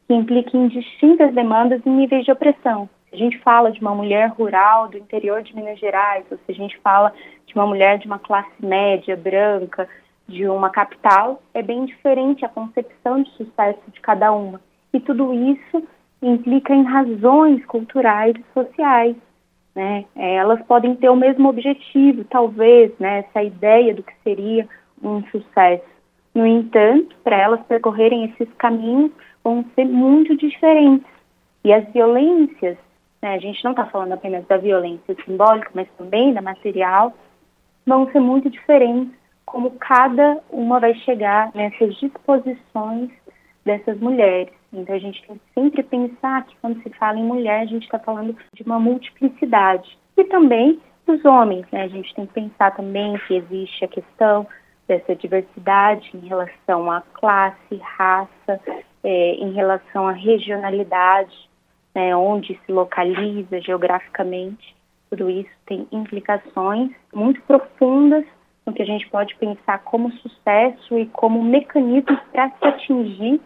que 0.07 0.15
implica 0.15 0.57
em 0.57 0.69
distintas 0.69 1.35
demandas 1.35 1.81
e 1.85 1.89
níveis 1.89 2.25
de 2.25 2.33
opressão. 2.33 2.89
Se 3.09 3.17
a 3.17 3.19
gente 3.19 3.39
fala 3.39 3.73
de 3.73 3.81
uma 3.81 3.95
mulher 3.95 4.29
rural 4.29 4.89
do 4.89 4.99
interior 4.99 5.43
de 5.43 5.55
Minas 5.55 5.79
Gerais, 5.79 6.25
ou 6.31 6.37
se 6.37 6.53
a 6.53 6.55
gente 6.55 6.77
fala 6.79 7.13
de 7.47 7.55
uma 7.55 7.67
mulher 7.67 7.99
de 7.99 8.07
uma 8.07 8.19
classe 8.19 8.51
média, 8.61 9.17
branca, 9.17 9.89
de 10.29 10.47
uma 10.49 10.71
capital, 10.71 11.41
é 11.55 11.63
bem 11.63 11.87
diferente 11.87 12.45
a 12.45 12.49
concepção 12.49 13.23
de 13.23 13.31
sucesso 13.33 13.81
de 13.93 14.01
cada 14.01 14.33
uma. 14.33 14.61
E 14.93 15.01
tudo 15.01 15.33
isso 15.33 15.87
implica 16.29 16.75
em 16.75 16.83
razões 16.83 17.65
culturais 17.67 18.35
e 18.37 18.45
sociais. 18.53 19.17
Né? 19.75 20.05
Elas 20.17 20.63
podem 20.63 20.97
ter 20.97 21.09
o 21.11 21.17
mesmo 21.17 21.49
objetivo, 21.49 22.25
talvez, 22.25 22.93
né? 22.99 23.19
essa 23.19 23.43
ideia 23.43 23.95
do 23.95 24.03
que 24.03 24.13
seria 24.25 24.67
um 25.03 25.23
sucesso 25.25 25.97
no 26.37 26.47
entanto, 26.47 27.17
para 27.25 27.35
elas 27.35 27.63
percorrerem 27.63 28.27
esses 28.27 28.53
caminhos 28.59 29.11
vão 29.43 29.65
ser 29.75 29.87
muito 29.87 30.37
diferentes. 30.37 31.07
E 31.65 31.73
as 31.73 31.91
violências, 31.95 32.77
né, 33.23 33.37
a 33.37 33.39
gente 33.39 33.65
não 33.65 33.71
está 33.71 33.87
falando 33.87 34.13
apenas 34.13 34.47
da 34.47 34.59
violência 34.59 35.17
simbólica, 35.25 35.71
mas 35.73 35.89
também 35.97 36.35
da 36.35 36.43
material, 36.43 37.15
vão 37.87 38.13
ser 38.13 38.21
muito 38.21 38.51
diferentes, 38.51 39.15
como 39.47 39.71
cada 39.79 40.39
uma 40.51 40.79
vai 40.79 40.95
chegar 40.97 41.51
nessas 41.55 41.95
disposições 41.97 43.09
dessas 43.65 43.99
mulheres. 43.99 44.53
Então 44.77 44.95
a 44.95 44.99
gente 44.99 45.27
tem 45.27 45.37
que 45.37 45.53
sempre 45.55 45.83
pensar 45.83 46.45
que 46.45 46.57
quando 46.61 46.83
se 46.83 46.91
fala 46.91 47.19
em 47.19 47.25
mulher, 47.25 47.63
a 47.63 47.67
gente 47.67 47.85
está 47.85 47.99
falando 47.99 48.37
de 48.53 48.63
uma 48.63 48.79
multiplicidade. 48.79 49.99
E 50.17 50.25
também 50.25 50.81
dos 51.07 51.25
homens, 51.25 51.65
né? 51.73 51.83
A 51.83 51.89
gente 51.89 52.15
tem 52.15 52.27
que 52.27 52.33
pensar 52.33 52.75
também 52.75 53.17
que 53.27 53.35
existe 53.35 53.85
a 53.85 53.89
questão 53.89 54.47
dessa 54.89 55.15
diversidade 55.15 56.11
em 56.15 56.27
relação 56.27 56.91
à 56.91 57.01
classe, 57.15 57.77
raça, 57.83 58.61
é, 59.03 59.35
em 59.35 59.53
relação 59.53 60.07
à 60.07 60.13
regionalidade. 60.13 61.49
né, 61.95 62.15
onde 62.15 62.61
se 62.67 62.73
localiza 62.73 63.59
geograficamente. 63.63 64.77
Tudo 65.09 65.31
isso 65.31 65.49
tem 65.65 65.89
implicações 65.91 66.91
muito 67.15 67.41
profundas 67.45 68.23
no 68.67 68.73
que 68.75 68.83
a 68.83 68.85
gente 68.85 69.09
pode 69.09 69.35
pensar 69.37 69.79
como 69.79 70.13
sucesso 70.13 70.99
e 70.99 71.07
como 71.07 71.43
mecanismos 71.43 72.21
para 72.31 72.51
se 72.51 72.67
atingir 72.67 73.41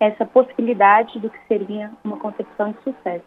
essa 0.00 0.24
possibilidade 0.24 1.20
do 1.20 1.28
que 1.28 1.38
seria 1.46 1.92
uma 2.02 2.16
concepção 2.16 2.72
de 2.72 2.82
sucesso. 2.82 3.24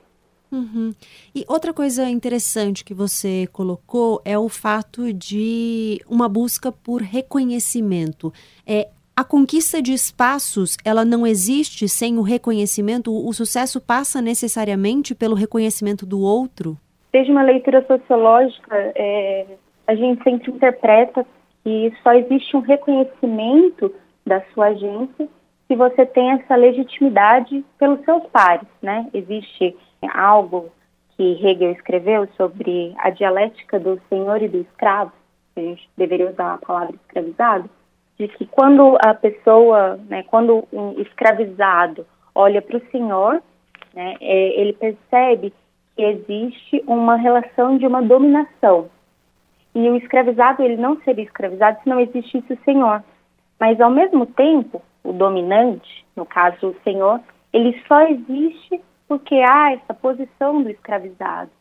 Uhum. 0.51 0.91
E 1.33 1.43
outra 1.47 1.73
coisa 1.73 2.07
interessante 2.09 2.83
que 2.83 2.93
você 2.93 3.47
colocou 3.51 4.21
é 4.25 4.37
o 4.37 4.49
fato 4.49 5.11
de 5.13 5.99
uma 6.07 6.27
busca 6.27 6.71
por 6.71 7.01
reconhecimento. 7.01 8.31
É, 8.67 8.89
a 9.15 9.23
conquista 9.23 9.81
de 9.81 9.93
espaços, 9.93 10.77
ela 10.85 11.05
não 11.05 11.25
existe 11.25 11.87
sem 11.87 12.17
o 12.17 12.21
reconhecimento? 12.21 13.11
O 13.11 13.31
sucesso 13.33 13.81
passa 13.81 14.21
necessariamente 14.21 15.15
pelo 15.15 15.35
reconhecimento 15.35 16.05
do 16.05 16.19
outro? 16.19 16.77
Desde 17.11 17.31
uma 17.31 17.43
leitura 17.43 17.85
sociológica, 17.85 18.75
é, 18.95 19.45
a 19.87 19.95
gente 19.95 20.23
sempre 20.23 20.51
interpreta 20.51 21.25
que 21.63 21.93
só 22.03 22.13
existe 22.13 22.55
um 22.55 22.61
reconhecimento 22.61 23.93
da 24.25 24.41
sua 24.53 24.67
agência 24.67 25.27
se 25.67 25.75
você 25.75 26.05
tem 26.05 26.31
essa 26.31 26.55
legitimidade 26.55 27.63
pelos 27.77 28.03
seus 28.03 28.25
pares, 28.27 28.67
né? 28.81 29.07
Existe 29.13 29.75
algo 30.13 30.71
que 31.15 31.33
Hegel 31.45 31.71
escreveu 31.71 32.27
sobre 32.35 32.93
a 32.97 33.09
dialética 33.09 33.79
do 33.79 33.99
senhor 34.09 34.41
e 34.41 34.47
do 34.47 34.57
escravo, 34.57 35.11
a 35.55 35.59
gente 35.59 35.87
deveria 35.95 36.29
usar 36.29 36.55
a 36.55 36.57
palavra 36.57 36.95
escravizado, 36.95 37.69
de 38.17 38.27
que 38.27 38.45
quando 38.45 38.97
a 38.99 39.13
pessoa, 39.13 39.99
né, 40.09 40.23
quando 40.23 40.67
um 40.71 40.99
escravizado 40.99 42.05
olha 42.33 42.61
para 42.61 42.77
o 42.77 42.91
senhor, 42.91 43.41
né, 43.93 44.15
é, 44.19 44.59
ele 44.59 44.73
percebe 44.73 45.53
que 45.95 46.01
existe 46.01 46.83
uma 46.87 47.15
relação 47.15 47.77
de 47.77 47.85
uma 47.85 48.01
dominação. 48.01 48.89
E 49.75 49.89
o 49.89 49.95
escravizado, 49.95 50.63
ele 50.63 50.77
não 50.77 50.99
seria 51.01 51.23
escravizado 51.23 51.79
se 51.81 51.89
não 51.89 51.99
existisse 51.99 52.53
o 52.53 52.63
senhor. 52.63 53.03
Mas, 53.59 53.79
ao 53.79 53.89
mesmo 53.89 54.25
tempo, 54.25 54.81
o 55.03 55.11
dominante, 55.11 56.05
no 56.15 56.25
caso 56.25 56.67
o 56.67 56.75
senhor, 56.83 57.19
ele 57.51 57.79
só 57.87 58.01
existe 58.07 58.81
porque 59.07 59.35
há 59.35 59.73
essa 59.73 59.93
posição 59.93 60.63
do 60.63 60.69
escravizado. 60.69 61.51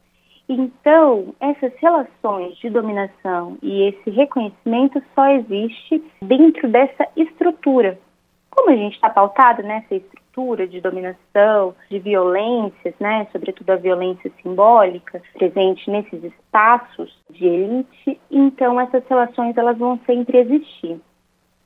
Então, 0.49 1.35
essas 1.41 1.73
relações 1.77 2.57
de 2.59 2.69
dominação 2.69 3.57
e 3.63 3.89
esse 3.89 4.11
reconhecimento 4.11 5.03
só 5.15 5.29
existe 5.29 6.03
dentro 6.21 6.69
dessa 6.69 7.07
estrutura. 7.17 7.99
Como 8.51 8.71
a 8.71 8.77
gente 8.77 8.95
está 8.95 9.09
pautado 9.09 9.63
nessa 9.63 9.95
estrutura 9.95 10.67
de 10.67 10.81
dominação, 10.81 11.75
de 11.91 11.99
violências, 11.99 12.95
né, 12.99 13.27
sobretudo 13.33 13.71
a 13.71 13.77
violência 13.77 14.31
simbólica 14.43 15.23
presente 15.35 15.91
nesses 15.91 16.23
espaços 16.25 17.17
de 17.31 17.47
elite, 17.47 18.21
então 18.31 18.81
essas 18.81 19.07
relações 19.09 19.57
elas 19.57 19.79
vão 19.79 19.99
sempre 20.05 20.39
existir. 20.39 21.01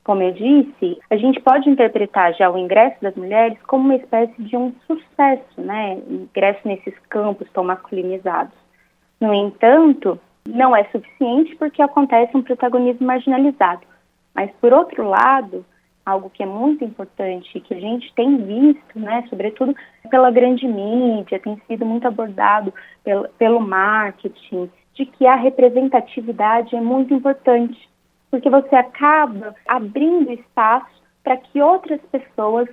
Como 0.07 0.23
eu 0.23 0.31
disse, 0.31 0.97
a 1.09 1.17
gente 1.17 1.41
pode 1.41 1.69
interpretar 1.69 2.33
já 2.33 2.49
o 2.49 2.57
ingresso 2.57 2.95
das 3.01 3.13
mulheres 3.15 3.57
como 3.63 3.83
uma 3.83 3.95
espécie 3.97 4.41
de 4.41 4.55
um 4.55 4.73
sucesso, 4.87 5.59
né? 5.59 5.97
Ingresso 6.07 6.65
nesses 6.65 6.97
campos 7.09 7.45
tão 7.51 7.65
masculinizados. 7.65 8.53
No 9.19 9.33
entanto, 9.33 10.17
não 10.47 10.73
é 10.73 10.85
suficiente 10.85 11.57
porque 11.57 11.81
acontece 11.81 12.37
um 12.37 12.41
protagonismo 12.41 13.05
marginalizado. 13.05 13.81
Mas, 14.33 14.49
por 14.61 14.71
outro 14.71 15.09
lado, 15.09 15.65
algo 16.05 16.29
que 16.29 16.41
é 16.41 16.45
muito 16.45 16.85
importante 16.85 17.59
que 17.59 17.73
a 17.73 17.79
gente 17.81 18.13
tem 18.13 18.37
visto, 18.37 18.97
né, 18.97 19.25
sobretudo 19.29 19.75
pela 20.09 20.31
grande 20.31 20.65
mídia, 20.65 21.37
tem 21.37 21.61
sido 21.67 21.85
muito 21.85 22.07
abordado 22.07 22.73
pelo, 23.03 23.27
pelo 23.37 23.59
marketing, 23.59 24.71
de 24.93 25.05
que 25.05 25.27
a 25.27 25.35
representatividade 25.35 26.77
é 26.77 26.79
muito 26.79 27.13
importante 27.13 27.77
porque 28.29 28.49
você 28.49 28.75
acaba 28.75 29.55
abrindo 29.67 30.31
espaço 30.31 31.01
para 31.23 31.37
que 31.37 31.61
outras 31.61 31.99
pessoas 32.11 32.67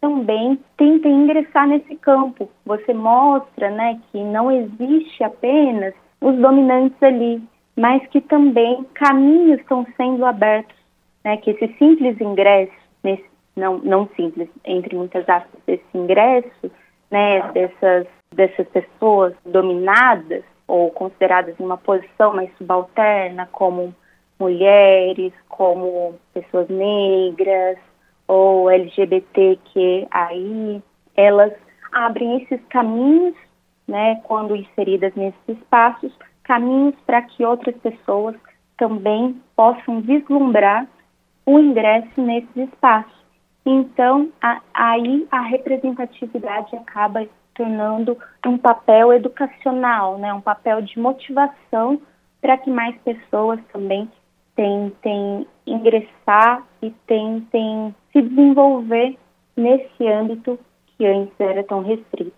também 0.00 0.58
tentem 0.76 1.12
ingressar 1.12 1.66
nesse 1.66 1.96
campo. 1.96 2.48
Você 2.64 2.94
mostra, 2.94 3.70
né, 3.70 4.00
que 4.10 4.22
não 4.22 4.50
existe 4.50 5.22
apenas 5.24 5.94
os 6.20 6.36
dominantes 6.36 7.02
ali, 7.02 7.42
mas 7.76 8.06
que 8.08 8.20
também 8.20 8.84
caminhos 8.94 9.60
estão 9.60 9.86
sendo 9.96 10.24
abertos, 10.24 10.76
né, 11.24 11.36
que 11.36 11.50
esse 11.50 11.68
simples 11.78 12.20
ingresso, 12.20 12.72
nesse, 13.02 13.24
não, 13.56 13.78
não 13.78 14.08
simples, 14.16 14.48
entre 14.64 14.96
muitas 14.96 15.28
aspas, 15.28 15.60
esse 15.66 15.84
ingresso, 15.94 16.70
né, 17.10 17.42
dessas, 17.52 18.06
dessas 18.34 18.68
pessoas 18.68 19.34
dominadas 19.44 20.44
ou 20.66 20.90
consideradas 20.90 21.58
em 21.58 21.64
uma 21.64 21.78
posição 21.78 22.34
mais 22.34 22.50
subalterna, 22.58 23.48
como 23.50 23.94
mulheres, 24.38 25.32
como 25.48 26.14
pessoas 26.32 26.68
negras 26.68 27.78
ou 28.26 28.70
LGBTQI, 28.70 30.06
elas 31.16 31.52
abrem 31.92 32.42
esses 32.42 32.60
caminhos, 32.68 33.34
né, 33.86 34.20
quando 34.24 34.54
inseridas 34.54 35.14
nesses 35.14 35.40
espaços, 35.48 36.12
caminhos 36.44 36.94
para 37.06 37.22
que 37.22 37.44
outras 37.44 37.76
pessoas 37.78 38.36
também 38.76 39.40
possam 39.56 40.00
vislumbrar 40.00 40.86
o 41.44 41.58
ingresso 41.58 42.20
nesses 42.20 42.56
espaços. 42.56 43.18
Então, 43.64 44.30
a, 44.40 44.60
aí 44.72 45.26
a 45.30 45.40
representatividade 45.40 46.76
acaba 46.76 47.26
tornando 47.54 48.16
um 48.46 48.56
papel 48.56 49.12
educacional, 49.12 50.16
né, 50.18 50.32
um 50.32 50.40
papel 50.40 50.80
de 50.80 50.98
motivação 50.98 52.00
para 52.40 52.56
que 52.56 52.70
mais 52.70 52.96
pessoas 52.98 53.58
também 53.72 54.08
tentem 54.58 55.46
ingressar 55.64 56.66
e 56.82 56.90
tentem 57.06 57.94
se 58.12 58.20
desenvolver 58.20 59.16
nesse 59.56 60.04
âmbito 60.04 60.58
que 60.96 61.06
antes 61.06 61.32
era 61.38 61.62
tão 61.62 61.80
restrito. 61.80 62.32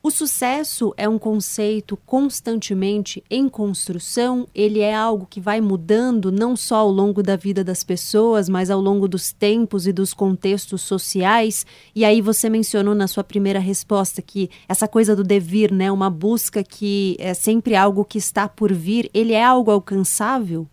O 0.00 0.10
sucesso 0.12 0.94
é 0.96 1.08
um 1.08 1.18
conceito 1.18 1.96
constantemente 2.06 3.24
em 3.28 3.48
construção, 3.48 4.46
ele 4.54 4.78
é 4.78 4.94
algo 4.94 5.26
que 5.28 5.40
vai 5.40 5.60
mudando 5.60 6.30
não 6.30 6.54
só 6.54 6.76
ao 6.76 6.88
longo 6.88 7.20
da 7.24 7.34
vida 7.34 7.64
das 7.64 7.82
pessoas, 7.82 8.48
mas 8.48 8.70
ao 8.70 8.80
longo 8.80 9.08
dos 9.08 9.32
tempos 9.32 9.88
e 9.88 9.92
dos 9.92 10.14
contextos 10.14 10.82
sociais. 10.82 11.66
E 11.92 12.04
aí 12.04 12.20
você 12.20 12.48
mencionou 12.48 12.94
na 12.94 13.08
sua 13.08 13.24
primeira 13.24 13.58
resposta 13.58 14.22
que 14.22 14.48
essa 14.68 14.86
coisa 14.86 15.16
do 15.16 15.24
devir, 15.24 15.72
né, 15.72 15.90
uma 15.90 16.08
busca 16.08 16.62
que 16.62 17.16
é 17.18 17.34
sempre 17.34 17.74
algo 17.74 18.04
que 18.04 18.18
está 18.18 18.48
por 18.48 18.72
vir, 18.72 19.10
ele 19.12 19.32
é 19.32 19.42
algo 19.42 19.72
alcançável? 19.72 20.68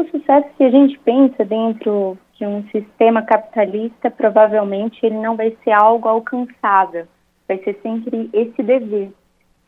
O 0.00 0.08
sucesso 0.10 0.48
que 0.56 0.64
a 0.64 0.70
gente 0.70 0.98
pensa 1.00 1.44
dentro 1.44 2.16
de 2.32 2.46
um 2.46 2.66
sistema 2.70 3.20
capitalista, 3.20 4.10
provavelmente 4.10 4.98
ele 5.04 5.18
não 5.18 5.36
vai 5.36 5.54
ser 5.62 5.72
algo 5.72 6.08
alcançável, 6.08 7.06
vai 7.46 7.58
ser 7.58 7.78
sempre 7.82 8.30
esse 8.32 8.62
dever, 8.62 9.12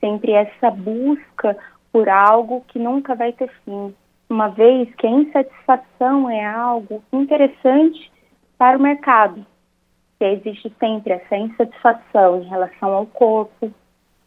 sempre 0.00 0.32
essa 0.32 0.70
busca 0.70 1.54
por 1.92 2.08
algo 2.08 2.64
que 2.68 2.78
nunca 2.78 3.14
vai 3.14 3.34
ter 3.34 3.50
fim, 3.62 3.94
uma 4.30 4.48
vez 4.48 4.88
que 4.94 5.06
a 5.06 5.10
insatisfação 5.10 6.30
é 6.30 6.46
algo 6.46 7.04
interessante 7.12 8.10
para 8.56 8.78
o 8.78 8.80
mercado. 8.80 9.44
Que 10.18 10.24
existe 10.24 10.72
sempre 10.80 11.12
essa 11.12 11.36
insatisfação 11.36 12.40
em 12.40 12.48
relação 12.48 12.90
ao 12.90 13.04
corpo, 13.04 13.70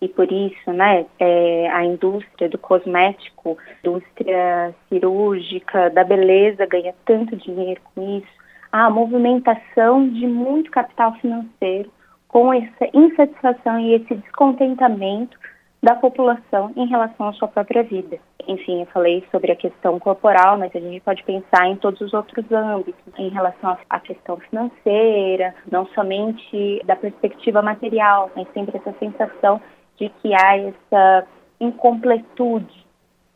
e 0.05 0.09
por 0.09 0.31
isso, 0.31 0.71
né, 0.71 1.05
é, 1.19 1.67
a 1.71 1.83
indústria 1.83 2.47
do 2.47 2.59
cosmético, 2.59 3.57
indústria 3.83 4.73
cirúrgica, 4.87 5.89
da 5.89 6.03
beleza 6.03 6.65
ganha 6.67 6.93
tanto 7.05 7.35
dinheiro 7.35 7.81
com 7.93 8.17
isso. 8.19 8.27
A 8.71 8.87
movimentação 8.89 10.07
de 10.09 10.27
muito 10.27 10.69
capital 10.69 11.13
financeiro 11.15 11.89
com 12.27 12.53
essa 12.53 12.87
insatisfação 12.93 13.79
e 13.79 13.95
esse 13.95 14.13
descontentamento 14.13 15.37
da 15.81 15.95
população 15.95 16.71
em 16.75 16.87
relação 16.87 17.27
à 17.27 17.33
sua 17.33 17.47
própria 17.47 17.83
vida. 17.83 18.17
Enfim, 18.47 18.81
eu 18.81 18.87
falei 18.87 19.23
sobre 19.31 19.51
a 19.51 19.55
questão 19.55 19.99
corporal, 19.99 20.57
mas 20.57 20.75
a 20.75 20.79
gente 20.79 20.99
pode 21.01 21.23
pensar 21.23 21.67
em 21.67 21.75
todos 21.75 22.01
os 22.01 22.13
outros 22.13 22.45
âmbitos, 22.51 23.13
em 23.17 23.29
relação 23.29 23.77
à 23.89 23.99
questão 23.99 24.37
financeira, 24.37 25.53
não 25.71 25.85
somente 25.87 26.81
da 26.85 26.95
perspectiva 26.95 27.61
material, 27.61 28.31
mas 28.35 28.47
sempre 28.53 28.77
essa 28.77 28.93
sensação 28.99 29.61
de 29.97 30.09
que 30.09 30.33
há 30.33 30.57
essa 30.57 31.27
incompletude. 31.59 32.85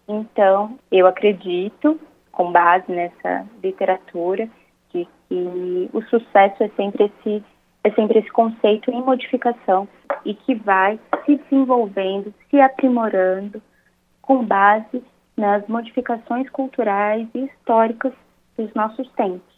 Então, 0.08 0.78
eu 0.92 1.08
acredito, 1.08 2.00
com 2.32 2.52
base 2.52 2.92
nessa 2.92 3.46
literatura, 3.64 4.50
de 4.94 5.08
que 5.28 5.90
o 5.94 6.02
sucesso 6.04 6.64
é 6.64 6.70
sempre 6.70 7.06
esse 7.06 7.44
é 7.82 7.92
sempre 7.92 8.20
esse 8.20 8.30
conceito 8.32 8.92
em 8.92 9.02
modificação 9.02 9.88
e 10.26 10.34
que 10.34 10.54
vai 10.54 11.00
se 11.26 11.38
desenvolvendo, 11.38 12.34
se 12.50 12.60
aprimorando 12.60 13.62
com 14.22 14.44
base 14.44 15.02
nas 15.38 15.66
modificações 15.68 16.50
culturais 16.50 17.28
e 17.34 17.46
históricas 17.46 18.12
dos 18.58 18.74
nossos 18.74 19.10
tempos. 19.14 19.49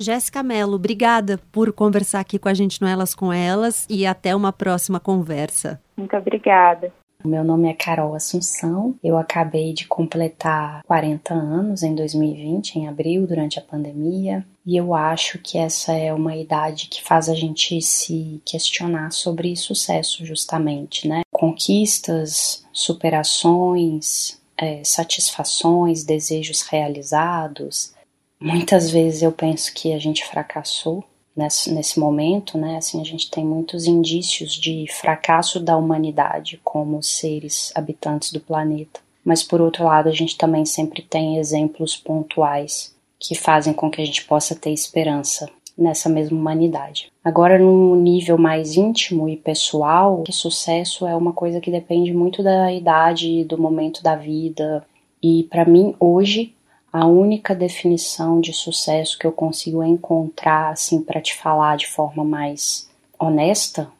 Jéssica 0.00 0.42
Mello, 0.42 0.76
obrigada 0.76 1.38
por 1.52 1.70
conversar 1.74 2.20
aqui 2.20 2.38
com 2.38 2.48
a 2.48 2.54
gente 2.54 2.80
no 2.80 2.88
Elas 2.88 3.14
com 3.14 3.30
Elas 3.30 3.86
e 3.88 4.06
até 4.06 4.34
uma 4.34 4.50
próxima 4.50 4.98
conversa. 4.98 5.78
Muito 5.94 6.16
obrigada. 6.16 6.90
Meu 7.22 7.44
nome 7.44 7.68
é 7.68 7.74
Carol 7.74 8.14
Assunção. 8.14 8.94
Eu 9.04 9.18
acabei 9.18 9.74
de 9.74 9.86
completar 9.86 10.82
40 10.86 11.34
anos 11.34 11.82
em 11.82 11.94
2020, 11.94 12.76
em 12.76 12.88
abril, 12.88 13.26
durante 13.26 13.58
a 13.58 13.62
pandemia, 13.62 14.42
e 14.64 14.74
eu 14.74 14.94
acho 14.94 15.38
que 15.38 15.58
essa 15.58 15.92
é 15.92 16.14
uma 16.14 16.34
idade 16.34 16.88
que 16.88 17.02
faz 17.02 17.28
a 17.28 17.34
gente 17.34 17.82
se 17.82 18.40
questionar 18.42 19.12
sobre 19.12 19.54
sucesso, 19.54 20.24
justamente, 20.24 21.06
né? 21.06 21.20
Conquistas, 21.30 22.64
superações, 22.72 24.40
é, 24.56 24.82
satisfações, 24.82 26.04
desejos 26.04 26.62
realizados. 26.62 27.92
Muitas 28.40 28.90
vezes 28.90 29.22
eu 29.22 29.30
penso 29.30 29.72
que 29.74 29.92
a 29.92 29.98
gente 29.98 30.24
fracassou 30.24 31.04
nesse, 31.36 31.72
nesse 31.72 32.00
momento, 32.00 32.56
né? 32.56 32.76
Assim, 32.76 33.00
a 33.00 33.04
gente 33.04 33.30
tem 33.30 33.44
muitos 33.44 33.86
indícios 33.86 34.54
de 34.54 34.86
fracasso 34.90 35.60
da 35.60 35.76
humanidade 35.76 36.60
como 36.64 37.02
seres 37.02 37.70
habitantes 37.74 38.32
do 38.32 38.40
planeta. 38.40 39.00
Mas 39.22 39.42
por 39.42 39.60
outro 39.60 39.84
lado, 39.84 40.08
a 40.08 40.12
gente 40.12 40.38
também 40.38 40.64
sempre 40.64 41.02
tem 41.02 41.36
exemplos 41.36 41.96
pontuais 41.96 42.94
que 43.18 43.34
fazem 43.34 43.74
com 43.74 43.90
que 43.90 44.00
a 44.00 44.04
gente 44.04 44.24
possa 44.24 44.54
ter 44.54 44.72
esperança 44.72 45.46
nessa 45.76 46.08
mesma 46.08 46.38
humanidade. 46.38 47.10
Agora, 47.22 47.58
num 47.58 47.94
nível 47.94 48.38
mais 48.38 48.76
íntimo 48.76 49.28
e 49.28 49.36
pessoal, 49.36 50.22
que 50.22 50.32
sucesso 50.32 51.06
é 51.06 51.14
uma 51.14 51.32
coisa 51.32 51.60
que 51.60 51.70
depende 51.70 52.12
muito 52.12 52.42
da 52.42 52.72
idade, 52.72 53.44
do 53.44 53.58
momento 53.58 54.02
da 54.02 54.16
vida. 54.16 54.84
E 55.22 55.44
para 55.44 55.66
mim, 55.66 55.94
hoje, 56.00 56.54
a 56.92 57.06
única 57.06 57.54
definição 57.54 58.40
de 58.40 58.52
sucesso 58.52 59.18
que 59.18 59.26
eu 59.26 59.32
consigo 59.32 59.82
encontrar, 59.82 60.72
assim, 60.72 61.02
para 61.02 61.20
te 61.20 61.34
falar 61.34 61.76
de 61.76 61.86
forma 61.86 62.24
mais 62.24 62.88
honesta, 63.18 63.90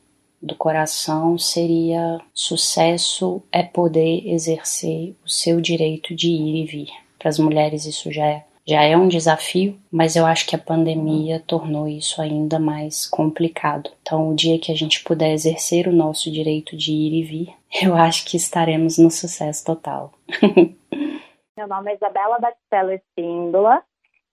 do 0.43 0.55
coração, 0.55 1.39
seria: 1.39 2.21
sucesso 2.33 3.43
é 3.53 3.63
poder 3.63 4.27
exercer 4.27 5.15
o 5.25 5.29
seu 5.29 5.61
direito 5.61 6.15
de 6.15 6.29
ir 6.29 6.63
e 6.63 6.67
vir. 6.67 6.89
Para 7.19 7.29
as 7.29 7.39
mulheres, 7.39 7.85
isso 7.85 8.11
já 8.11 8.27
é, 8.27 8.45
já 8.67 8.83
é 8.83 8.97
um 8.97 9.09
desafio, 9.09 9.77
mas 9.93 10.17
eu 10.17 10.25
acho 10.25 10.47
que 10.47 10.57
a 10.57 10.59
pandemia 10.59 11.43
tornou 11.47 11.87
isso 11.87 12.23
ainda 12.23 12.59
mais 12.59 13.07
complicado. 13.07 13.91
Então, 14.01 14.31
o 14.31 14.35
dia 14.35 14.59
que 14.59 14.73
a 14.73 14.75
gente 14.75 15.05
puder 15.05 15.33
exercer 15.33 15.87
o 15.87 15.93
nosso 15.93 16.31
direito 16.31 16.77
de 16.77 16.93
ir 16.93 17.13
e 17.13 17.23
vir, 17.23 17.49
eu 17.83 17.95
acho 17.95 18.25
que 18.25 18.37
estaremos 18.37 18.97
no 18.97 19.11
sucesso 19.11 19.65
total. 19.65 20.13
Meu 21.61 21.69
nome 21.69 21.93
é 21.93 21.95
Isabela 21.95 22.39
Batistella 22.39 22.95
Espíndola. 22.95 23.85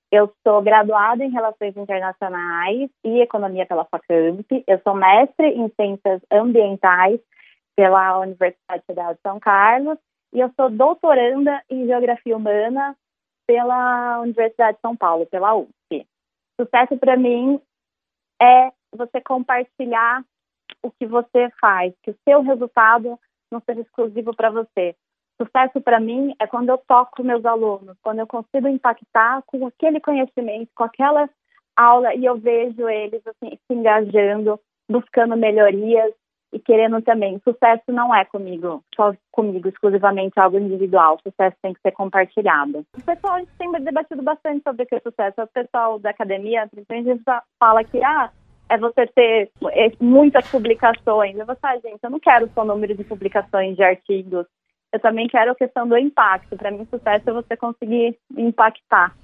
Eu 0.10 0.34
sou 0.48 0.62
graduada 0.62 1.26
em 1.26 1.30
Relações 1.30 1.76
Internacionais 1.76 2.90
e 3.04 3.20
Economia 3.20 3.66
pela 3.66 3.84
FACAMP. 3.84 4.64
Eu 4.66 4.80
sou 4.80 4.96
mestre 4.96 5.48
em 5.50 5.68
Ciências 5.76 6.22
Ambientais 6.32 7.20
pela 7.76 8.20
Universidade 8.20 8.82
Federal 8.88 9.14
de 9.14 9.20
São 9.20 9.42
Carlos 9.42 9.98
e 10.32 10.40
eu 10.40 10.50
sou 10.56 10.70
doutoranda 10.70 11.62
em 11.70 11.86
Geografia 11.86 12.38
Humana 12.38 12.96
pela 13.46 14.22
Universidade 14.22 14.78
de 14.78 14.82
São 14.82 14.96
Paulo, 14.96 15.26
pela 15.26 15.54
USP. 15.54 16.08
Sucesso 16.58 16.98
para 16.98 17.18
mim 17.18 17.60
é 18.42 18.72
você 18.96 19.20
compartilhar 19.20 20.24
o 20.82 20.90
que 20.92 21.06
você 21.06 21.52
faz, 21.60 21.94
que 22.04 22.12
o 22.12 22.18
seu 22.24 22.42
resultado 22.42 23.20
não 23.52 23.60
seja 23.60 23.82
exclusivo 23.82 24.34
para 24.34 24.50
você, 24.50 24.96
Sucesso 25.40 25.80
para 25.82 26.00
mim 26.00 26.34
é 26.40 26.48
quando 26.48 26.70
eu 26.70 26.78
toco 26.80 27.24
meus 27.24 27.46
alunos, 27.46 27.96
quando 28.02 28.20
eu 28.20 28.28
consigo 28.28 28.68
impactar 28.68 29.44
com 29.46 29.68
aquele 29.68 30.00
conhecimento, 30.00 30.70
com 30.76 30.84
aquela 30.84 31.30
aula 31.76 32.14
e 32.16 32.26
eu 32.26 32.38
vejo 32.38 32.90
eles 32.90 33.22
assim 33.28 33.56
se 33.56 33.74
engajando, 33.74 34.60
buscando 34.90 35.38
melhorias 35.38 36.12
e 36.52 36.60
querendo 36.60 37.00
também. 37.04 37.40
Sucesso 37.44 37.84
não 37.90 38.14
é 38.16 38.26
comigo, 38.26 38.84
só 38.96 39.14
comigo, 39.32 39.68
exclusivamente 39.68 40.40
algo 40.40 40.58
individual. 40.58 41.20
Sucesso 41.22 41.56
tem 41.62 41.74
que 41.74 41.82
ser 41.82 41.92
compartilhado. 41.92 42.84
O 42.98 43.04
pessoal 43.04 43.36
a 43.36 43.40
gente 43.40 43.52
tem 43.60 43.72
debatido 43.72 44.24
bastante 44.24 44.64
sobre 44.64 44.84
o 44.84 44.88
que 44.88 44.96
é 44.96 45.00
sucesso. 45.00 45.42
O 45.42 45.48
pessoal 45.48 46.00
da 46.00 46.10
academia, 46.10 46.68
principalmente, 46.68 47.24
fala 47.60 47.84
que 47.84 48.04
ah, 48.04 48.32
é 48.70 48.78
você 48.78 49.06
ter 49.08 49.52
é, 49.72 49.92
muitas 50.02 50.50
publicações. 50.50 51.38
Eu 51.38 51.46
vou 51.46 51.56
falar, 51.58 51.80
gente, 51.80 52.00
eu 52.02 52.10
não 52.10 52.20
quero 52.20 52.50
só 52.56 52.66
número 52.66 52.96
de 52.96 53.04
publicações 53.04 53.76
de 53.76 53.84
artigos 53.84 54.48
eu 54.98 55.02
também 55.02 55.28
quero 55.28 55.52
a 55.52 55.56
questão 55.56 55.88
do 55.88 55.98
impacto. 55.98 56.58
Para 56.58 56.72
mim, 56.72 56.86
sucesso 56.90 57.30
é 57.30 57.34
você 57.34 57.56
conseguir 57.56 58.18
impactar. 58.36 59.16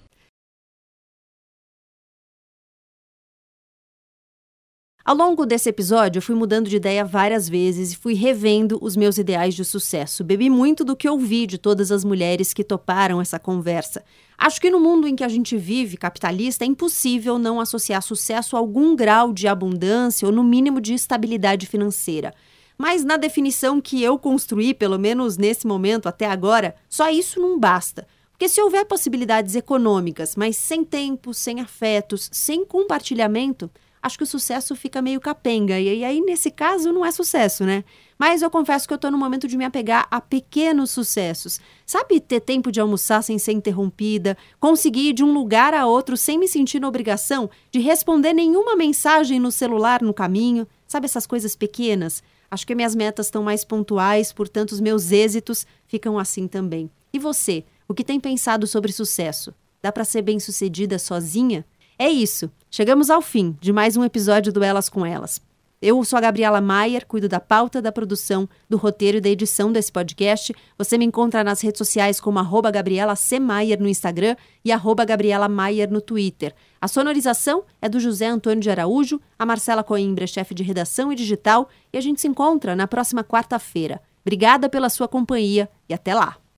Ao 5.05 5.13
longo 5.13 5.45
desse 5.45 5.67
episódio, 5.67 6.19
eu 6.19 6.21
fui 6.21 6.33
mudando 6.33 6.69
de 6.69 6.77
ideia 6.77 7.03
várias 7.03 7.49
vezes 7.49 7.91
e 7.91 7.97
fui 7.97 8.13
revendo 8.13 8.79
os 8.81 8.95
meus 8.95 9.17
ideais 9.17 9.53
de 9.53 9.65
sucesso. 9.65 10.23
Bebi 10.23 10.49
muito 10.49 10.85
do 10.85 10.95
que 10.95 11.09
ouvi 11.09 11.45
de 11.45 11.57
todas 11.57 11.91
as 11.91 12.05
mulheres 12.05 12.53
que 12.53 12.63
toparam 12.63 13.19
essa 13.19 13.37
conversa. 13.37 14.01
Acho 14.37 14.61
que 14.61 14.69
no 14.69 14.79
mundo 14.79 15.05
em 15.05 15.13
que 15.13 15.23
a 15.23 15.27
gente 15.27 15.57
vive, 15.57 15.97
capitalista, 15.97 16.63
é 16.63 16.67
impossível 16.67 17.37
não 17.37 17.59
associar 17.59 18.01
sucesso 18.01 18.55
a 18.55 18.59
algum 18.59 18.95
grau 18.95 19.33
de 19.33 19.45
abundância 19.45 20.25
ou, 20.25 20.31
no 20.31 20.43
mínimo, 20.43 20.79
de 20.79 20.93
estabilidade 20.93 21.67
financeira. 21.67 22.33
Mas 22.77 23.03
na 23.03 23.17
definição 23.17 23.79
que 23.79 24.01
eu 24.01 24.17
construí, 24.17 24.73
pelo 24.73 24.97
menos 24.97 25.37
nesse 25.37 25.67
momento 25.67 26.07
até 26.07 26.25
agora, 26.25 26.75
só 26.89 27.09
isso 27.09 27.39
não 27.39 27.59
basta. 27.59 28.07
Porque 28.31 28.49
se 28.49 28.61
houver 28.61 28.85
possibilidades 28.85 29.55
econômicas, 29.55 30.35
mas 30.35 30.57
sem 30.57 30.83
tempo, 30.83 31.33
sem 31.33 31.61
afetos, 31.61 32.29
sem 32.31 32.65
compartilhamento, 32.65 33.69
acho 34.01 34.17
que 34.17 34.23
o 34.23 34.27
sucesso 34.27 34.75
fica 34.75 35.01
meio 35.01 35.21
capenga. 35.21 35.79
E 35.79 36.03
aí, 36.03 36.19
nesse 36.19 36.51
caso, 36.51 36.91
não 36.91 37.05
é 37.05 37.11
sucesso, 37.11 37.63
né? 37.63 37.85
Mas 38.19 38.41
eu 38.41 38.49
confesso 38.49 38.85
que 38.85 38.93
eu 38.93 38.97
tô 38.97 39.09
no 39.09 39.17
momento 39.17 39.47
de 39.47 39.55
me 39.55 39.63
apegar 39.63 40.07
a 40.11 40.19
pequenos 40.19 40.91
sucessos. 40.91 41.59
Sabe, 41.85 42.19
ter 42.19 42.41
tempo 42.41 42.71
de 42.71 42.81
almoçar 42.81 43.21
sem 43.21 43.39
ser 43.39 43.53
interrompida, 43.53 44.37
conseguir 44.59 45.09
ir 45.09 45.13
de 45.13 45.23
um 45.23 45.31
lugar 45.31 45.73
a 45.73 45.85
outro 45.85 46.17
sem 46.17 46.37
me 46.37 46.47
sentir 46.47 46.81
na 46.81 46.87
obrigação 46.87 47.49
de 47.71 47.79
responder 47.79 48.33
nenhuma 48.33 48.75
mensagem 48.75 49.39
no 49.39 49.51
celular 49.51 50.01
no 50.01 50.13
caminho. 50.13 50.67
Sabe 50.85 51.05
essas 51.05 51.25
coisas 51.25 51.55
pequenas? 51.55 52.21
Acho 52.53 52.67
que 52.67 52.75
minhas 52.75 52.93
metas 52.93 53.25
estão 53.25 53.41
mais 53.41 53.65
pontuais, 53.65 54.31
portanto, 54.31 54.73
os 54.73 54.79
meus 54.79 55.11
êxitos 55.11 55.65
ficam 55.87 56.19
assim 56.19 56.47
também. 56.47 56.87
E 57.11 57.17
você? 57.17 57.63
O 57.87 57.95
que 57.95 58.03
tem 58.03 58.19
pensado 58.19 58.67
sobre 58.67 58.91
sucesso? 58.91 59.51
Dá 59.81 59.91
para 59.91 60.05
ser 60.05 60.21
bem-sucedida 60.21 60.99
sozinha? 60.99 61.65
É 61.97 62.07
isso. 62.07 62.51
Chegamos 62.69 63.09
ao 63.09 63.23
fim 63.23 63.57
de 63.59 63.73
mais 63.73 63.97
um 63.97 64.03
episódio 64.03 64.53
do 64.53 64.63
Elas 64.63 64.87
com 64.87 65.03
Elas. 65.03 65.41
Eu 65.85 66.01
sou 66.05 66.15
a 66.15 66.21
Gabriela 66.21 66.61
Maier, 66.61 67.05
cuido 67.05 67.27
da 67.27 67.41
pauta, 67.41 67.81
da 67.81 67.91
produção, 67.91 68.47
do 68.69 68.77
roteiro 68.77 69.17
e 69.17 69.19
da 69.19 69.27
edição 69.27 69.69
desse 69.69 69.91
podcast. 69.91 70.55
Você 70.77 70.97
me 70.97 71.03
encontra 71.03 71.43
nas 71.43 71.59
redes 71.59 71.77
sociais 71.77 72.21
como 72.21 72.39
arroba 72.39 72.71
Gabriela 72.71 73.17
C. 73.17 73.37
Maier 73.37 73.81
no 73.81 73.89
Instagram 73.89 74.37
e 74.63 74.71
arroba 74.71 75.03
Gabriela 75.03 75.49
Maier 75.49 75.91
no 75.91 75.99
Twitter. 75.99 76.55
A 76.79 76.87
sonorização 76.87 77.65
é 77.81 77.89
do 77.89 77.99
José 77.99 78.27
Antônio 78.27 78.61
de 78.61 78.69
Araújo, 78.69 79.19
a 79.37 79.45
Marcela 79.45 79.83
Coimbra, 79.83 80.25
chefe 80.25 80.53
de 80.53 80.63
redação 80.63 81.11
e 81.11 81.17
digital, 81.17 81.67
e 81.91 81.97
a 81.97 82.01
gente 82.01 82.21
se 82.21 82.29
encontra 82.29 82.77
na 82.77 82.87
próxima 82.87 83.21
quarta-feira. 83.21 84.01
Obrigada 84.21 84.69
pela 84.69 84.89
sua 84.89 85.09
companhia 85.09 85.69
e 85.89 85.93
até 85.93 86.15
lá! 86.15 86.42